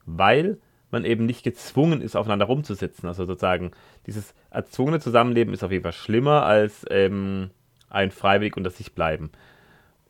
weil 0.06 0.58
man 0.90 1.04
eben 1.04 1.26
nicht 1.26 1.42
gezwungen 1.42 2.00
ist, 2.00 2.16
aufeinander 2.16 2.46
rumzusitzen. 2.46 3.08
Also 3.08 3.24
sozusagen, 3.24 3.72
dieses 4.06 4.34
erzwungene 4.50 5.00
Zusammenleben 5.00 5.52
ist 5.52 5.64
auf 5.64 5.72
jeden 5.72 5.82
Fall 5.82 5.92
schlimmer 5.92 6.44
als 6.44 6.86
ähm, 6.90 7.50
ein 7.90 8.10
freiwillig 8.10 8.56
unter 8.56 8.70
sich 8.70 8.94
bleiben. 8.94 9.30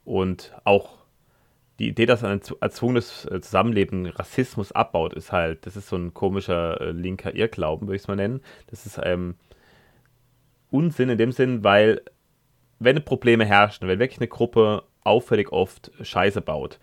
Und 0.05 0.53
auch 0.65 0.99
die 1.79 1.89
Idee, 1.89 2.07
dass 2.07 2.23
ein 2.23 2.41
erzwungenes 2.61 3.25
äh, 3.25 3.41
Zusammenleben 3.41 4.07
Rassismus 4.07 4.73
abbaut, 4.73 5.15
ist 5.15 5.33
halt, 5.33 5.67
das 5.67 5.77
ist 5.77 5.89
so 5.89 5.97
ein 5.97 6.15
komischer 6.15 6.81
äh, 6.81 6.91
linker 6.93 7.35
Irrglauben, 7.35 7.89
würde 7.89 7.97
ich 7.97 8.03
es 8.03 8.09
mal 8.09 8.17
nennen. 8.17 8.41
Das 8.69 8.87
ist 8.87 9.01
ähm, 9.03 9.35
Unsinn 10.71 11.09
in 11.09 11.19
dem 11.19 11.33
Sinn, 11.33 11.65
weil 11.65 12.03
wenn 12.85 13.05
Probleme 13.05 13.45
herrschen, 13.45 13.89
wenn 13.89 13.99
wirklich 13.99 14.21
eine 14.21 14.29
Gruppe 14.29 14.85
auffällig 15.03 15.53
oft 15.53 15.91
Scheiße 16.01 16.41
baut, 16.41 16.79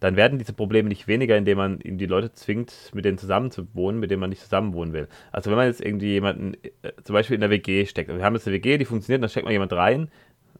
dann 0.00 0.16
werden 0.16 0.38
diese 0.38 0.52
Probleme 0.52 0.88
nicht 0.88 1.08
weniger, 1.08 1.36
indem 1.36 1.56
man 1.58 1.78
die 1.82 2.06
Leute 2.06 2.32
zwingt, 2.32 2.90
mit 2.92 3.04
denen 3.04 3.16
zusammenzuwohnen, 3.16 4.00
mit 4.00 4.10
denen 4.10 4.20
man 4.20 4.30
nicht 4.30 4.42
zusammenwohnen 4.42 4.92
will. 4.92 5.08
Also 5.32 5.50
wenn 5.50 5.56
man 5.56 5.66
jetzt 5.66 5.80
irgendwie 5.80 6.12
jemanden, 6.12 6.54
äh, 6.82 6.92
zum 7.02 7.14
Beispiel 7.14 7.36
in 7.36 7.40
der 7.40 7.50
WG 7.50 7.86
steckt, 7.86 8.14
wir 8.14 8.22
haben 8.22 8.34
jetzt 8.34 8.46
eine 8.46 8.56
WG, 8.56 8.76
die 8.76 8.84
funktioniert, 8.84 9.22
dann 9.22 9.30
steckt 9.30 9.44
man 9.44 9.52
jemand 9.52 9.72
rein, 9.72 10.10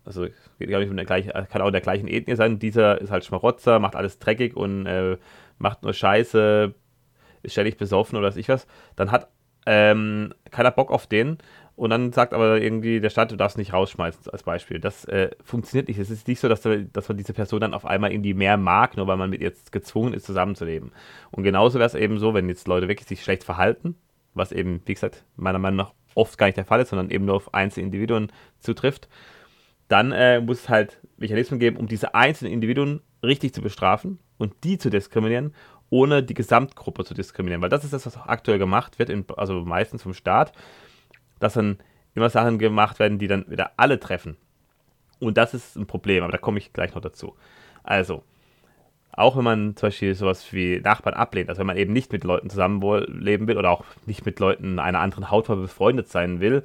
also 0.04 0.26
geht 0.58 0.70
gar 0.70 0.78
nicht 0.78 0.96
der 0.96 1.04
gleichen, 1.04 1.30
kann 1.50 1.62
auch 1.62 1.70
der 1.70 1.80
gleichen 1.80 2.08
Ethnie 2.08 2.36
sein, 2.36 2.58
dieser 2.58 3.00
ist 3.00 3.10
halt 3.10 3.24
Schmarotzer, 3.24 3.78
macht 3.78 3.96
alles 3.96 4.18
dreckig 4.18 4.56
und 4.56 4.86
äh, 4.86 5.18
macht 5.58 5.82
nur 5.82 5.92
Scheiße, 5.92 6.74
ist 7.42 7.52
ständig 7.52 7.76
besoffen 7.76 8.16
oder 8.18 8.28
was 8.28 8.36
ich 8.36 8.48
was, 8.48 8.66
dann 8.96 9.10
hat 9.10 9.28
ähm, 9.66 10.32
keiner 10.50 10.70
Bock 10.70 10.90
auf 10.90 11.06
den 11.06 11.38
und 11.76 11.90
dann 11.90 12.12
sagt 12.12 12.32
aber 12.32 12.60
irgendwie 12.60 13.00
der 13.00 13.10
Staat, 13.10 13.32
du 13.32 13.36
darfst 13.36 13.58
nicht 13.58 13.72
rausschmeißen, 13.72 14.32
als 14.32 14.44
Beispiel. 14.44 14.78
Das 14.78 15.04
äh, 15.06 15.30
funktioniert 15.42 15.88
nicht. 15.88 15.98
Es 15.98 16.10
ist 16.10 16.28
nicht 16.28 16.38
so, 16.38 16.48
dass, 16.48 16.62
dass 16.62 17.08
man 17.08 17.18
diese 17.18 17.32
Person 17.32 17.60
dann 17.60 17.74
auf 17.74 17.84
einmal 17.84 18.12
irgendwie 18.12 18.34
mehr 18.34 18.56
mag, 18.56 18.96
nur 18.96 19.08
weil 19.08 19.16
man 19.16 19.30
mit 19.30 19.40
ihr 19.40 19.48
jetzt 19.48 19.72
gezwungen 19.72 20.14
ist, 20.14 20.26
zusammenzuleben. 20.26 20.92
Und 21.32 21.42
genauso 21.42 21.78
wäre 21.80 21.86
es 21.86 21.94
eben 21.94 22.18
so, 22.18 22.32
wenn 22.32 22.48
jetzt 22.48 22.68
Leute 22.68 22.86
wirklich 22.86 23.08
sich 23.08 23.24
schlecht 23.24 23.42
verhalten, 23.42 23.96
was 24.34 24.52
eben, 24.52 24.82
wie 24.86 24.94
gesagt, 24.94 25.24
meiner 25.36 25.58
Meinung 25.58 25.78
nach 25.78 25.92
oft 26.14 26.38
gar 26.38 26.46
nicht 26.46 26.56
der 26.56 26.64
Fall 26.64 26.80
ist, 26.80 26.90
sondern 26.90 27.10
eben 27.10 27.24
nur 27.24 27.34
auf 27.34 27.54
einzelne 27.54 27.86
Individuen 27.86 28.30
zutrifft, 28.60 29.08
dann 29.88 30.12
äh, 30.12 30.40
muss 30.40 30.60
es 30.60 30.68
halt 30.68 31.00
Mechanismen 31.16 31.58
geben, 31.58 31.76
um 31.76 31.88
diese 31.88 32.14
einzelnen 32.14 32.52
Individuen 32.52 33.00
richtig 33.22 33.52
zu 33.52 33.62
bestrafen 33.62 34.20
und 34.38 34.52
die 34.62 34.78
zu 34.78 34.90
diskriminieren, 34.90 35.54
ohne 35.90 36.22
die 36.22 36.34
Gesamtgruppe 36.34 37.04
zu 37.04 37.14
diskriminieren. 37.14 37.62
Weil 37.62 37.68
das 37.68 37.84
ist 37.84 37.92
das, 37.92 38.06
was 38.06 38.16
aktuell 38.16 38.58
gemacht 38.58 38.98
wird, 39.00 39.10
in, 39.10 39.24
also 39.36 39.64
meistens 39.64 40.02
vom 40.04 40.14
Staat 40.14 40.52
dass 41.44 41.54
dann 41.54 41.78
immer 42.14 42.30
Sachen 42.30 42.58
gemacht 42.58 42.98
werden, 42.98 43.18
die 43.18 43.26
dann 43.26 43.44
wieder 43.48 43.72
alle 43.76 44.00
treffen. 44.00 44.36
Und 45.20 45.36
das 45.36 45.54
ist 45.54 45.76
ein 45.76 45.86
Problem, 45.86 46.22
aber 46.22 46.32
da 46.32 46.38
komme 46.38 46.58
ich 46.58 46.72
gleich 46.72 46.94
noch 46.94 47.02
dazu. 47.02 47.34
Also, 47.82 48.22
auch 49.12 49.36
wenn 49.36 49.44
man 49.44 49.76
zum 49.76 49.88
Beispiel 49.88 50.14
sowas 50.14 50.52
wie 50.52 50.80
Nachbarn 50.80 51.14
ablehnt, 51.14 51.48
also 51.48 51.60
wenn 51.60 51.66
man 51.66 51.76
eben 51.76 51.92
nicht 51.92 52.12
mit 52.12 52.24
Leuten 52.24 52.50
zusammenleben 52.50 53.46
will 53.46 53.58
oder 53.58 53.70
auch 53.70 53.84
nicht 54.06 54.26
mit 54.26 54.40
Leuten 54.40 54.78
einer 54.78 55.00
anderen 55.00 55.30
Hautfarbe 55.30 55.62
befreundet 55.62 56.08
sein 56.08 56.40
will, 56.40 56.64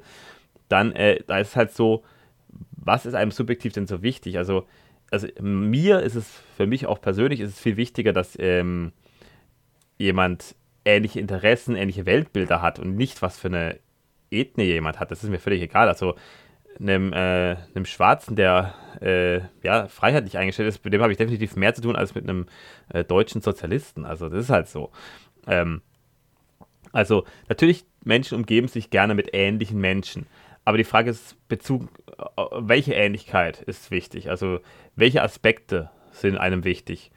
dann 0.68 0.92
äh, 0.92 1.20
da 1.26 1.38
ist 1.38 1.48
es 1.48 1.56
halt 1.56 1.72
so, 1.72 2.02
was 2.72 3.06
ist 3.06 3.14
einem 3.14 3.30
subjektiv 3.30 3.72
denn 3.72 3.86
so 3.86 4.02
wichtig? 4.02 4.38
Also, 4.38 4.66
also 5.10 5.28
mir 5.40 6.00
ist 6.00 6.14
es, 6.14 6.28
für 6.56 6.66
mich 6.66 6.86
auch 6.86 7.00
persönlich, 7.00 7.40
ist 7.40 7.50
es 7.50 7.60
viel 7.60 7.76
wichtiger, 7.76 8.12
dass 8.12 8.36
ähm, 8.38 8.92
jemand 9.98 10.56
ähnliche 10.84 11.20
Interessen, 11.20 11.76
ähnliche 11.76 12.06
Weltbilder 12.06 12.62
hat 12.62 12.78
und 12.78 12.96
nicht 12.96 13.22
was 13.22 13.38
für 13.38 13.48
eine 13.48 13.78
Ethnie 14.30 14.64
jemand 14.64 15.00
hat, 15.00 15.10
das 15.10 15.24
ist 15.24 15.30
mir 15.30 15.38
völlig 15.38 15.62
egal. 15.62 15.88
Also 15.88 16.14
einem, 16.78 17.12
äh, 17.12 17.56
einem 17.74 17.84
Schwarzen, 17.84 18.36
der 18.36 18.74
äh, 19.00 19.40
ja, 19.62 19.88
freiheitlich 19.88 20.38
eingestellt 20.38 20.68
ist, 20.68 20.84
mit 20.84 20.92
dem 20.92 21.02
habe 21.02 21.12
ich 21.12 21.18
definitiv 21.18 21.56
mehr 21.56 21.74
zu 21.74 21.82
tun 21.82 21.96
als 21.96 22.14
mit 22.14 22.24
einem 22.24 22.46
äh, 22.88 23.04
deutschen 23.04 23.40
Sozialisten. 23.40 24.04
Also 24.04 24.28
das 24.28 24.44
ist 24.44 24.50
halt 24.50 24.68
so. 24.68 24.90
Ähm, 25.46 25.82
also 26.92 27.24
natürlich, 27.48 27.84
Menschen 28.02 28.36
umgeben 28.36 28.68
sich 28.68 28.90
gerne 28.90 29.14
mit 29.14 29.30
ähnlichen 29.32 29.80
Menschen. 29.80 30.26
Aber 30.64 30.78
die 30.78 30.84
Frage 30.84 31.10
ist, 31.10 31.36
Bezug, 31.48 31.88
äh, 32.18 32.42
welche 32.58 32.94
Ähnlichkeit 32.94 33.62
ist 33.62 33.90
wichtig? 33.90 34.30
Also 34.30 34.60
welche 34.96 35.22
Aspekte 35.22 35.90
sind 36.12 36.38
einem 36.38 36.64
wichtig? 36.64 37.10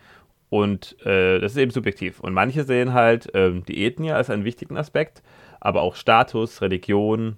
Und 0.50 0.98
äh, 1.06 1.40
das 1.40 1.54
ist 1.54 1.58
eben 1.58 1.72
subjektiv. 1.72 2.20
Und 2.20 2.34
manche 2.34 2.64
sehen 2.64 2.94
halt 2.94 3.30
ähm, 3.34 3.64
die 3.66 3.86
Ethnie 3.86 4.12
als 4.12 4.30
einen 4.30 4.46
wichtigen 4.46 4.78
Aspekt 4.78 5.24
aber 5.64 5.82
auch 5.82 5.96
Status, 5.96 6.62
Religion 6.62 7.38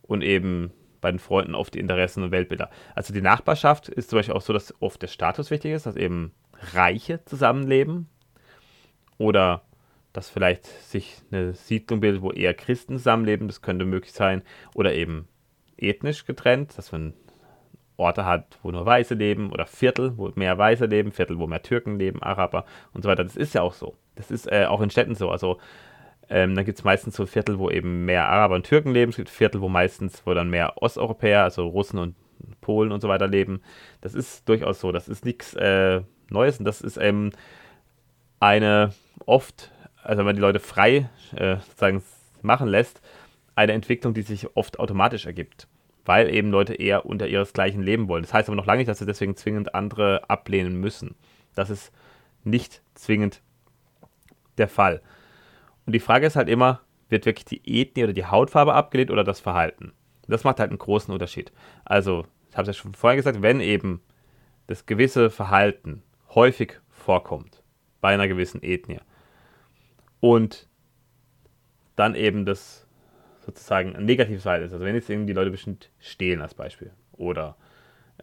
und 0.00 0.22
eben 0.22 0.72
bei 1.02 1.10
den 1.10 1.18
Freunden 1.18 1.54
oft 1.54 1.74
die 1.74 1.78
Interessen 1.78 2.22
und 2.22 2.30
Weltbilder. 2.30 2.70
Also 2.94 3.12
die 3.12 3.20
Nachbarschaft 3.20 3.90
ist 3.90 4.08
zum 4.08 4.18
Beispiel 4.18 4.34
auch 4.34 4.40
so, 4.40 4.54
dass 4.54 4.74
oft 4.80 5.02
der 5.02 5.06
Status 5.08 5.50
wichtig 5.50 5.72
ist, 5.72 5.84
dass 5.84 5.94
eben 5.94 6.32
Reiche 6.72 7.22
zusammenleben 7.26 8.08
oder 9.18 9.62
dass 10.14 10.30
vielleicht 10.30 10.66
sich 10.66 11.20
eine 11.30 11.52
Siedlung 11.52 12.00
bildet, 12.00 12.22
wo 12.22 12.32
eher 12.32 12.54
Christen 12.54 12.96
zusammenleben, 12.96 13.48
das 13.48 13.60
könnte 13.60 13.84
möglich 13.84 14.14
sein, 14.14 14.42
oder 14.74 14.94
eben 14.94 15.28
ethnisch 15.76 16.24
getrennt, 16.24 16.76
dass 16.78 16.90
man 16.90 17.12
Orte 17.98 18.24
hat, 18.24 18.58
wo 18.62 18.70
nur 18.70 18.86
Weiße 18.86 19.14
leben 19.14 19.52
oder 19.52 19.66
Viertel, 19.66 20.16
wo 20.16 20.32
mehr 20.36 20.56
Weiße 20.56 20.86
leben, 20.86 21.12
Viertel, 21.12 21.38
wo 21.38 21.46
mehr 21.46 21.62
Türken 21.62 21.98
leben, 21.98 22.22
Araber 22.22 22.64
und 22.94 23.02
so 23.02 23.10
weiter. 23.10 23.24
Das 23.24 23.36
ist 23.36 23.54
ja 23.54 23.60
auch 23.60 23.74
so. 23.74 23.94
Das 24.14 24.30
ist 24.30 24.50
äh, 24.50 24.64
auch 24.64 24.80
in 24.80 24.90
Städten 24.90 25.14
so. 25.14 25.30
Also 25.30 25.58
ähm, 26.30 26.54
dann 26.54 26.64
gibt 26.64 26.78
es 26.78 26.84
meistens 26.84 27.16
so 27.16 27.26
Viertel, 27.26 27.58
wo 27.58 27.70
eben 27.70 28.04
mehr 28.04 28.28
Araber 28.28 28.54
und 28.54 28.66
Türken 28.66 28.92
leben. 28.92 29.10
Es 29.10 29.16
gibt 29.16 29.30
Viertel, 29.30 29.60
wo 29.60 29.68
meistens, 29.68 30.22
wo 30.24 30.34
dann 30.34 30.50
mehr 30.50 30.80
Osteuropäer, 30.82 31.44
also 31.44 31.66
Russen 31.66 31.98
und 31.98 32.14
Polen 32.60 32.92
und 32.92 33.00
so 33.00 33.08
weiter 33.08 33.26
leben. 33.26 33.60
Das 34.00 34.14
ist 34.14 34.48
durchaus 34.48 34.80
so. 34.80 34.92
Das 34.92 35.08
ist 35.08 35.24
nichts 35.24 35.54
äh, 35.54 36.02
Neues 36.30 36.58
und 36.58 36.64
das 36.64 36.80
ist 36.80 36.98
ähm, 36.98 37.30
eine 38.40 38.92
oft, 39.26 39.72
also 40.02 40.18
wenn 40.18 40.26
man 40.26 40.36
die 40.36 40.42
Leute 40.42 40.60
frei 40.60 41.08
äh, 41.34 41.56
sozusagen 41.56 42.02
machen 42.42 42.68
lässt, 42.68 43.00
eine 43.54 43.72
Entwicklung, 43.72 44.14
die 44.14 44.22
sich 44.22 44.56
oft 44.56 44.78
automatisch 44.78 45.26
ergibt 45.26 45.66
weil 46.08 46.34
eben 46.34 46.50
Leute 46.50 46.72
eher 46.72 47.04
unter 47.04 47.28
ihresgleichen 47.28 47.82
leben 47.82 48.08
wollen. 48.08 48.22
Das 48.22 48.32
heißt 48.32 48.48
aber 48.48 48.56
noch 48.56 48.64
lange 48.64 48.78
nicht, 48.78 48.88
dass 48.88 48.98
sie 48.98 49.04
deswegen 49.04 49.36
zwingend 49.36 49.74
andere 49.74 50.28
ablehnen 50.30 50.80
müssen. 50.80 51.16
Das 51.54 51.68
ist 51.68 51.92
nicht 52.44 52.80
zwingend 52.94 53.42
der 54.56 54.68
Fall. 54.68 55.02
Und 55.88 55.92
die 55.92 56.00
Frage 56.00 56.26
ist 56.26 56.36
halt 56.36 56.50
immer, 56.50 56.82
wird 57.08 57.24
wirklich 57.24 57.46
die 57.46 57.62
Ethnie 57.80 58.04
oder 58.04 58.12
die 58.12 58.26
Hautfarbe 58.26 58.74
abgelehnt 58.74 59.10
oder 59.10 59.24
das 59.24 59.40
Verhalten? 59.40 59.94
Das 60.26 60.44
macht 60.44 60.60
halt 60.60 60.68
einen 60.68 60.78
großen 60.78 61.14
Unterschied. 61.14 61.50
Also, 61.86 62.26
ich 62.50 62.58
habe 62.58 62.68
es 62.68 62.76
ja 62.76 62.82
schon 62.82 62.92
vorher 62.92 63.16
gesagt, 63.16 63.40
wenn 63.40 63.60
eben 63.60 64.02
das 64.66 64.84
gewisse 64.84 65.30
Verhalten 65.30 66.02
häufig 66.34 66.78
vorkommt 66.90 67.62
bei 68.02 68.12
einer 68.12 68.28
gewissen 68.28 68.62
Ethnie 68.62 69.00
und 70.20 70.68
dann 71.96 72.14
eben 72.14 72.44
das 72.44 72.86
sozusagen 73.40 73.96
ein 73.96 74.04
negatives 74.04 74.42
Verhalten 74.42 74.66
ist. 74.66 74.74
Also 74.74 74.84
wenn 74.84 74.94
jetzt 74.94 75.08
irgendwie 75.08 75.28
die 75.32 75.38
Leute 75.38 75.50
bestimmt 75.50 75.90
stehlen 76.00 76.42
als 76.42 76.52
Beispiel 76.52 76.90
oder 77.12 77.56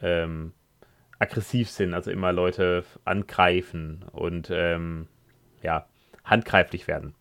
ähm, 0.02 0.54
aggressiv 1.18 1.72
sind, 1.72 1.96
also 1.96 2.12
immer 2.12 2.32
Leute 2.32 2.84
angreifen 3.06 4.06
und 4.12 4.52
ähm, 4.52 5.08
ja, 5.64 5.88
handgreiflich 6.24 6.88
werden, 6.88 7.16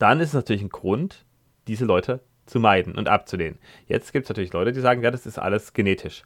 dann 0.00 0.20
ist 0.20 0.28
es 0.28 0.34
natürlich 0.34 0.62
ein 0.62 0.70
Grund, 0.70 1.24
diese 1.68 1.84
Leute 1.84 2.20
zu 2.46 2.58
meiden 2.58 2.96
und 2.96 3.08
abzulehnen. 3.08 3.58
Jetzt 3.86 4.12
gibt 4.12 4.24
es 4.24 4.28
natürlich 4.28 4.52
Leute, 4.52 4.72
die 4.72 4.80
sagen, 4.80 5.02
ja, 5.02 5.10
das 5.10 5.26
ist 5.26 5.38
alles 5.38 5.72
genetisch. 5.72 6.22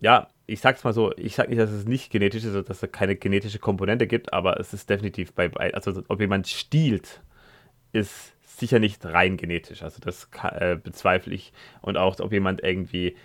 Ja, 0.00 0.28
ich 0.46 0.60
sag's 0.60 0.84
mal 0.84 0.92
so, 0.92 1.12
ich 1.16 1.34
sag 1.34 1.48
nicht, 1.48 1.60
dass 1.60 1.70
es 1.70 1.86
nicht 1.86 2.10
genetisch 2.10 2.44
ist, 2.44 2.68
dass 2.68 2.82
es 2.82 2.92
keine 2.92 3.16
genetische 3.16 3.58
Komponente 3.58 4.06
gibt, 4.06 4.32
aber 4.32 4.58
es 4.60 4.72
ist 4.72 4.88
definitiv 4.88 5.32
bei, 5.32 5.50
also 5.74 6.02
ob 6.08 6.20
jemand 6.20 6.48
stiehlt, 6.48 7.22
ist 7.92 8.32
sicher 8.42 8.78
nicht 8.78 9.04
rein 9.04 9.36
genetisch. 9.36 9.82
Also 9.82 10.00
das 10.00 10.28
äh, 10.42 10.76
bezweifle 10.76 11.34
ich. 11.34 11.52
Und 11.82 11.96
auch, 11.96 12.18
ob 12.20 12.32
jemand 12.32 12.62
irgendwie 12.62 13.16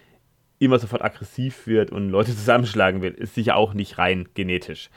immer 0.57 0.79
sofort 0.79 1.03
aggressiv 1.03 1.67
wird 1.67 1.91
und 1.91 2.09
Leute 2.09 2.31
zusammenschlagen 2.35 3.01
will, 3.01 3.11
ist 3.11 3.35
sicher 3.35 3.55
auch 3.55 3.73
nicht 3.73 3.97
rein 3.97 4.29
genetisch. 4.33 4.89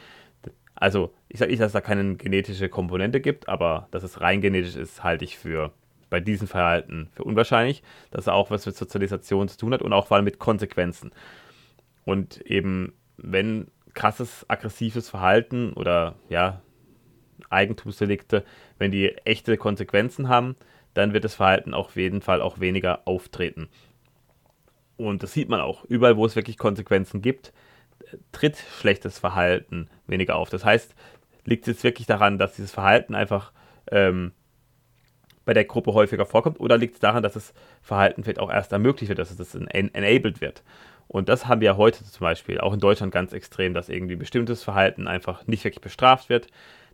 Also 0.83 1.15
ich 1.29 1.39
sage 1.39 1.53
nicht, 1.53 1.61
dass 1.61 1.69
es 1.69 1.75
da 1.75 1.81
keine 1.81 2.17
genetische 2.17 2.69
Komponente 2.69 3.21
gibt, 3.21 3.49
aber 3.49 3.87
dass 3.93 4.03
es 4.03 4.21
rein 4.21 4.41
genetisch 4.41 4.75
ist, 4.75 5.05
halte 5.05 5.25
ich 5.25 5.39
für 5.39 5.71
bei 6.11 6.19
diesem 6.19 6.49
Verhalten 6.49 7.09
für 7.13 7.23
unwahrscheinlich, 7.23 7.85
dass 8.11 8.27
er 8.27 8.35
auch 8.35 8.51
was 8.51 8.67
mit 8.67 8.75
Sozialisation 8.75 9.47
zu 9.47 9.57
tun 9.57 9.73
hat 9.73 9.81
und 9.81 9.93
auch 9.93 10.09
vor 10.09 10.17
allem 10.17 10.25
mit 10.25 10.41
Konsequenzen. 10.41 11.13
Und 12.05 12.41
eben, 12.41 12.95
wenn 13.17 13.69
krasses 13.95 14.45
aggressives 14.49 15.09
Verhalten 15.09 15.73
oder 15.75 16.17
ja, 16.29 16.63
Eigentumsdelikte, 17.49 18.45
wenn 18.79 18.91
die 18.91 19.11
echte 19.19 19.57
Konsequenzen 19.59 20.29
haben, 20.29 20.57
dann 20.95 21.13
wird 21.13 21.23
das 21.23 21.37
Verhalten 21.37 21.75
auf 21.75 21.95
jeden 21.95 22.23
Fall 22.23 22.43
auch 22.43 22.59
weniger 22.59 23.07
auftreten. 23.07 23.69
Und 24.97 25.23
das 25.23 25.33
sieht 25.33 25.49
man 25.49 25.61
auch. 25.61 25.85
Überall, 25.85 26.17
wo 26.17 26.27
es 26.27 26.35
wirklich 26.35 26.59
Konsequenzen 26.59 27.23
gibt, 27.23 27.53
tritt 28.33 28.57
schlechtes 28.81 29.19
Verhalten 29.19 29.89
weniger 30.07 30.37
auf. 30.37 30.51
Das 30.51 30.65
heißt, 30.65 30.95
liegt 31.45 31.67
es 31.69 31.83
wirklich 31.83 32.07
daran, 32.07 32.39
dass 32.39 32.55
dieses 32.55 32.73
Verhalten 32.73 33.15
einfach 33.15 33.53
ähm, 33.91 34.33
bei 35.45 35.55
der 35.55 35.65
Gruppe 35.65 35.93
häufiger 35.93 36.27
vorkommt 36.27 36.61
oder 36.61 36.79
liegt 36.79 36.95
es 36.95 37.01
daran, 37.01 37.23
dass 37.23 37.33
das 37.35 37.53
Verhalten 37.83 38.23
vielleicht 38.23 38.39
auch 38.39 38.51
erst 38.51 38.73
ermöglicht 38.73 39.09
wird, 39.09 39.19
dass 39.19 39.31
es 39.31 39.37
das 39.37 39.55
enabled 39.55 40.41
wird? 40.41 40.63
Und 41.09 41.29
das 41.29 41.47
haben 41.47 41.61
wir 41.61 41.77
heute 41.77 42.05
zum 42.05 42.25
Beispiel, 42.25 42.61
auch 42.61 42.73
in 42.73 42.81
Deutschland 42.81 43.13
ganz 43.13 43.33
extrem, 43.33 43.75
dass 43.75 43.89
irgendwie 43.89 44.17
bestimmtes 44.17 44.63
Verhalten 44.63 45.09
einfach 45.09 45.47
nicht 45.47 45.65
wirklich 45.65 45.83
bestraft 45.83 46.29
wird, 46.29 46.47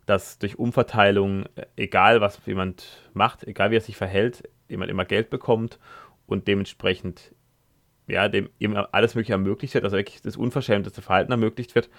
dass 0.05 0.39
durch 0.39 0.57
Umverteilung, 0.57 1.45
äh, 1.55 1.65
egal 1.77 2.19
was 2.19 2.39
jemand 2.45 3.03
macht, 3.13 3.43
egal 3.45 3.71
wie 3.71 3.77
er 3.77 3.81
sich 3.81 3.95
verhält, 3.95 4.43
jemand 4.67 4.89
immer 4.89 5.05
Geld 5.05 5.29
bekommt 5.29 5.79
und 6.25 6.47
dementsprechend 6.47 7.33
ja, 8.09 8.27
dem 8.27 8.49
immer 8.59 8.89
alles 8.91 9.15
Mögliche 9.15 9.33
ermöglicht 9.33 9.73
wird, 9.73 9.83
also 9.83 9.97
wirklich 9.97 10.21
das 10.21 10.37
unverschämteste 10.37 11.01
Verhalten 11.01 11.31
ermöglicht 11.31 11.75
wird 11.75 11.89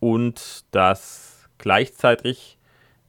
und 0.00 0.64
dass 0.72 1.48
gleichzeitig 1.58 2.58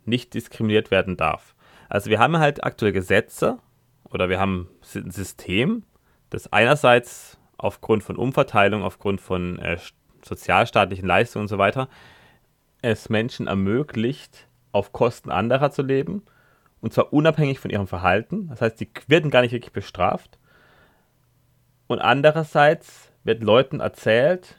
nicht 0.05 0.33
diskriminiert 0.33 0.91
werden 0.91 1.17
darf. 1.17 1.55
Also 1.89 2.09
wir 2.09 2.19
haben 2.19 2.37
halt 2.37 2.63
aktuell 2.63 2.91
Gesetze 2.91 3.57
oder 4.09 4.29
wir 4.29 4.39
haben 4.39 4.69
ein 4.95 5.11
System, 5.11 5.83
das 6.29 6.51
einerseits 6.51 7.37
aufgrund 7.57 8.03
von 8.03 8.17
Umverteilung, 8.17 8.83
aufgrund 8.83 9.21
von 9.21 9.59
äh, 9.59 9.77
sozialstaatlichen 10.23 11.07
Leistungen 11.07 11.43
und 11.43 11.49
so 11.49 11.57
weiter 11.57 11.87
es 12.83 13.09
Menschen 13.09 13.47
ermöglicht, 13.47 14.47
auf 14.71 14.91
Kosten 14.91 15.31
anderer 15.31 15.71
zu 15.71 15.81
leben. 15.81 16.21
Und 16.81 16.93
zwar 16.93 17.13
unabhängig 17.13 17.59
von 17.59 17.71
ihrem 17.71 17.87
Verhalten. 17.87 18.49
Das 18.49 18.61
heißt, 18.61 18.77
sie 18.77 18.91
werden 19.07 19.31
gar 19.31 19.41
nicht 19.41 19.53
wirklich 19.53 19.71
bestraft. 19.71 20.37
Und 21.93 21.99
andererseits 21.99 23.11
wird 23.23 23.43
Leuten 23.43 23.79
erzählt, 23.79 24.57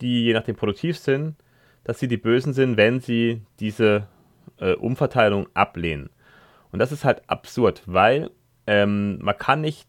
die 0.00 0.26
je 0.26 0.34
nachdem 0.34 0.54
produktiv 0.54 0.96
sind, 0.98 1.34
dass 1.82 1.98
sie 1.98 2.06
die 2.06 2.16
Bösen 2.16 2.52
sind, 2.52 2.76
wenn 2.76 3.00
sie 3.00 3.42
diese 3.58 4.06
äh, 4.60 4.74
Umverteilung 4.74 5.48
ablehnen. 5.52 6.10
Und 6.70 6.78
das 6.78 6.92
ist 6.92 7.04
halt 7.04 7.28
absurd, 7.28 7.82
weil 7.86 8.30
ähm, 8.68 9.18
man 9.20 9.36
kann 9.36 9.62
nicht 9.62 9.88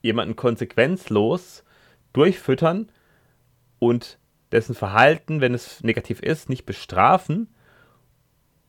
jemanden 0.00 0.36
konsequenzlos 0.36 1.64
durchfüttern 2.12 2.92
und 3.80 4.20
dessen 4.52 4.76
Verhalten, 4.76 5.40
wenn 5.40 5.54
es 5.54 5.82
negativ 5.82 6.22
ist, 6.22 6.48
nicht 6.48 6.66
bestrafen, 6.66 7.52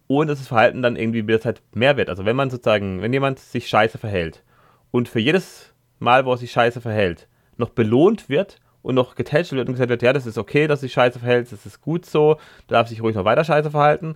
ohne 0.08 0.32
dass 0.32 0.40
das 0.40 0.48
Verhalten 0.48 0.82
dann 0.82 0.96
irgendwie 0.96 1.28
wieder 1.28 1.40
halt 1.44 1.62
mehr 1.76 1.98
wird. 1.98 2.10
Also 2.10 2.26
wenn 2.26 2.36
man 2.36 2.50
sozusagen, 2.50 3.04
wenn 3.04 3.14
jemand 3.14 3.38
sich 3.38 3.68
scheiße 3.68 4.00
verhält 4.00 4.44
und 4.90 5.08
für 5.08 5.20
jedes 5.20 5.76
Mal, 6.00 6.26
wo 6.26 6.32
er 6.32 6.38
sich 6.38 6.52
scheiße 6.52 6.82
verhält, 6.82 7.28
noch 7.58 7.70
belohnt 7.70 8.30
wird 8.30 8.60
und 8.82 8.96
noch 8.96 9.16
getätschelt 9.16 9.58
wird 9.58 9.68
und 9.68 9.76
gesagt 9.76 9.90
wird, 9.90 10.02
ja, 10.02 10.14
das 10.14 10.26
ist 10.26 10.38
okay, 10.38 10.68
dass 10.68 10.82
du 10.82 10.86
dich 10.86 10.94
scheiße 10.94 11.20
verhältst, 11.20 11.54
das 11.54 11.66
ist 11.66 11.82
gut 11.82 12.06
so, 12.06 12.36
du 12.68 12.74
darfst 12.74 12.92
dich 12.92 13.02
ruhig 13.02 13.16
noch 13.16 13.26
weiter 13.26 13.44
scheiße 13.44 13.72
verhalten. 13.72 14.16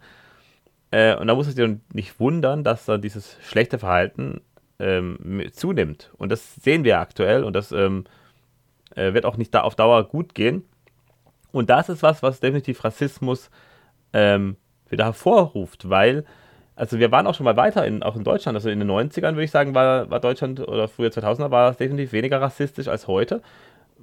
Äh, 0.91 1.15
und 1.15 1.27
da 1.27 1.35
muss 1.35 1.47
es 1.47 1.55
dir 1.55 1.79
nicht 1.93 2.19
wundern, 2.19 2.63
dass 2.63 2.85
dann 2.85 3.01
dieses 3.01 3.37
schlechte 3.41 3.79
Verhalten 3.79 4.41
ähm, 4.79 5.43
zunimmt. 5.51 6.11
Und 6.17 6.31
das 6.31 6.55
sehen 6.55 6.83
wir 6.83 6.99
aktuell 6.99 7.43
und 7.43 7.53
das 7.53 7.71
ähm, 7.71 8.05
äh, 8.95 9.13
wird 9.13 9.25
auch 9.25 9.37
nicht 9.37 9.53
da 9.53 9.61
auf 9.61 9.75
Dauer 9.75 10.03
gut 10.07 10.35
gehen. 10.35 10.63
Und 11.51 11.69
das 11.69 11.89
ist 11.89 12.03
was, 12.03 12.23
was 12.23 12.39
definitiv 12.39 12.83
Rassismus 12.83 13.49
ähm, 14.13 14.57
wieder 14.89 15.05
hervorruft, 15.05 15.89
weil, 15.89 16.25
also 16.77 16.99
wir 16.99 17.11
waren 17.11 17.25
auch 17.25 17.33
schon 17.33 17.43
mal 17.43 17.57
weiter, 17.57 17.85
in, 17.85 18.03
auch 18.03 18.15
in 18.15 18.23
Deutschland, 18.23 18.55
also 18.55 18.69
in 18.69 18.79
den 18.79 18.89
90ern 18.89 19.33
würde 19.33 19.43
ich 19.43 19.51
sagen, 19.51 19.73
war, 19.73 20.09
war 20.11 20.19
Deutschland 20.19 20.59
oder 20.59 20.87
früher 20.87 21.09
2000er 21.09 21.49
war 21.49 21.71
es 21.71 21.77
definitiv 21.77 22.11
weniger 22.11 22.39
rassistisch 22.39 22.87
als 22.87 23.07
heute, 23.07 23.41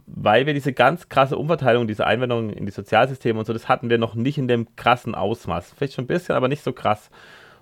weil 0.07 0.45
wir 0.45 0.55
diese 0.55 0.73
ganz 0.73 1.09
krasse 1.09 1.39
Umverteilung, 1.39 1.87
diese 1.87 2.05
Einwendung 2.05 2.51
in 2.51 2.67
die 2.67 2.73
Sozialsysteme 2.73 3.39
und 3.39 3.47
so, 3.47 3.53
das 3.53 3.69
hatten 3.69 3.91
wir 3.91 3.99
noch 3.99 4.17
nicht 4.17 4.39
in 4.39 4.49
dem 4.49 4.75
krassen 4.75 5.15
Ausmaß. 5.15 5.75
Vielleicht 5.77 5.95
schon 5.95 6.05
ein 6.05 6.09
bisschen, 6.09 6.35
aber 6.35 6.49
nicht 6.49 6.65
so 6.65 6.73
krass. 6.73 7.11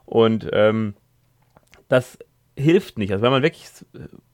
Und 0.06 0.48
ähm, 0.52 0.94
das 1.88 2.18
hilft 2.56 2.96
nicht. 2.96 3.12
Also 3.12 3.22
wenn 3.22 3.32
man 3.32 3.42
wirklich 3.42 3.68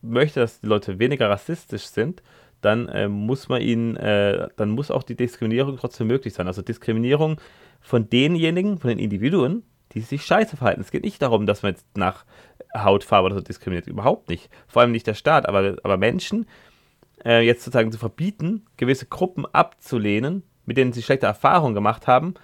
möchte, 0.00 0.38
dass 0.38 0.60
die 0.60 0.68
Leute 0.68 1.00
weniger 1.00 1.28
rassistisch 1.28 1.86
sind, 1.86 2.22
dann 2.60 2.88
äh, 2.88 3.08
muss 3.08 3.48
man 3.48 3.62
ihnen, 3.62 3.96
äh, 3.96 4.46
dann 4.56 4.70
muss 4.70 4.92
auch 4.92 5.02
die 5.02 5.16
Diskriminierung 5.16 5.76
trotzdem 5.76 6.06
möglich 6.06 6.34
sein. 6.34 6.46
Also 6.46 6.62
Diskriminierung 6.62 7.40
von 7.80 8.08
denjenigen, 8.08 8.78
von 8.78 8.90
den 8.90 9.00
Individuen, 9.00 9.64
die 9.92 10.00
sich 10.00 10.24
scheiße 10.24 10.56
verhalten. 10.56 10.80
Es 10.80 10.90
geht 10.90 11.04
nicht 11.04 11.22
darum, 11.22 11.46
dass 11.46 11.62
man 11.62 11.72
jetzt 11.72 11.86
nach 11.96 12.24
Hautfarbe 12.76 13.26
oder 13.26 13.36
so 13.36 13.40
diskriminiert. 13.40 13.86
Überhaupt 13.86 14.28
nicht. 14.28 14.50
Vor 14.66 14.82
allem 14.82 14.92
nicht 14.92 15.06
der 15.06 15.14
Staat, 15.14 15.48
aber, 15.48 15.76
aber 15.82 15.96
Menschen 15.96 16.46
äh, 17.24 17.40
jetzt 17.40 17.64
sozusagen 17.64 17.92
zu 17.92 17.98
verbieten, 17.98 18.66
gewisse 18.76 19.06
Gruppen 19.06 19.46
abzulehnen, 19.46 20.42
mit 20.66 20.76
denen 20.76 20.92
sie 20.92 21.02
schlechte 21.02 21.26
Erfahrungen 21.26 21.74
gemacht 21.74 22.06
haben 22.06 22.34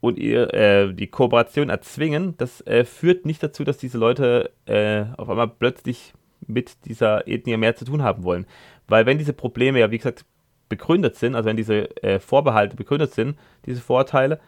und 0.00 0.18
ihr, 0.18 0.54
äh, 0.54 0.94
die 0.94 1.08
Kooperation 1.08 1.68
erzwingen, 1.68 2.36
das 2.36 2.60
äh, 2.66 2.84
führt 2.84 3.26
nicht 3.26 3.42
dazu, 3.42 3.64
dass 3.64 3.78
diese 3.78 3.98
Leute 3.98 4.52
äh, 4.66 5.04
auf 5.16 5.28
einmal 5.28 5.48
plötzlich 5.48 6.14
mit 6.46 6.84
dieser 6.84 7.26
Ethnie 7.26 7.56
mehr 7.56 7.76
zu 7.76 7.84
tun 7.84 8.02
haben 8.02 8.22
wollen. 8.22 8.46
Weil 8.86 9.06
wenn 9.06 9.18
diese 9.18 9.32
Probleme 9.32 9.80
ja, 9.80 9.90
wie 9.90 9.98
gesagt, 9.98 10.24
begründet 10.68 11.16
sind, 11.16 11.34
also 11.34 11.48
wenn 11.48 11.56
diese 11.56 12.02
äh, 12.02 12.18
Vorbehalte 12.20 12.76
begründet 12.76 13.14
sind, 13.14 13.36
diese 13.64 13.80
Vorteile, 13.80 14.40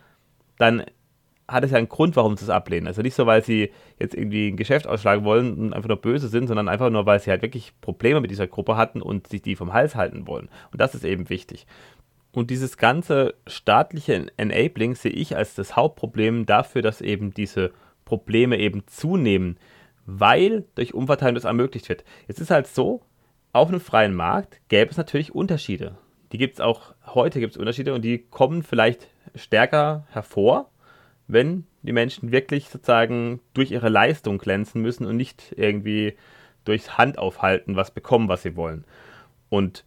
dann 0.59 0.85
hat 1.49 1.65
es 1.65 1.71
ja 1.71 1.79
einen 1.79 1.89
Grund, 1.89 2.15
warum 2.15 2.37
sie 2.37 2.45
es 2.45 2.51
ablehnen. 2.51 2.87
Also 2.87 3.01
nicht 3.01 3.15
so, 3.15 3.27
weil 3.27 3.43
sie 3.43 3.73
jetzt 3.99 4.15
irgendwie 4.15 4.49
ein 4.49 4.57
Geschäft 4.57 4.87
ausschlagen 4.87 5.25
wollen 5.25 5.55
und 5.55 5.73
einfach 5.73 5.89
nur 5.89 6.01
böse 6.01 6.29
sind, 6.29 6.47
sondern 6.47 6.69
einfach 6.69 6.91
nur, 6.91 7.07
weil 7.07 7.21
sie 7.21 7.31
halt 7.31 7.43
wirklich 7.43 7.73
Probleme 7.81 8.21
mit 8.21 8.31
dieser 8.31 8.47
Gruppe 8.47 8.77
hatten 8.77 9.01
und 9.01 9.27
sich 9.29 9.41
die 9.41 9.57
vom 9.57 9.73
Hals 9.73 9.97
halten 9.97 10.27
wollen. 10.27 10.51
Und 10.71 10.81
das 10.81 10.95
ist 10.95 11.05
eben 11.05 11.31
wichtig. 11.31 11.67
Und 12.33 12.51
dieses 12.51 12.77
ganze 12.77 13.35
staatliche 13.47 14.27
Enabling 14.37 14.95
sehe 14.95 15.11
ich 15.11 15.37
als 15.37 15.55
das 15.55 15.75
Hauptproblem 15.75 16.45
dafür, 16.45 16.83
dass 16.83 17.01
eben 17.01 17.33
diese 17.33 17.73
Probleme 18.05 18.59
eben 18.59 18.87
zunehmen, 18.87 19.59
weil 20.05 20.65
durch 20.75 20.93
Umverteilung 20.93 21.35
das 21.35 21.45
ermöglicht 21.45 21.89
wird. 21.89 22.05
Jetzt 22.27 22.41
ist 22.41 22.51
halt 22.51 22.67
so, 22.67 23.03
auf 23.53 23.69
einem 23.69 23.81
freien 23.81 24.15
Markt 24.15 24.61
gäbe 24.69 24.91
es 24.91 24.99
natürlich 24.99 25.35
Unterschiede. 25.35 25.97
Die 26.33 26.39
gibt 26.39 26.55
es 26.55 26.61
auch 26.61 26.95
heute, 27.07 27.41
gibt 27.41 27.55
es 27.55 27.59
Unterschiede 27.59 27.95
und 27.95 28.03
die 28.03 28.19
kommen 28.19 28.63
vielleicht 28.63 29.09
stärker 29.35 30.07
hervor, 30.11 30.71
wenn 31.29 31.67
die 31.83 31.93
Menschen 31.93 32.33
wirklich 32.33 32.71
sozusagen 32.71 33.41
durch 33.55 33.71
ihre 33.71 33.91
Leistung 33.91 34.39
glänzen 34.39 34.83
müssen 34.83 35.07
und 35.07 35.17
nicht 35.17 35.55
irgendwie 35.57 36.17
durchs 36.65 36.99
Handaufhalten 36.99 37.77
was 37.77 37.91
bekommen, 37.91 38.29
was 38.29 38.43
sie 38.43 38.57
wollen. 38.57 38.85
Und 39.49 39.85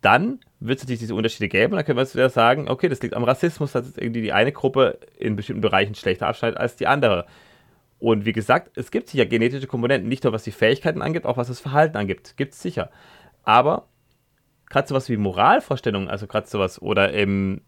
dann 0.00 0.40
wird 0.60 0.78
es 0.78 0.84
natürlich 0.84 1.00
diese 1.00 1.14
Unterschiede 1.14 1.48
geben 1.48 1.72
und 1.72 1.76
dann 1.76 1.84
können 1.84 1.98
wir 1.98 2.14
wieder 2.14 2.30
sagen, 2.30 2.68
okay, 2.68 2.88
das 2.88 3.02
liegt 3.02 3.14
am 3.14 3.24
Rassismus, 3.24 3.72
dass 3.72 3.96
irgendwie 3.96 4.22
die 4.22 4.32
eine 4.32 4.52
Gruppe 4.52 4.98
in 5.18 5.36
bestimmten 5.36 5.60
Bereichen 5.60 5.94
schlechter 5.94 6.26
abschneidet 6.26 6.58
als 6.58 6.76
die 6.76 6.86
andere. 6.86 7.26
Und 7.98 8.24
wie 8.24 8.32
gesagt, 8.32 8.76
es 8.76 8.90
gibt 8.90 9.08
sicher 9.08 9.26
genetische 9.26 9.66
Komponenten, 9.66 10.08
nicht 10.08 10.24
nur 10.24 10.32
was 10.32 10.44
die 10.44 10.52
Fähigkeiten 10.52 11.02
angeht, 11.02 11.24
auch 11.24 11.36
was 11.36 11.48
das 11.48 11.60
Verhalten 11.60 11.96
angeht. 11.96 12.34
Gibt 12.36 12.52
es 12.52 12.62
sicher. 12.62 12.90
Aber 13.42 13.88
gerade 14.68 14.88
sowas 14.88 15.08
wie 15.08 15.16
Moralvorstellungen, 15.16 16.08
also 16.08 16.26
gerade 16.26 16.46
sowas 16.46 16.80
oder 16.80 17.14
eben 17.14 17.62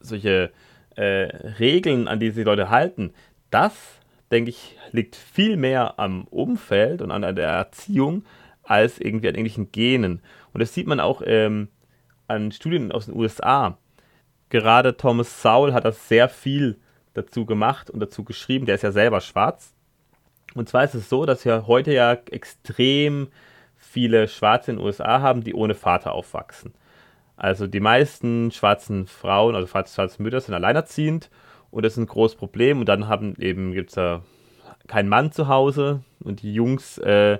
solche 0.00 0.52
äh, 0.96 1.28
Regeln, 1.58 2.08
an 2.08 2.20
die 2.20 2.30
sich 2.30 2.44
Leute 2.44 2.70
halten, 2.70 3.12
das, 3.50 3.72
denke 4.30 4.50
ich, 4.50 4.76
liegt 4.90 5.16
viel 5.16 5.56
mehr 5.56 5.98
am 5.98 6.24
Umfeld 6.24 7.02
und 7.02 7.10
an 7.10 7.22
der 7.34 7.48
Erziehung 7.48 8.24
als 8.62 8.98
irgendwie 8.98 9.28
an 9.28 9.34
irgendwelchen 9.34 9.72
Genen. 9.72 10.22
Und 10.52 10.60
das 10.60 10.74
sieht 10.74 10.86
man 10.86 11.00
auch 11.00 11.22
ähm, 11.24 11.68
an 12.28 12.52
Studien 12.52 12.92
aus 12.92 13.06
den 13.06 13.16
USA. 13.16 13.78
Gerade 14.48 14.96
Thomas 14.96 15.42
Sowell 15.42 15.72
hat 15.72 15.84
das 15.84 16.08
sehr 16.08 16.28
viel 16.28 16.78
dazu 17.14 17.46
gemacht 17.46 17.90
und 17.90 18.00
dazu 18.00 18.24
geschrieben. 18.24 18.66
Der 18.66 18.74
ist 18.76 18.82
ja 18.82 18.92
selber 18.92 19.20
schwarz. 19.20 19.74
Und 20.54 20.68
zwar 20.68 20.84
ist 20.84 20.94
es 20.94 21.08
so, 21.08 21.24
dass 21.24 21.44
wir 21.44 21.66
heute 21.66 21.92
ja 21.92 22.12
extrem 22.30 23.28
viele 23.76 24.28
Schwarze 24.28 24.70
in 24.70 24.76
den 24.76 24.86
USA 24.86 25.20
haben, 25.20 25.42
die 25.42 25.54
ohne 25.54 25.74
Vater 25.74 26.12
aufwachsen. 26.12 26.72
Also 27.42 27.66
die 27.66 27.80
meisten 27.80 28.52
schwarzen 28.52 29.08
Frauen, 29.08 29.56
also 29.56 29.66
schwarze 29.66 30.22
Mütter 30.22 30.40
sind 30.40 30.54
alleinerziehend 30.54 31.28
und 31.72 31.84
das 31.84 31.94
ist 31.94 31.98
ein 31.98 32.06
großes 32.06 32.36
Problem. 32.36 32.78
Und 32.78 32.88
dann 32.88 33.08
haben 33.08 33.34
eben, 33.40 33.72
gibt 33.72 33.88
es 33.88 33.96
da 33.96 34.22
keinen 34.86 35.08
Mann 35.08 35.32
zu 35.32 35.48
Hause 35.48 36.04
und 36.22 36.42
die 36.42 36.54
Jungs 36.54 36.98
äh, 36.98 37.38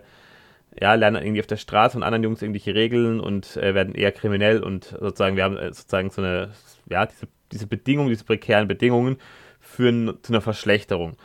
ja, 0.80 0.94
lernen 0.94 1.22
irgendwie 1.22 1.38
auf 1.38 1.46
der 1.46 1.56
Straße 1.56 1.92
von 1.92 2.02
anderen 2.02 2.24
Jungs 2.24 2.42
irgendwelche 2.42 2.74
Regeln 2.74 3.20
und 3.20 3.56
äh, 3.56 3.76
werden 3.76 3.94
eher 3.94 4.10
kriminell 4.10 4.64
und 4.64 4.86
sozusagen, 4.86 5.36
wir 5.36 5.44
haben 5.44 5.56
äh, 5.56 5.72
sozusagen 5.72 6.10
so 6.10 6.20
eine, 6.20 6.50
ja, 6.90 7.06
diese, 7.06 7.28
diese 7.52 7.68
Bedingungen, 7.68 8.08
diese 8.08 8.24
prekären 8.24 8.66
Bedingungen 8.66 9.18
führen 9.60 10.18
zu 10.22 10.32
einer 10.32 10.40
Verschlechterung. 10.40 11.16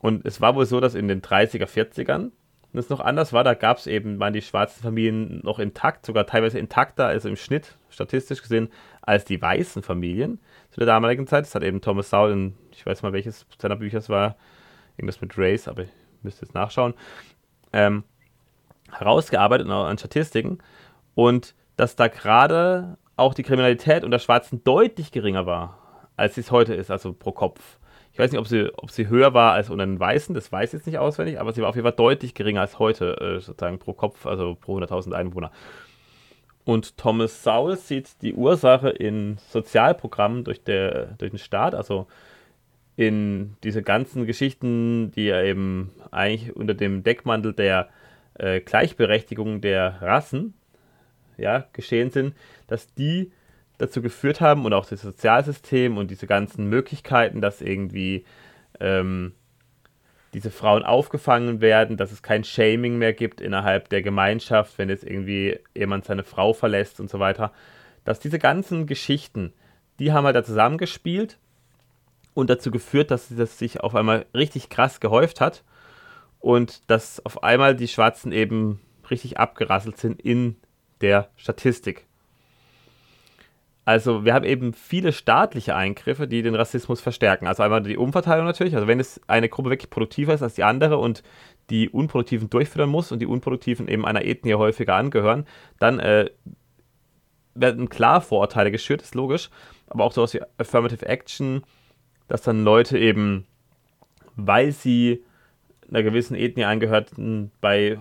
Und 0.00 0.24
es 0.24 0.40
war 0.40 0.54
wohl 0.54 0.66
so, 0.66 0.78
dass 0.78 0.94
in 0.94 1.08
den 1.08 1.22
30er, 1.22 1.66
40ern 1.66 2.30
das 2.76 2.88
noch 2.88 3.00
anders 3.00 3.32
war, 3.32 3.42
da 3.42 3.54
gab 3.54 3.78
es 3.78 3.86
eben, 3.86 4.20
waren 4.20 4.32
die 4.32 4.42
schwarzen 4.42 4.82
Familien 4.82 5.40
noch 5.42 5.58
intakt, 5.58 6.06
sogar 6.06 6.26
teilweise 6.26 6.58
intakter, 6.58 7.06
also 7.06 7.28
im 7.28 7.36
Schnitt, 7.36 7.76
statistisch 7.96 8.42
gesehen, 8.42 8.68
als 9.02 9.24
die 9.24 9.40
weißen 9.40 9.82
Familien 9.82 10.38
zu 10.70 10.80
der 10.80 10.86
damaligen 10.86 11.26
Zeit. 11.26 11.44
Das 11.44 11.54
hat 11.54 11.62
eben 11.62 11.80
Thomas 11.80 12.10
Sowell 12.10 12.32
in, 12.32 12.54
ich 12.70 12.86
weiß 12.86 13.02
mal 13.02 13.12
welches 13.12 13.46
seiner 13.58 13.76
Bücher 13.76 13.98
es 13.98 14.08
war, 14.08 14.36
irgendwas 14.96 15.20
mit 15.20 15.36
Race, 15.36 15.66
aber 15.68 15.82
ich 15.82 15.90
müsste 16.22 16.44
jetzt 16.44 16.54
nachschauen, 16.54 16.94
ähm, 17.72 18.04
herausgearbeitet 18.92 19.68
an 19.68 19.98
Statistiken 19.98 20.58
und 21.14 21.54
dass 21.76 21.96
da 21.96 22.08
gerade 22.08 22.96
auch 23.16 23.34
die 23.34 23.42
Kriminalität 23.42 24.04
unter 24.04 24.18
Schwarzen 24.18 24.62
deutlich 24.64 25.10
geringer 25.10 25.46
war, 25.46 26.08
als 26.16 26.34
sie 26.34 26.42
es 26.42 26.50
heute 26.50 26.74
ist, 26.74 26.90
also 26.90 27.12
pro 27.12 27.32
Kopf. 27.32 27.78
Ich 28.12 28.18
weiß 28.18 28.30
nicht, 28.30 28.40
ob 28.40 28.46
sie, 28.46 28.72
ob 28.76 28.90
sie 28.90 29.08
höher 29.08 29.34
war 29.34 29.52
als 29.52 29.68
unter 29.68 29.84
den 29.84 30.00
Weißen, 30.00 30.34
das 30.34 30.50
weiß 30.50 30.70
ich 30.70 30.78
jetzt 30.78 30.86
nicht 30.86 30.98
auswendig, 30.98 31.38
aber 31.38 31.52
sie 31.52 31.60
war 31.60 31.68
auf 31.68 31.74
jeden 31.74 31.84
Fall 31.84 31.96
deutlich 31.96 32.32
geringer 32.34 32.62
als 32.62 32.78
heute, 32.78 33.18
äh, 33.20 33.40
sozusagen 33.40 33.78
pro 33.78 33.92
Kopf, 33.92 34.24
also 34.24 34.54
pro 34.54 34.78
100.000 34.78 35.12
Einwohner. 35.12 35.50
Und 36.66 36.96
Thomas 36.96 37.44
Sowell 37.44 37.76
sieht 37.76 38.20
die 38.22 38.34
Ursache 38.34 38.88
in 38.88 39.38
Sozialprogrammen 39.50 40.42
durch, 40.42 40.64
der, 40.64 41.14
durch 41.16 41.30
den 41.30 41.38
Staat, 41.38 41.76
also 41.76 42.08
in 42.96 43.56
diese 43.62 43.84
ganzen 43.84 44.26
Geschichten, 44.26 45.12
die 45.12 45.28
er 45.28 45.44
eben 45.44 45.92
eigentlich 46.10 46.56
unter 46.56 46.74
dem 46.74 47.04
Deckmantel 47.04 47.52
der 47.52 47.88
äh, 48.34 48.60
Gleichberechtigung 48.60 49.60
der 49.60 50.02
Rassen 50.02 50.54
ja, 51.38 51.68
geschehen 51.72 52.10
sind, 52.10 52.34
dass 52.66 52.92
die 52.94 53.30
dazu 53.78 54.02
geführt 54.02 54.40
haben 54.40 54.64
und 54.64 54.72
auch 54.72 54.86
das 54.86 55.02
Sozialsystem 55.02 55.96
und 55.96 56.10
diese 56.10 56.26
ganzen 56.26 56.68
Möglichkeiten, 56.68 57.40
dass 57.40 57.62
irgendwie 57.62 58.24
ähm, 58.80 59.34
diese 60.34 60.50
Frauen 60.50 60.82
aufgefangen 60.82 61.60
werden, 61.60 61.96
dass 61.96 62.12
es 62.12 62.22
kein 62.22 62.44
Shaming 62.44 62.98
mehr 62.98 63.12
gibt 63.12 63.40
innerhalb 63.40 63.88
der 63.88 64.02
Gemeinschaft, 64.02 64.78
wenn 64.78 64.88
jetzt 64.88 65.04
irgendwie 65.04 65.58
jemand 65.74 66.04
seine 66.04 66.24
Frau 66.24 66.52
verlässt 66.52 67.00
und 67.00 67.08
so 67.08 67.18
weiter. 67.18 67.52
Dass 68.04 68.20
diese 68.20 68.38
ganzen 68.38 68.86
Geschichten, 68.86 69.52
die 69.98 70.12
haben 70.12 70.24
halt 70.24 70.36
da 70.36 70.44
zusammengespielt 70.44 71.38
und 72.34 72.50
dazu 72.50 72.70
geführt, 72.70 73.10
dass 73.10 73.28
das 73.34 73.58
sich 73.58 73.80
auf 73.80 73.94
einmal 73.94 74.26
richtig 74.34 74.68
krass 74.68 75.00
gehäuft 75.00 75.40
hat 75.40 75.64
und 76.38 76.90
dass 76.90 77.24
auf 77.24 77.42
einmal 77.42 77.74
die 77.74 77.88
Schwarzen 77.88 78.30
eben 78.30 78.80
richtig 79.10 79.38
abgerasselt 79.38 79.96
sind 79.98 80.20
in 80.20 80.56
der 81.00 81.30
Statistik. 81.36 82.06
Also 83.86 84.24
wir 84.24 84.34
haben 84.34 84.44
eben 84.44 84.72
viele 84.72 85.12
staatliche 85.12 85.76
Eingriffe, 85.76 86.26
die 86.26 86.42
den 86.42 86.56
Rassismus 86.56 87.00
verstärken. 87.00 87.46
Also 87.46 87.62
einmal 87.62 87.84
die 87.84 87.96
Umverteilung 87.96 88.44
natürlich. 88.44 88.74
Also 88.74 88.88
wenn 88.88 88.98
es 88.98 89.20
eine 89.28 89.48
Gruppe 89.48 89.70
wirklich 89.70 89.90
produktiver 89.90 90.34
ist 90.34 90.42
als 90.42 90.54
die 90.54 90.64
andere 90.64 90.98
und 90.98 91.22
die 91.70 91.88
Unproduktiven 91.88 92.50
durchführen 92.50 92.90
muss 92.90 93.12
und 93.12 93.20
die 93.20 93.26
Unproduktiven 93.26 93.86
eben 93.86 94.04
einer 94.04 94.24
Ethnie 94.24 94.54
häufiger 94.54 94.96
angehören, 94.96 95.46
dann 95.78 96.00
äh, 96.00 96.30
werden 97.54 97.88
klar 97.88 98.20
Vorurteile 98.20 98.72
geschürt, 98.72 99.02
ist 99.02 99.14
logisch. 99.14 99.50
Aber 99.86 100.02
auch 100.02 100.12
sowas 100.12 100.34
wie 100.34 100.42
Affirmative 100.58 101.06
Action, 101.06 101.62
dass 102.26 102.42
dann 102.42 102.64
Leute 102.64 102.98
eben, 102.98 103.46
weil 104.34 104.72
sie 104.72 105.22
einer 105.88 106.02
gewissen 106.02 106.34
Ethnie 106.34 106.64
angehörten, 106.64 107.52
bei 107.60 107.98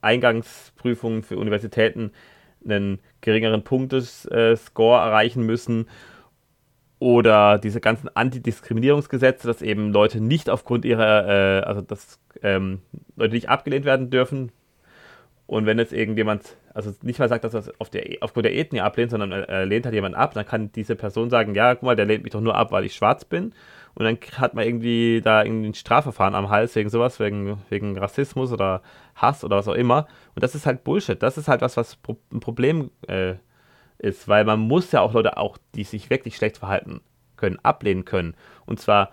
Eingangsprüfungen 0.00 1.22
für 1.22 1.36
Universitäten 1.38 2.10
einen 2.70 3.00
geringeren 3.20 3.64
Punktescore 3.64 5.00
erreichen 5.00 5.44
müssen. 5.44 5.86
Oder 7.00 7.58
diese 7.58 7.80
ganzen 7.80 8.08
Antidiskriminierungsgesetze, 8.14 9.46
dass 9.46 9.62
eben 9.62 9.92
Leute 9.92 10.20
nicht 10.20 10.50
aufgrund 10.50 10.84
ihrer, 10.84 11.28
äh, 11.28 11.60
also 11.62 11.80
dass 11.80 12.18
ähm, 12.42 12.80
Leute 13.16 13.34
nicht 13.34 13.48
abgelehnt 13.48 13.84
werden 13.84 14.10
dürfen. 14.10 14.50
Und 15.46 15.64
wenn 15.64 15.78
jetzt 15.78 15.92
irgendjemand, 15.92 16.56
also 16.74 16.92
nicht 17.02 17.18
mal 17.18 17.28
sagt, 17.28 17.44
dass 17.44 17.54
er 17.54 17.72
auf 17.78 17.88
der, 17.88 18.04
aufgrund 18.20 18.46
der 18.46 18.54
Ethnie 18.54 18.80
ablehnt, 18.80 19.10
sondern 19.10 19.32
er 19.32 19.64
lehnt 19.64 19.86
halt 19.86 19.94
jemand 19.94 20.14
ab, 20.14 20.34
dann 20.34 20.44
kann 20.44 20.72
diese 20.72 20.94
Person 20.94 21.30
sagen, 21.30 21.54
ja, 21.54 21.74
guck 21.74 21.84
mal, 21.84 21.96
der 21.96 22.04
lehnt 22.04 22.24
mich 22.24 22.32
doch 22.32 22.40
nur 22.40 22.54
ab, 22.54 22.70
weil 22.72 22.84
ich 22.84 22.94
schwarz 22.94 23.24
bin. 23.24 23.54
Und 23.98 24.04
dann 24.04 24.16
hat 24.38 24.54
man 24.54 24.64
irgendwie 24.64 25.20
da 25.24 25.42
irgendwie 25.42 25.70
ein 25.70 25.74
Strafverfahren 25.74 26.36
am 26.36 26.50
Hals 26.50 26.76
wegen 26.76 26.88
sowas, 26.88 27.18
wegen, 27.18 27.58
wegen 27.68 27.98
Rassismus 27.98 28.52
oder 28.52 28.80
Hass 29.16 29.42
oder 29.42 29.56
was 29.56 29.66
auch 29.66 29.74
immer. 29.74 30.06
Und 30.36 30.44
das 30.44 30.54
ist 30.54 30.66
halt 30.66 30.84
Bullshit. 30.84 31.20
Das 31.20 31.36
ist 31.36 31.48
halt 31.48 31.62
was, 31.62 31.76
was 31.76 31.98
ein 32.32 32.38
Problem 32.38 32.92
äh, 33.08 33.34
ist, 33.98 34.28
weil 34.28 34.44
man 34.44 34.60
muss 34.60 34.92
ja 34.92 35.00
auch 35.00 35.14
Leute 35.14 35.36
auch, 35.36 35.58
die 35.74 35.82
sich 35.82 36.10
wirklich 36.10 36.36
schlecht 36.36 36.58
verhalten 36.58 37.00
können, 37.36 37.58
ablehnen 37.64 38.04
können. 38.04 38.36
Und 38.66 38.78
zwar, 38.78 39.10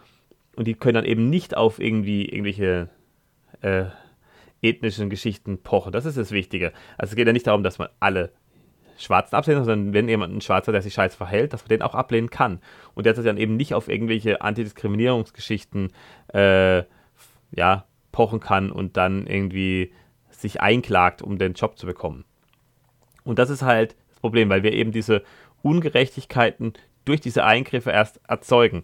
und 0.55 0.67
die 0.67 0.75
können 0.75 0.93
dann 0.93 1.05
eben 1.05 1.31
nicht 1.31 1.57
auf 1.57 1.79
irgendwie 1.79 2.25
irgendwelche 2.25 2.89
äh, 3.61 3.85
ethnischen 4.61 5.09
Geschichten 5.09 5.63
pochen. 5.63 5.93
Das 5.93 6.05
ist 6.05 6.19
das 6.19 6.29
Wichtige. 6.29 6.73
Also 6.99 7.13
es 7.13 7.15
geht 7.15 7.25
ja 7.25 7.33
nicht 7.33 7.47
darum, 7.47 7.63
dass 7.63 7.79
man 7.79 7.89
alle 7.99 8.33
Schwarzen 8.97 9.35
ablehnen, 9.35 9.63
sondern 9.63 9.93
wenn 9.93 10.07
jemand 10.07 10.33
ein 10.33 10.41
Schwarzer, 10.41 10.71
der 10.71 10.81
sich 10.81 10.93
scheiße 10.93 11.17
verhält, 11.17 11.53
dass 11.53 11.63
man 11.63 11.69
den 11.69 11.81
auch 11.81 11.95
ablehnen 11.95 12.29
kann. 12.29 12.59
Und 12.93 13.05
der 13.05 13.15
sich 13.15 13.25
dann 13.25 13.37
eben 13.37 13.55
nicht 13.55 13.73
auf 13.73 13.87
irgendwelche 13.87 14.41
Antidiskriminierungsgeschichten 14.41 15.91
äh, 16.33 16.83
ja, 17.51 17.85
pochen 18.11 18.39
kann 18.39 18.71
und 18.71 18.97
dann 18.97 19.27
irgendwie 19.27 19.91
sich 20.29 20.61
einklagt, 20.61 21.21
um 21.21 21.37
den 21.37 21.53
Job 21.53 21.77
zu 21.77 21.85
bekommen. 21.85 22.25
Und 23.23 23.39
das 23.39 23.49
ist 23.49 23.61
halt 23.61 23.95
das 24.09 24.19
Problem, 24.19 24.49
weil 24.49 24.63
wir 24.63 24.73
eben 24.73 24.91
diese 24.91 25.23
Ungerechtigkeiten 25.61 26.73
durch 27.05 27.21
diese 27.21 27.43
Eingriffe 27.43 27.91
erst 27.91 28.19
erzeugen. 28.27 28.83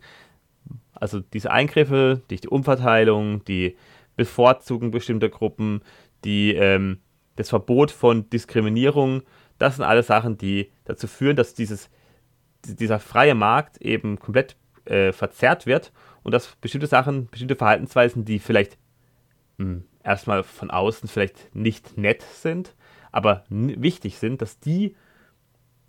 Also 0.93 1.19
diese 1.19 1.51
Eingriffe 1.51 2.21
durch 2.27 2.41
die 2.41 2.47
Umverteilung, 2.49 3.43
die 3.45 3.75
Bevorzugung 4.15 4.91
bestimmter 4.91 5.29
Gruppen, 5.29 5.81
die 6.23 6.53
ähm, 6.53 6.99
das 7.35 7.49
Verbot 7.49 7.91
von 7.91 8.29
Diskriminierung, 8.29 9.23
das 9.61 9.75
sind 9.75 9.85
alles 9.85 10.07
Sachen, 10.07 10.37
die 10.37 10.71
dazu 10.85 11.07
führen, 11.07 11.35
dass 11.35 11.53
dieses, 11.53 11.89
dieser 12.65 12.99
freie 12.99 13.35
Markt 13.35 13.77
eben 13.77 14.17
komplett 14.17 14.55
äh, 14.85 15.11
verzerrt 15.11 15.67
wird 15.67 15.91
und 16.23 16.33
dass 16.33 16.55
bestimmte 16.55 16.87
Sachen, 16.87 17.27
bestimmte 17.27 17.55
Verhaltensweisen, 17.55 18.25
die 18.25 18.39
vielleicht 18.39 18.77
mh, 19.57 19.65
hm, 19.65 19.83
erstmal 20.03 20.43
von 20.43 20.71
außen 20.71 21.07
vielleicht 21.07 21.55
nicht 21.55 21.95
nett 21.95 22.23
sind, 22.33 22.75
aber 23.11 23.43
wichtig 23.49 24.17
sind, 24.17 24.41
dass 24.41 24.59
die 24.59 24.95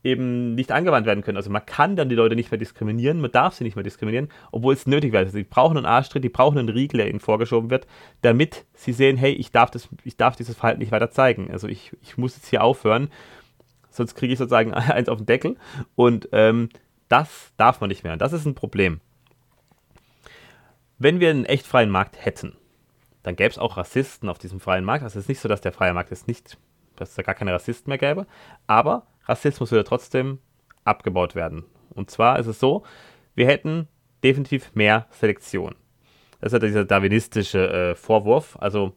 eben 0.04 0.54
nicht 0.54 0.72
angewandt 0.72 1.06
werden 1.06 1.22
können. 1.22 1.36
Also 1.36 1.48
man 1.48 1.64
kann 1.64 1.96
dann 1.96 2.08
die 2.08 2.16
Leute 2.16 2.34
nicht 2.34 2.50
mehr 2.50 2.58
diskriminieren, 2.58 3.20
man 3.20 3.30
darf 3.30 3.54
sie 3.54 3.64
nicht 3.64 3.76
mehr 3.76 3.84
diskriminieren, 3.84 4.28
obwohl 4.50 4.74
es 4.74 4.86
nötig 4.86 5.12
wäre. 5.12 5.24
Also 5.24 5.38
brauchen 5.48 5.76
einen 5.76 5.86
Arschtritt, 5.86 6.24
die 6.24 6.28
brauchen 6.28 6.58
einen 6.58 6.68
Riegel, 6.68 6.98
der 6.98 7.08
ihnen 7.08 7.20
vorgeschoben 7.20 7.70
wird, 7.70 7.86
damit 8.20 8.66
sie 8.74 8.92
sehen, 8.92 9.16
hey, 9.16 9.32
ich 9.32 9.52
darf, 9.52 9.70
das, 9.70 9.88
ich 10.04 10.16
darf 10.16 10.36
dieses 10.36 10.56
Verhalten 10.56 10.80
nicht 10.80 10.92
weiter 10.92 11.10
zeigen. 11.10 11.50
Also 11.50 11.68
ich, 11.68 11.92
ich 12.02 12.18
muss 12.18 12.36
jetzt 12.36 12.48
hier 12.48 12.64
aufhören, 12.64 13.08
sonst 13.92 14.14
kriege 14.14 14.32
ich 14.32 14.38
sozusagen 14.38 14.74
eins 14.74 15.08
auf 15.08 15.18
den 15.18 15.26
Deckel. 15.26 15.56
Und 15.94 16.28
ähm, 16.32 16.68
das 17.08 17.52
darf 17.56 17.80
man 17.80 17.88
nicht 17.88 18.04
mehr. 18.04 18.16
Das 18.16 18.32
ist 18.32 18.46
ein 18.46 18.54
Problem. 18.54 19.00
Wenn 20.98 21.20
wir 21.20 21.30
einen 21.30 21.44
echt 21.44 21.66
freien 21.66 21.90
Markt 21.90 22.24
hätten, 22.24 22.56
dann 23.22 23.36
gäbe 23.36 23.50
es 23.50 23.58
auch 23.58 23.76
Rassisten 23.76 24.28
auf 24.28 24.38
diesem 24.38 24.60
freien 24.60 24.84
Markt. 24.84 25.04
Also 25.04 25.18
es 25.18 25.24
ist 25.24 25.28
nicht 25.28 25.40
so, 25.40 25.48
dass 25.48 25.60
der 25.60 25.72
freie 25.72 25.94
Markt 25.94 26.12
es 26.12 26.26
nicht, 26.26 26.58
dass 26.96 27.10
es 27.10 27.14
da 27.14 27.22
gar 27.22 27.34
keine 27.34 27.52
Rassisten 27.52 27.90
mehr 27.90 27.98
gäbe, 27.98 28.26
aber 28.66 29.06
Rassismus 29.26 29.70
würde 29.70 29.84
trotzdem 29.84 30.38
abgebaut 30.84 31.34
werden. 31.34 31.64
Und 31.90 32.10
zwar 32.10 32.38
ist 32.38 32.46
es 32.46 32.58
so, 32.58 32.82
wir 33.34 33.46
hätten 33.46 33.88
definitiv 34.24 34.74
mehr 34.74 35.06
Selektion. 35.10 35.74
Das 36.40 36.52
ist 36.52 36.60
ja 36.60 36.66
dieser 36.66 36.84
darwinistische 36.84 37.90
äh, 37.90 37.94
Vorwurf. 37.94 38.56
Also 38.60 38.96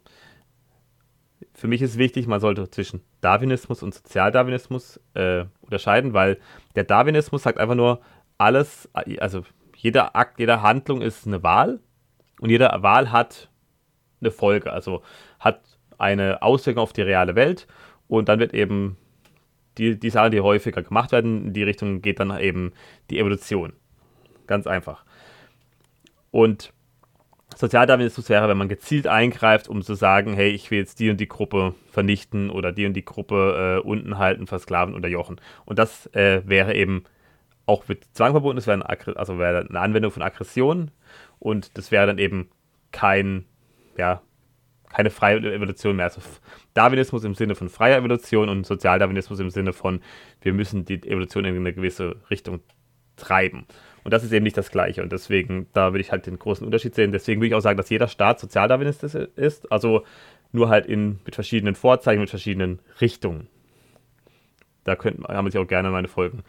für 1.55 1.67
mich 1.67 1.81
ist 1.81 1.97
wichtig, 1.97 2.27
man 2.27 2.41
sollte 2.41 2.69
zwischen 2.69 3.01
Darwinismus 3.21 3.81
und 3.81 3.93
Sozialdarwinismus 3.93 4.99
äh, 5.13 5.45
unterscheiden, 5.61 6.13
weil 6.13 6.37
der 6.75 6.83
Darwinismus 6.83 7.43
sagt 7.43 7.59
einfach 7.59 7.75
nur, 7.75 8.01
alles, 8.37 8.89
also 9.19 9.43
jeder 9.77 10.17
Akt, 10.17 10.37
jede 10.37 10.61
Handlung 10.61 11.01
ist 11.01 11.25
eine 11.25 11.41
Wahl 11.43 11.79
und 12.41 12.49
jede 12.49 12.69
Wahl 12.79 13.11
hat 13.11 13.49
eine 14.19 14.31
Folge, 14.31 14.73
also 14.73 15.01
hat 15.39 15.61
eine 15.97 16.41
Auswirkung 16.41 16.83
auf 16.83 16.91
die 16.91 17.03
reale 17.03 17.35
Welt 17.35 17.67
und 18.09 18.27
dann 18.27 18.39
wird 18.39 18.53
eben 18.53 18.97
die, 19.77 19.97
die 19.97 20.09
Sachen, 20.09 20.31
die 20.31 20.41
häufiger 20.41 20.83
gemacht 20.83 21.13
werden, 21.13 21.47
in 21.47 21.53
die 21.53 21.63
Richtung 21.63 22.01
geht 22.01 22.19
dann 22.19 22.37
eben 22.37 22.73
die 23.09 23.19
Evolution. 23.19 23.73
Ganz 24.45 24.67
einfach. 24.67 25.05
Und 26.31 26.73
Sozialdarwinismus 27.55 28.29
wäre, 28.29 28.49
wenn 28.49 28.57
man 28.57 28.67
gezielt 28.67 29.07
eingreift, 29.07 29.69
um 29.69 29.81
zu 29.81 29.95
sagen, 29.95 30.33
hey, 30.33 30.49
ich 30.49 30.69
will 30.71 30.79
jetzt 30.79 30.99
die 30.99 31.09
und 31.09 31.19
die 31.19 31.27
Gruppe 31.27 31.73
vernichten 31.91 32.49
oder 32.49 32.71
die 32.71 32.85
und 32.85 32.93
die 32.93 33.05
Gruppe 33.05 33.81
äh, 33.83 33.87
unten 33.87 34.17
halten, 34.17 34.45
versklaven, 34.45 34.93
unterjochen. 34.93 35.39
Und 35.65 35.79
das 35.79 36.07
äh, 36.13 36.41
wäre 36.45 36.75
eben 36.75 37.05
auch 37.65 37.87
mit 37.87 38.05
Zwang 38.13 38.31
verbunden, 38.31 38.57
das 38.57 38.67
wäre 38.67 38.87
eine, 38.87 39.17
also 39.17 39.39
wäre 39.39 39.65
eine 39.67 39.79
Anwendung 39.79 40.11
von 40.11 40.21
Aggression 40.21 40.91
und 41.39 41.77
das 41.77 41.91
wäre 41.91 42.05
dann 42.05 42.17
eben 42.17 42.49
kein, 42.91 43.45
ja, 43.97 44.21
keine 44.89 45.09
freie 45.09 45.37
Evolution 45.37 45.95
mehr. 45.95 46.05
Also 46.05 46.21
Darwinismus 46.73 47.23
im 47.23 47.35
Sinne 47.35 47.55
von 47.55 47.69
freier 47.69 47.97
Evolution 47.97 48.49
und 48.49 48.65
Sozialdarwinismus 48.65 49.39
im 49.39 49.49
Sinne 49.49 49.73
von, 49.73 50.01
wir 50.41 50.53
müssen 50.53 50.85
die 50.85 51.01
Evolution 51.03 51.45
in 51.45 51.55
eine 51.55 51.73
gewisse 51.73 52.17
Richtung 52.29 52.59
treiben. 53.15 53.65
Und 54.05 54.13
das 54.13 54.23
ist 54.23 54.31
eben 54.31 54.43
nicht 54.43 54.55
das 54.55 54.69
Gleiche. 54.69 55.01
Und 55.01 55.11
deswegen, 55.11 55.65
da 55.73 55.91
würde 55.91 56.01
ich 56.01 56.11
halt 56.11 56.27
den 56.27 56.37
großen 56.37 56.63
Unterschied 56.63 56.93
sehen. 56.93 57.11
Deswegen 57.11 57.41
würde 57.41 57.47
ich 57.47 57.55
auch 57.55 57.61
sagen, 57.61 57.75
dass 57.75 57.89
jeder 57.89 58.07
Staat 58.07 58.39
sozialdarwinistisch 58.39 59.15
ist. 59.15 59.71
Also 59.71 60.03
nur 60.51 60.69
halt 60.69 60.85
in, 60.85 61.19
mit 61.25 61.33
verschiedenen 61.33 61.73
Vorzeichen, 61.73 62.21
mit 62.21 62.29
verschiedenen 62.29 62.79
Richtungen. 63.01 63.47
Da 64.83 64.95
könnten, 64.95 65.23
haben 65.25 65.49
sich 65.49 65.59
auch 65.59 65.67
gerne 65.67 65.89
meine 65.89 66.07
Folgen 66.07 66.43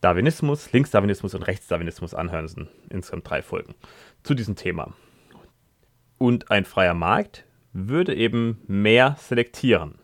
Darwinismus, 0.00 0.72
Linksdarwinismus 0.72 1.34
und 1.34 1.42
Rechtsdarwinismus 1.42 2.14
anhören. 2.14 2.48
Sind 2.48 2.68
insgesamt 2.88 3.28
drei 3.28 3.42
Folgen 3.42 3.74
zu 4.22 4.32
diesem 4.32 4.56
Thema. 4.56 4.94
Und 6.16 6.50
ein 6.50 6.64
freier 6.64 6.94
Markt 6.94 7.44
würde 7.74 8.14
eben 8.14 8.62
mehr 8.66 9.16
selektieren. 9.20 9.96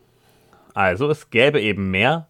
Also 0.74 1.08
es 1.08 1.30
gäbe 1.30 1.62
eben 1.62 1.90
mehr 1.90 2.28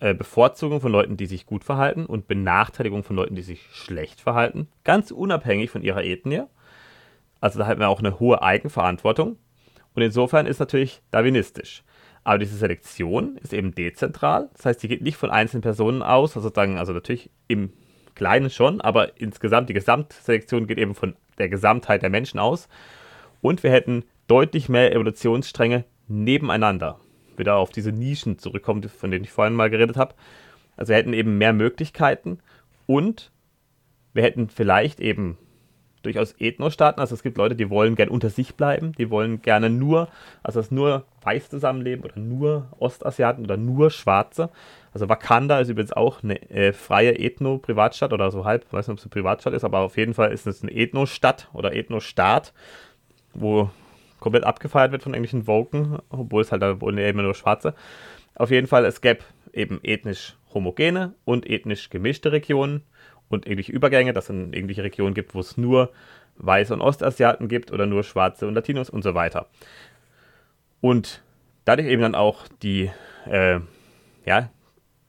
äh, 0.00 0.14
Bevorzugung 0.14 0.80
von 0.80 0.90
Leuten, 0.90 1.16
die 1.16 1.26
sich 1.26 1.46
gut 1.46 1.62
verhalten 1.62 2.06
und 2.06 2.26
Benachteiligung 2.26 3.04
von 3.04 3.16
Leuten, 3.16 3.34
die 3.34 3.42
sich 3.42 3.66
schlecht 3.70 4.20
verhalten, 4.20 4.68
ganz 4.82 5.10
unabhängig 5.10 5.70
von 5.70 5.82
ihrer 5.82 6.02
Ethnie. 6.02 6.44
Also 7.40 7.58
da 7.58 7.66
hätten 7.66 7.80
wir 7.80 7.88
auch 7.88 8.00
eine 8.00 8.18
hohe 8.18 8.42
Eigenverantwortung. 8.42 9.36
Und 9.94 10.02
insofern 10.02 10.46
ist 10.46 10.58
natürlich 10.58 11.02
darwinistisch. 11.10 11.84
Aber 12.24 12.38
diese 12.38 12.56
Selektion 12.56 13.36
ist 13.42 13.52
eben 13.52 13.74
dezentral. 13.74 14.50
Das 14.54 14.66
heißt, 14.66 14.82
die 14.82 14.88
geht 14.88 15.02
nicht 15.02 15.16
von 15.16 15.30
einzelnen 15.30 15.62
Personen 15.62 16.02
aus, 16.02 16.30
also 16.30 16.48
sozusagen, 16.48 16.78
also 16.78 16.92
natürlich 16.92 17.30
im 17.48 17.72
Kleinen 18.14 18.50
schon, 18.50 18.80
aber 18.80 19.18
insgesamt, 19.18 19.68
die 19.68 19.74
Gesamtselektion 19.74 20.66
geht 20.66 20.78
eben 20.78 20.94
von 20.94 21.14
der 21.38 21.48
Gesamtheit 21.48 22.02
der 22.02 22.10
Menschen 22.10 22.38
aus. 22.38 22.68
Und 23.40 23.62
wir 23.62 23.70
hätten 23.70 24.04
deutlich 24.26 24.68
mehr 24.68 24.92
Evolutionsstränge 24.94 25.84
nebeneinander 26.08 27.00
wieder 27.40 27.56
auf 27.56 27.70
diese 27.70 27.90
Nischen 27.90 28.38
zurückkommt, 28.38 28.88
von 28.90 29.10
denen 29.10 29.24
ich 29.24 29.32
vorhin 29.32 29.54
mal 29.54 29.70
geredet 29.70 29.96
habe. 29.96 30.14
Also 30.76 30.90
wir 30.90 30.96
hätten 30.96 31.12
eben 31.12 31.38
mehr 31.38 31.52
Möglichkeiten 31.52 32.38
und 32.86 33.32
wir 34.12 34.22
hätten 34.22 34.48
vielleicht 34.48 35.00
eben 35.00 35.36
durchaus 36.02 36.32
Ethnostaaten. 36.38 37.00
Also 37.00 37.14
es 37.14 37.22
gibt 37.22 37.36
Leute, 37.36 37.54
die 37.54 37.70
wollen 37.70 37.94
gern 37.94 38.08
unter 38.08 38.30
sich 38.30 38.54
bleiben, 38.54 38.92
die 38.92 39.10
wollen 39.10 39.42
gerne 39.42 39.70
nur, 39.70 40.08
also 40.42 40.60
das 40.60 40.70
nur 40.70 41.04
weiß 41.22 41.50
zusammenleben 41.50 42.04
oder 42.04 42.18
nur 42.18 42.68
Ostasiaten 42.78 43.44
oder 43.44 43.56
nur 43.56 43.90
Schwarze. 43.90 44.50
Also 44.92 45.08
Wakanda 45.08 45.60
ist 45.60 45.68
übrigens 45.68 45.92
auch 45.92 46.22
eine 46.22 46.40
äh, 46.50 46.72
freie 46.72 47.18
Ethno-Privatstadt 47.18 48.12
oder 48.12 48.30
so 48.30 48.44
halb, 48.44 48.64
ich 48.66 48.72
weiß 48.72 48.88
nicht, 48.88 48.92
ob 48.92 48.98
es 48.98 49.04
eine 49.04 49.10
Privatstadt 49.10 49.54
ist, 49.54 49.64
aber 49.64 49.80
auf 49.80 49.96
jeden 49.96 50.14
Fall 50.14 50.32
ist 50.32 50.46
es 50.46 50.62
eine 50.62 50.72
Ethnostadt 50.72 51.48
oder 51.52 51.74
Ethnostaat, 51.74 52.52
wo 53.34 53.70
komplett 54.20 54.44
abgefeiert 54.44 54.92
wird 54.92 55.02
von 55.02 55.14
englischen 55.14 55.46
Woken, 55.46 55.98
obwohl 56.10 56.42
es 56.42 56.52
halt 56.52 56.62
immer 56.62 57.22
nur 57.22 57.34
Schwarze. 57.34 57.74
Auf 58.34 58.50
jeden 58.50 58.66
Fall, 58.66 58.84
es 58.84 59.00
gäbe 59.00 59.24
eben 59.52 59.80
ethnisch 59.82 60.36
homogene 60.54 61.14
und 61.24 61.48
ethnisch 61.48 61.90
gemischte 61.90 62.32
Regionen 62.32 62.82
und 63.28 63.46
irgendwelche 63.46 63.72
Übergänge, 63.72 64.12
dass 64.12 64.28
es 64.28 64.36
irgendwelche 64.36 64.82
Regionen 64.82 65.14
gibt, 65.14 65.34
wo 65.34 65.40
es 65.40 65.56
nur 65.56 65.90
Weiße 66.36 66.72
und 66.72 66.80
Ostasiaten 66.80 67.48
gibt 67.48 67.72
oder 67.72 67.86
nur 67.86 68.02
Schwarze 68.02 68.46
und 68.46 68.54
Latinos 68.54 68.90
und 68.90 69.02
so 69.02 69.14
weiter. 69.14 69.46
Und 70.80 71.22
dadurch 71.64 71.88
eben 71.88 72.02
dann 72.02 72.14
auch 72.14 72.48
die, 72.62 72.90
äh, 73.26 73.60
ja, 74.24 74.50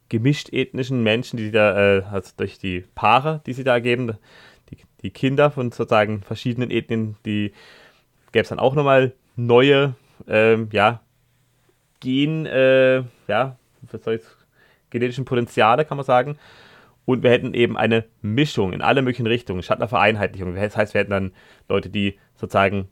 gemischt 0.10 0.52
ethnischen 0.52 1.04
Menschen, 1.04 1.38
die 1.38 1.52
da, 1.52 1.98
äh, 1.98 2.04
also 2.04 2.34
durch 2.36 2.60
die 2.60 2.84
Paare, 2.96 3.42
die 3.46 3.54
sie 3.54 3.64
da 3.64 3.74
ergeben, 3.74 4.18
die, 4.70 4.78
die 5.02 5.12
Kinder 5.12 5.52
von 5.52 5.72
sozusagen 5.72 6.22
verschiedenen 6.22 6.70
Ethnien, 6.70 7.16
die 7.26 7.54
gäbe 8.32 8.44
es 8.44 8.50
dann 8.50 8.60
auch 8.60 8.76
nochmal 8.76 9.14
neue, 9.36 9.96
ähm, 10.28 10.70
ja, 10.72 11.02
Gen, 12.00 12.46
äh, 12.48 13.04
ja, 13.28 13.58
was 13.84 14.04
soll 14.04 14.16
ich, 14.16 14.22
genetischen 14.90 15.26
Potenziale, 15.26 15.86
kann 15.86 15.98
man 15.98 16.06
sagen. 16.06 16.38
Und 17.06 17.24
wir 17.24 17.32
hätten 17.32 17.54
eben 17.54 17.78
eine 17.78 18.06
Mischung 18.22 18.74
in 18.74 18.82
alle 18.82 19.02
möglichen 19.02 19.28
Richtungen, 19.28 19.64
statt 19.64 19.80
einer 19.80 19.88
Vereinheitlichung. 19.88 20.56
Das 20.56 20.78
heißt, 20.78 20.94
wir 20.94 21.02
hätten 21.02 21.12
dann 21.12 21.32
Leute, 21.68 21.90
die 21.90 22.18
sozusagen 22.36 22.90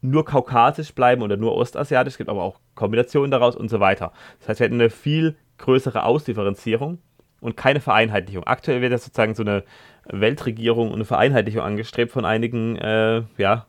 nur 0.00 0.24
kaukasisch 0.24 0.94
bleiben 0.94 1.22
oder 1.22 1.36
nur 1.36 1.54
ostasiatisch, 1.54 2.14
es 2.14 2.18
gibt 2.18 2.28
aber 2.28 2.42
auch 2.42 2.60
Kombinationen 2.74 3.30
daraus 3.30 3.56
und 3.56 3.70
so 3.70 3.80
weiter. 3.80 4.12
Das 4.38 4.48
heißt, 4.48 4.60
wir 4.60 4.66
hätten 4.66 4.80
eine 4.80 4.90
viel 4.90 5.36
größere 5.58 6.04
Ausdifferenzierung 6.04 6.98
und 7.40 7.56
keine 7.56 7.80
Vereinheitlichung. 7.80 8.44
Aktuell 8.44 8.82
wird 8.82 8.92
ja 8.92 8.98
sozusagen 8.98 9.34
so 9.34 9.42
eine 9.42 9.64
Weltregierung 10.06 10.88
und 10.88 10.96
eine 10.96 11.04
Vereinheitlichung 11.06 11.62
angestrebt 11.62 12.12
von 12.12 12.26
einigen 12.26 12.76
äh, 12.76 13.22
ja, 13.38 13.66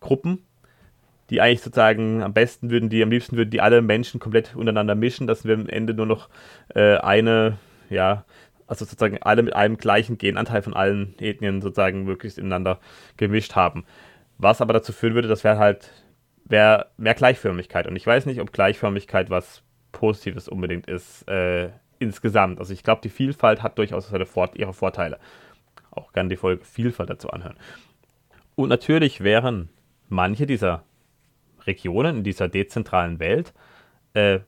Gruppen, 0.00 0.44
die 1.30 1.40
eigentlich 1.40 1.62
sozusagen 1.62 2.22
am 2.22 2.32
besten 2.32 2.70
würden, 2.70 2.88
die 2.88 3.02
am 3.02 3.10
liebsten 3.10 3.36
würden 3.36 3.50
die 3.50 3.60
alle 3.60 3.82
Menschen 3.82 4.20
komplett 4.20 4.54
untereinander 4.56 4.94
mischen, 4.94 5.26
dass 5.26 5.44
wir 5.44 5.54
am 5.54 5.68
Ende 5.68 5.94
nur 5.94 6.06
noch 6.06 6.28
äh, 6.74 6.96
eine, 6.96 7.58
ja, 7.90 8.24
also 8.66 8.84
sozusagen 8.84 9.22
alle 9.22 9.42
mit 9.42 9.54
einem 9.54 9.76
gleichen 9.76 10.18
Genanteil 10.18 10.62
von 10.62 10.74
allen 10.74 11.14
Ethnien 11.18 11.60
sozusagen 11.62 12.04
möglichst 12.04 12.38
ineinander 12.38 12.78
gemischt 13.16 13.56
haben. 13.56 13.84
Was 14.36 14.60
aber 14.60 14.72
dazu 14.72 14.92
führen 14.92 15.14
würde, 15.14 15.28
dass 15.28 15.42
wir 15.44 15.58
halt 15.58 15.90
wäre 16.44 16.86
mehr 16.96 17.14
Gleichförmigkeit. 17.14 17.86
Und 17.86 17.96
ich 17.96 18.06
weiß 18.06 18.26
nicht, 18.26 18.40
ob 18.40 18.52
Gleichförmigkeit 18.52 19.30
was 19.30 19.62
Positives 19.92 20.48
unbedingt 20.48 20.86
ist 20.86 21.28
äh, 21.28 21.70
insgesamt. 21.98 22.58
Also 22.58 22.72
ich 22.72 22.82
glaube, 22.82 23.00
die 23.02 23.08
Vielfalt 23.08 23.62
hat 23.62 23.78
durchaus 23.78 24.08
seine 24.08 24.26
Vor 24.26 24.50
ihre 24.54 24.72
Vorteile. 24.72 25.18
Auch 25.90 26.12
gerne 26.12 26.28
die 26.28 26.36
Folge 26.36 26.64
Vielfalt 26.64 27.10
dazu 27.10 27.30
anhören. 27.30 27.56
Und 28.54 28.68
natürlich 28.68 29.22
wären 29.22 29.68
manche 30.08 30.46
dieser 30.46 30.84
Regionen 31.66 32.18
in 32.18 32.24
dieser 32.24 32.48
dezentralen 32.48 33.18
Welt 33.18 33.52
äh, 34.14 34.40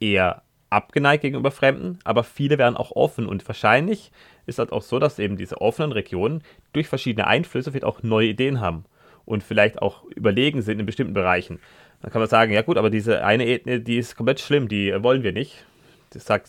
eher 0.00 0.42
abgeneigt 0.70 1.22
gegenüber 1.22 1.50
Fremden, 1.50 1.98
aber 2.04 2.24
viele 2.24 2.58
wären 2.58 2.76
auch 2.76 2.92
offen 2.92 3.26
und 3.26 3.46
wahrscheinlich 3.48 4.12
ist 4.46 4.58
halt 4.58 4.72
auch 4.72 4.82
so, 4.82 4.98
dass 4.98 5.18
eben 5.18 5.36
diese 5.36 5.60
offenen 5.60 5.92
Regionen 5.92 6.42
durch 6.72 6.88
verschiedene 6.88 7.26
Einflüsse 7.26 7.70
vielleicht 7.70 7.84
auch 7.84 8.02
neue 8.02 8.28
Ideen 8.28 8.60
haben. 8.60 8.84
und 9.28 9.42
vielleicht 9.42 9.82
auch 9.82 10.04
überlegen 10.16 10.62
sind 10.62 10.80
in 10.80 10.86
bestimmten 10.86 11.12
Bereichen. 11.12 11.60
Dann 12.00 12.10
kann 12.10 12.22
man 12.22 12.30
sagen, 12.30 12.50
ja 12.50 12.62
gut, 12.62 12.78
aber 12.78 12.88
diese 12.88 13.24
eine 13.24 13.46
Ethnie, 13.46 13.78
die 13.78 13.98
ist 13.98 14.16
komplett 14.16 14.40
schlimm, 14.40 14.68
die 14.68 14.90
wollen 15.02 15.22
wir 15.22 15.32
nicht. 15.32 15.66
Das 16.10 16.24
sagen 16.24 16.44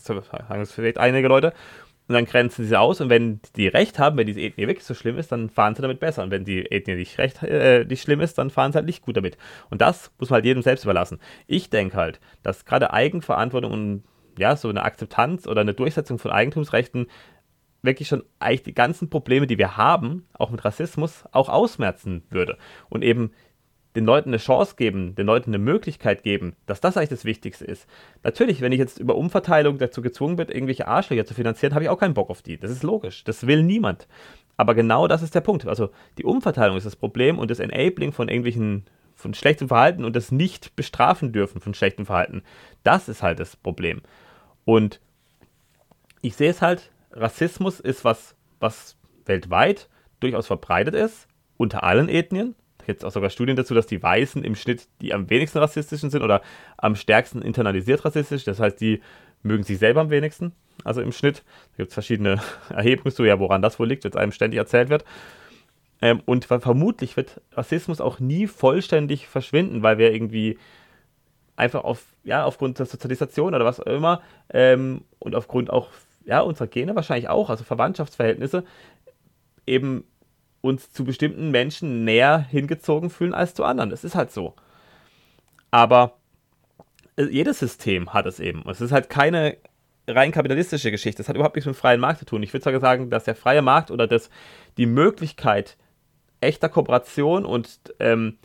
vielleicht 0.64 0.96
einige 0.96 1.28
Leute. 1.28 1.52
Und 2.10 2.14
dann 2.14 2.24
grenzen 2.24 2.64
sie 2.64 2.76
aus 2.76 3.00
und 3.00 3.08
wenn 3.08 3.38
die 3.54 3.68
recht 3.68 4.00
haben, 4.00 4.16
wenn 4.16 4.26
diese 4.26 4.40
Ethnie 4.40 4.66
wirklich 4.66 4.84
so 4.84 4.94
schlimm 4.94 5.16
ist, 5.16 5.30
dann 5.30 5.48
fahren 5.48 5.76
sie 5.76 5.82
damit 5.82 6.00
besser. 6.00 6.24
Und 6.24 6.32
wenn 6.32 6.44
die 6.44 6.66
Ethnie 6.66 6.96
nicht 6.96 7.18
recht, 7.18 7.40
äh, 7.44 7.84
nicht 7.84 8.02
schlimm 8.02 8.20
ist, 8.20 8.36
dann 8.36 8.50
fahren 8.50 8.72
sie 8.72 8.78
halt 8.78 8.86
nicht 8.86 9.02
gut 9.02 9.16
damit. 9.16 9.38
Und 9.70 9.80
das 9.80 10.10
muss 10.18 10.28
man 10.28 10.38
halt 10.38 10.44
jedem 10.44 10.64
selbst 10.64 10.82
überlassen. 10.82 11.20
Ich 11.46 11.70
denke 11.70 11.96
halt, 11.96 12.18
dass 12.42 12.64
gerade 12.64 12.92
Eigenverantwortung 12.92 13.70
und 13.70 14.02
ja, 14.36 14.56
so 14.56 14.68
eine 14.68 14.82
Akzeptanz 14.82 15.46
oder 15.46 15.60
eine 15.60 15.72
Durchsetzung 15.72 16.18
von 16.18 16.32
Eigentumsrechten 16.32 17.06
wirklich 17.82 18.08
schon 18.08 18.24
eigentlich 18.40 18.64
die 18.64 18.74
ganzen 18.74 19.08
Probleme, 19.08 19.46
die 19.46 19.58
wir 19.58 19.76
haben, 19.76 20.26
auch 20.32 20.50
mit 20.50 20.64
Rassismus, 20.64 21.22
auch 21.30 21.48
ausmerzen 21.48 22.24
würde. 22.28 22.58
Und 22.88 23.04
eben 23.04 23.30
den 23.96 24.04
Leuten 24.04 24.30
eine 24.30 24.36
Chance 24.36 24.74
geben, 24.76 25.14
den 25.16 25.26
Leuten 25.26 25.50
eine 25.50 25.58
Möglichkeit 25.58 26.22
geben, 26.22 26.54
dass 26.66 26.80
das 26.80 26.96
eigentlich 26.96 27.10
das 27.10 27.24
Wichtigste 27.24 27.64
ist. 27.64 27.88
Natürlich, 28.22 28.60
wenn 28.60 28.72
ich 28.72 28.78
jetzt 28.78 28.98
über 28.98 29.16
Umverteilung 29.16 29.78
dazu 29.78 30.00
gezwungen 30.00 30.36
bin, 30.36 30.48
irgendwelche 30.48 30.86
Arschlöcher 30.86 31.24
zu 31.24 31.34
finanzieren, 31.34 31.74
habe 31.74 31.84
ich 31.84 31.90
auch 31.90 31.98
keinen 31.98 32.14
Bock 32.14 32.30
auf 32.30 32.42
die. 32.42 32.58
Das 32.58 32.70
ist 32.70 32.84
logisch. 32.84 33.24
Das 33.24 33.46
will 33.46 33.62
niemand. 33.62 34.06
Aber 34.56 34.74
genau 34.74 35.08
das 35.08 35.22
ist 35.22 35.34
der 35.34 35.40
Punkt. 35.40 35.66
Also 35.66 35.90
die 36.18 36.24
Umverteilung 36.24 36.76
ist 36.76 36.86
das 36.86 36.94
Problem 36.94 37.38
und 37.38 37.50
das 37.50 37.58
Enabling 37.58 38.12
von 38.12 38.28
irgendwelchen 38.28 38.84
von 39.16 39.34
schlechtem 39.34 39.68
Verhalten 39.68 40.04
und 40.04 40.16
das 40.16 40.32
nicht 40.32 40.74
bestrafen 40.76 41.32
dürfen 41.32 41.60
von 41.60 41.74
schlechtem 41.74 42.06
Verhalten. 42.06 42.42
Das 42.82 43.08
ist 43.08 43.22
halt 43.22 43.38
das 43.38 43.56
Problem. 43.56 44.02
Und 44.64 45.00
ich 46.22 46.36
sehe 46.36 46.50
es 46.50 46.62
halt, 46.62 46.90
Rassismus 47.12 47.80
ist 47.80 48.04
was, 48.04 48.34
was 48.60 48.96
weltweit 49.26 49.88
durchaus 50.20 50.46
verbreitet 50.46 50.94
ist, 50.94 51.28
unter 51.56 51.82
allen 51.82 52.08
Ethnien 52.08 52.54
es 52.98 53.04
auch 53.04 53.12
sogar 53.12 53.30
Studien 53.30 53.56
dazu, 53.56 53.74
dass 53.74 53.86
die 53.86 54.02
Weißen 54.02 54.44
im 54.44 54.54
Schnitt 54.54 54.88
die 55.00 55.12
am 55.14 55.30
wenigsten 55.30 55.58
rassistischen 55.58 56.10
sind 56.10 56.22
oder 56.22 56.42
am 56.76 56.96
stärksten 56.96 57.42
internalisiert 57.42 58.04
rassistisch. 58.04 58.44
Das 58.44 58.60
heißt, 58.60 58.80
die 58.80 59.00
mögen 59.42 59.62
sich 59.62 59.78
selber 59.78 60.00
am 60.00 60.10
wenigsten, 60.10 60.52
also 60.84 61.00
im 61.00 61.12
Schnitt. 61.12 61.42
Da 61.72 61.78
gibt 61.78 61.88
es 61.88 61.94
verschiedene 61.94 62.40
Erhebungen 62.70 63.14
zu, 63.14 63.24
ja, 63.24 63.38
woran 63.38 63.62
das 63.62 63.78
wohl 63.78 63.88
liegt, 63.88 64.04
wenn 64.04 64.10
es 64.10 64.16
einem 64.16 64.32
ständig 64.32 64.58
erzählt 64.58 64.90
wird. 64.90 65.04
Ähm, 66.02 66.22
und 66.24 66.46
vermutlich 66.46 67.16
wird 67.16 67.40
Rassismus 67.52 68.00
auch 68.00 68.20
nie 68.20 68.46
vollständig 68.46 69.28
verschwinden, 69.28 69.82
weil 69.82 69.98
wir 69.98 70.12
irgendwie 70.12 70.58
einfach 71.56 71.84
auf, 71.84 72.04
ja, 72.24 72.44
aufgrund 72.44 72.78
der 72.78 72.86
Sozialisation 72.86 73.54
oder 73.54 73.64
was 73.64 73.80
auch 73.80 73.86
immer 73.86 74.22
ähm, 74.48 75.02
und 75.18 75.34
aufgrund 75.34 75.70
auch 75.70 75.88
ja, 76.24 76.40
unserer 76.40 76.68
Gene 76.68 76.94
wahrscheinlich 76.96 77.28
auch, 77.28 77.50
also 77.50 77.64
Verwandtschaftsverhältnisse, 77.64 78.64
eben 79.66 80.04
uns 80.60 80.92
zu 80.92 81.04
bestimmten 81.04 81.50
Menschen 81.50 82.04
näher 82.04 82.38
hingezogen 82.38 83.10
fühlen 83.10 83.34
als 83.34 83.54
zu 83.54 83.64
anderen. 83.64 83.90
Das 83.90 84.04
ist 84.04 84.14
halt 84.14 84.30
so. 84.30 84.54
Aber 85.70 86.18
äh, 87.16 87.24
jedes 87.24 87.58
System 87.58 88.12
hat 88.12 88.26
es 88.26 88.40
eben. 88.40 88.68
Es 88.68 88.80
ist 88.80 88.92
halt 88.92 89.08
keine 89.08 89.56
rein 90.06 90.32
kapitalistische 90.32 90.90
Geschichte. 90.90 91.18
Das 91.22 91.28
hat 91.28 91.36
überhaupt 91.36 91.56
nichts 91.56 91.66
mit 91.66 91.76
dem 91.76 91.80
freien 91.80 92.00
Markt 92.00 92.18
zu 92.18 92.24
tun. 92.24 92.42
Ich 92.42 92.52
würde 92.52 92.64
sogar 92.64 92.80
sagen, 92.80 93.10
dass 93.10 93.24
der 93.24 93.34
freie 93.34 93.62
Markt 93.62 93.90
oder 93.90 94.06
das, 94.06 94.30
die 94.76 94.86
Möglichkeit 94.86 95.76
echter 96.40 96.68
Kooperation 96.68 97.44
und 97.44 97.80
ähm, 98.00 98.38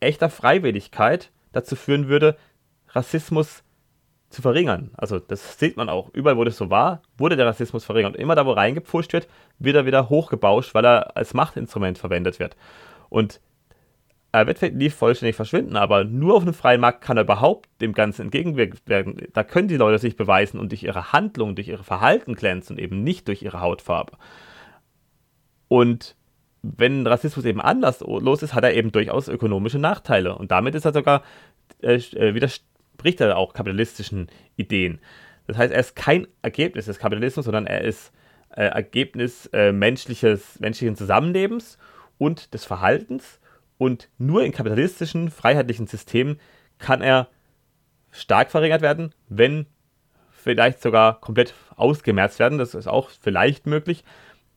echter 0.00 0.30
Freiwilligkeit 0.30 1.30
dazu 1.52 1.76
führen 1.76 2.08
würde, 2.08 2.36
Rassismus 2.88 3.62
zu 4.34 4.42
verringern. 4.42 4.90
Also 4.96 5.18
das 5.18 5.58
sieht 5.58 5.76
man 5.76 5.88
auch. 5.88 6.10
Überall, 6.12 6.36
wo 6.36 6.44
das 6.44 6.56
so 6.56 6.70
war, 6.70 7.02
wurde 7.16 7.36
der 7.36 7.46
Rassismus 7.46 7.84
verringert. 7.84 8.14
Und 8.14 8.20
immer 8.20 8.34
da, 8.34 8.44
wo 8.44 8.52
reingepfuscht 8.52 9.12
wird, 9.12 9.28
wird 9.58 9.76
er 9.76 9.86
wieder 9.86 10.08
hochgebauscht, 10.08 10.74
weil 10.74 10.84
er 10.84 11.16
als 11.16 11.34
Machtinstrument 11.34 11.98
verwendet 11.98 12.38
wird. 12.38 12.56
Und 13.08 13.40
er 14.32 14.48
wird 14.48 14.74
nie 14.74 14.90
vollständig 14.90 15.36
verschwinden, 15.36 15.76
aber 15.76 16.02
nur 16.02 16.34
auf 16.34 16.42
einem 16.42 16.54
freien 16.54 16.80
Markt 16.80 17.02
kann 17.02 17.16
er 17.16 17.22
überhaupt 17.22 17.68
dem 17.80 17.92
Ganzen 17.92 18.22
entgegenwirken 18.22 18.80
werden. 18.86 19.16
Da 19.32 19.44
können 19.44 19.68
die 19.68 19.76
Leute 19.76 20.00
sich 20.00 20.16
beweisen 20.16 20.58
und 20.58 20.72
durch 20.72 20.82
ihre 20.82 21.12
Handlung, 21.12 21.54
durch 21.54 21.68
ihre 21.68 21.84
Verhalten 21.84 22.34
glänzen 22.34 22.76
und 22.76 22.82
eben 22.82 23.04
nicht 23.04 23.28
durch 23.28 23.42
ihre 23.42 23.60
Hautfarbe. 23.60 24.18
Und 25.68 26.16
wenn 26.62 27.06
Rassismus 27.06 27.44
eben 27.44 27.60
anlasslos 27.60 28.42
ist, 28.42 28.54
hat 28.54 28.64
er 28.64 28.74
eben 28.74 28.90
durchaus 28.90 29.28
ökonomische 29.28 29.78
Nachteile. 29.78 30.36
Und 30.36 30.50
damit 30.50 30.74
ist 30.74 30.84
er 30.84 30.92
sogar 30.92 31.22
äh, 31.80 31.94
äh 31.94 32.34
wieder 32.34 32.48
widerspricht 32.94 33.20
er 33.20 33.36
auch 33.36 33.52
kapitalistischen 33.52 34.28
Ideen. 34.56 34.98
Das 35.46 35.58
heißt, 35.58 35.72
er 35.72 35.80
ist 35.80 35.94
kein 35.94 36.26
Ergebnis 36.42 36.86
des 36.86 36.98
Kapitalismus, 36.98 37.44
sondern 37.44 37.66
er 37.66 37.82
ist 37.82 38.12
äh, 38.56 38.64
Ergebnis 38.64 39.46
äh, 39.52 39.72
menschliches, 39.72 40.58
menschlichen 40.60 40.96
Zusammenlebens 40.96 41.78
und 42.18 42.54
des 42.54 42.64
Verhaltens. 42.64 43.40
Und 43.76 44.08
nur 44.18 44.44
in 44.44 44.52
kapitalistischen, 44.52 45.30
freiheitlichen 45.30 45.86
Systemen 45.86 46.40
kann 46.78 47.02
er 47.02 47.28
stark 48.10 48.50
verringert 48.50 48.80
werden, 48.80 49.12
wenn 49.28 49.66
vielleicht 50.30 50.80
sogar 50.80 51.20
komplett 51.20 51.52
ausgemerzt 51.76 52.38
werden. 52.38 52.58
Das 52.58 52.74
ist 52.74 52.86
auch 52.86 53.10
vielleicht 53.10 53.66
möglich. 53.66 54.04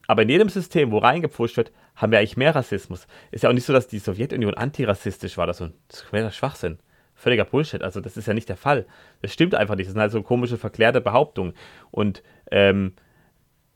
Aber 0.08 0.22
in 0.22 0.30
jedem 0.30 0.48
System, 0.48 0.92
wo 0.92 1.00
reingepfuscht 1.00 1.58
wird, 1.58 1.74
haben 1.96 2.12
wir 2.14 2.20
eigentlich 2.20 2.38
mehr 2.38 2.56
Rassismus. 2.56 3.08
Ist 3.32 3.44
ja 3.44 3.50
auch 3.50 3.54
nicht 3.54 3.66
so, 3.66 3.74
dass 3.74 3.88
die 3.88 4.00
Sowjetunion 4.00 4.54
antirassistisch 4.54 5.38
war. 5.38 5.48
Das 5.48 5.60
ist 5.60 6.14
ein 6.14 6.32
Schwachsinn 6.32 6.78
völliger 7.18 7.46
Bullshit. 7.46 7.82
Also 7.82 8.00
das 8.00 8.16
ist 8.16 8.28
ja 8.28 8.34
nicht 8.34 8.48
der 8.48 8.58
Fall. 8.58 8.86
Das 9.22 9.34
stimmt 9.34 9.56
einfach 9.56 9.76
nicht. 9.76 9.88
Das 9.88 9.94
sind 9.94 10.02
halt 10.02 10.12
so 10.12 10.22
komische, 10.22 10.58
verklärte 10.58 11.02
Behauptungen. 11.02 11.54
Und 11.92 12.24
ähm, 12.52 12.94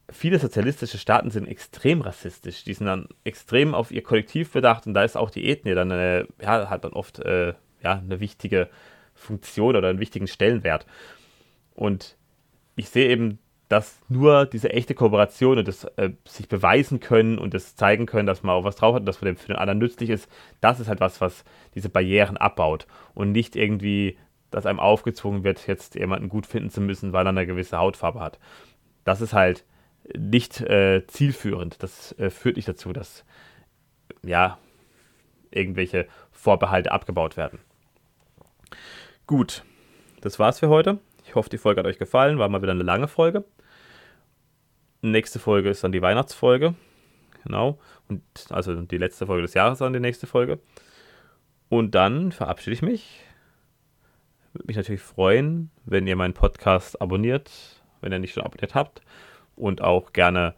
viele 0.10 0.38
sozialistische 0.40 1.00
Staaten 1.00 1.32
sind 1.32 1.48
extrem 1.48 2.02
rassistisch. 2.02 2.64
Die 2.64 2.74
sind 2.74 2.86
dann 2.86 3.08
extrem 3.24 3.74
auf 3.74 3.92
ihr 3.92 4.04
Kollektiv 4.04 4.52
bedacht 4.52 4.86
und 4.86 4.94
da 4.94 5.04
ist 5.04 5.18
auch 5.18 5.32
die 5.32 5.50
Ethnie 5.50 5.74
dann, 5.74 5.90
äh, 5.90 6.26
ja, 6.42 6.70
hat 6.70 6.86
dann 6.86 6.94
oft 6.94 7.20
äh, 7.20 7.54
ja, 7.82 7.98
eine 7.98 8.20
wichtige 8.20 8.70
Funktion 9.16 9.76
oder 9.76 9.90
einen 9.90 10.00
wichtigen 10.00 10.28
Stellenwert. 10.28 10.86
Und 11.74 12.16
ich 12.76 12.90
sehe 12.90 13.10
eben 13.10 13.40
dass 13.72 14.02
nur 14.10 14.46
diese 14.46 14.72
echte 14.72 14.94
Kooperation 14.94 15.58
und 15.58 15.66
das 15.66 15.86
äh, 15.96 16.10
sich 16.28 16.50
beweisen 16.50 17.00
können 17.00 17.38
und 17.38 17.54
das 17.54 17.78
zeigen 17.78 18.06
können, 18.06 18.28
dass 18.28 18.44
man 18.44 18.54
auch 18.54 18.66
was 18.66 18.76
drauf 18.76 18.96
hat 18.96 19.04
und 19.04 19.06
dass 19.06 19.22
man 19.22 19.38
für 19.38 19.48
den 19.48 19.56
anderen 19.56 19.80
nützlich 19.80 20.10
ist, 20.10 20.30
das 20.60 20.82
ist 20.82 20.90
halt 20.90 21.00
was, 21.00 21.22
was 21.22 21.46
diese 21.74 21.88
Barrieren 21.88 22.36
abbaut 22.36 22.86
und 23.14 23.32
nicht 23.32 23.56
irgendwie, 23.56 24.18
dass 24.50 24.66
einem 24.66 24.82
aufgezwungen 24.82 25.46
wird, 25.46 25.68
jetzt 25.68 25.96
jemanden 25.96 26.28
gut 26.28 26.48
finden 26.48 26.70
zu 26.70 26.82
müssen, 26.82 27.14
weil 27.14 27.26
er 27.26 27.30
eine 27.30 27.48
gewisse 27.48 27.78
Hautfarbe 27.78 28.20
hat. 28.20 28.40
Das 29.06 29.22
ist 29.22 29.32
halt 29.32 29.64
nicht 30.18 30.60
äh, 30.60 31.08
zielführend. 31.08 31.82
Das 31.82 32.12
äh, 32.20 32.30
führt 32.30 32.58
nicht 32.58 32.68
dazu, 32.68 32.92
dass 32.92 33.24
ja 34.22 34.58
irgendwelche 35.50 36.08
Vorbehalte 36.34 36.92
abgebaut 36.92 37.38
werden. 37.38 37.60
Gut, 39.28 39.64
das 40.20 40.40
war's 40.40 40.60
für 40.60 40.68
heute. 40.68 41.00
Ich 41.26 41.36
hoffe, 41.36 41.50
die 41.50 41.58
Folge 41.58 41.80
hat 41.80 41.88
euch 41.88 42.00
gefallen. 42.00 42.38
War 42.38 42.50
mal 42.50 42.62
wieder 42.62 42.74
eine 42.74 42.84
lange 42.84 43.08
Folge. 43.08 43.46
Nächste 45.02 45.40
Folge 45.40 45.70
ist 45.70 45.84
dann 45.84 45.92
die 45.92 46.02
Weihnachtsfolge. 46.02 46.76
Genau. 47.44 47.80
Und 48.08 48.22
also 48.50 48.82
die 48.82 48.98
letzte 48.98 49.26
Folge 49.26 49.42
des 49.42 49.54
Jahres 49.54 49.80
dann 49.80 49.94
die 49.94 50.00
nächste 50.00 50.28
Folge. 50.28 50.60
Und 51.70 51.96
dann 51.96 52.32
verabschiede 52.32 52.74
ich 52.74 52.82
mich. 52.82 53.24
Würde 54.54 54.68
mich 54.68 54.78
natürlich 54.78 55.02
freuen, 55.02 55.72
wenn 55.86 56.06
ihr 56.06 56.16
meinen 56.16 56.34
Podcast 56.34 57.02
abonniert, 57.02 57.50
wenn 58.02 58.12
ihr 58.12 58.20
nicht 58.20 58.34
schon 58.34 58.44
abonniert 58.44 58.76
habt. 58.76 59.02
Und 59.56 59.82
auch 59.82 60.14
gerne 60.14 60.54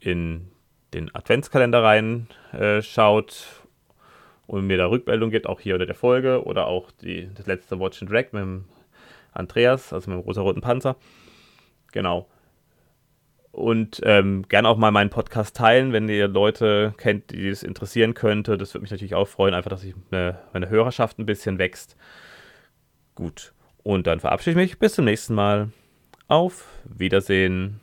in 0.00 0.50
den 0.92 1.14
Adventskalender 1.14 1.82
reinschaut 1.82 3.32
äh, 3.32 3.66
und 4.46 4.66
mir 4.66 4.76
da 4.76 4.86
Rückmeldung 4.86 5.30
gibt, 5.30 5.46
auch 5.46 5.60
hier 5.60 5.74
unter 5.74 5.86
der 5.86 5.94
Folge 5.94 6.44
oder 6.44 6.66
auch 6.66 6.90
die, 6.90 7.30
das 7.34 7.46
letzte 7.46 7.80
Watch 7.80 8.02
and 8.02 8.10
Drag 8.10 8.32
mit 8.32 8.42
dem 8.42 8.64
Andreas, 9.32 9.92
also 9.92 10.10
mit 10.10 10.20
dem 10.20 10.24
rosa-roten 10.24 10.60
Panzer. 10.60 10.96
Genau. 11.92 12.28
Und 13.56 14.02
ähm, 14.04 14.46
gerne 14.50 14.68
auch 14.68 14.76
mal 14.76 14.90
meinen 14.90 15.08
Podcast 15.08 15.56
teilen, 15.56 15.94
wenn 15.94 16.10
ihr 16.10 16.28
Leute 16.28 16.92
kennt, 16.98 17.30
die 17.30 17.48
es 17.48 17.62
interessieren 17.62 18.12
könnte. 18.12 18.58
Das 18.58 18.74
würde 18.74 18.82
mich 18.82 18.90
natürlich 18.90 19.14
auch 19.14 19.28
freuen, 19.28 19.54
einfach, 19.54 19.70
dass 19.70 19.82
ich 19.82 19.94
eine, 20.10 20.38
meine 20.52 20.68
Hörerschaft 20.68 21.18
ein 21.18 21.24
bisschen 21.24 21.58
wächst. 21.58 21.96
Gut. 23.14 23.54
Und 23.82 24.06
dann 24.06 24.20
verabschiede 24.20 24.50
ich 24.50 24.56
mich. 24.56 24.78
Bis 24.78 24.94
zum 24.94 25.06
nächsten 25.06 25.34
Mal. 25.34 25.70
Auf 26.28 26.66
Wiedersehen. 26.84 27.80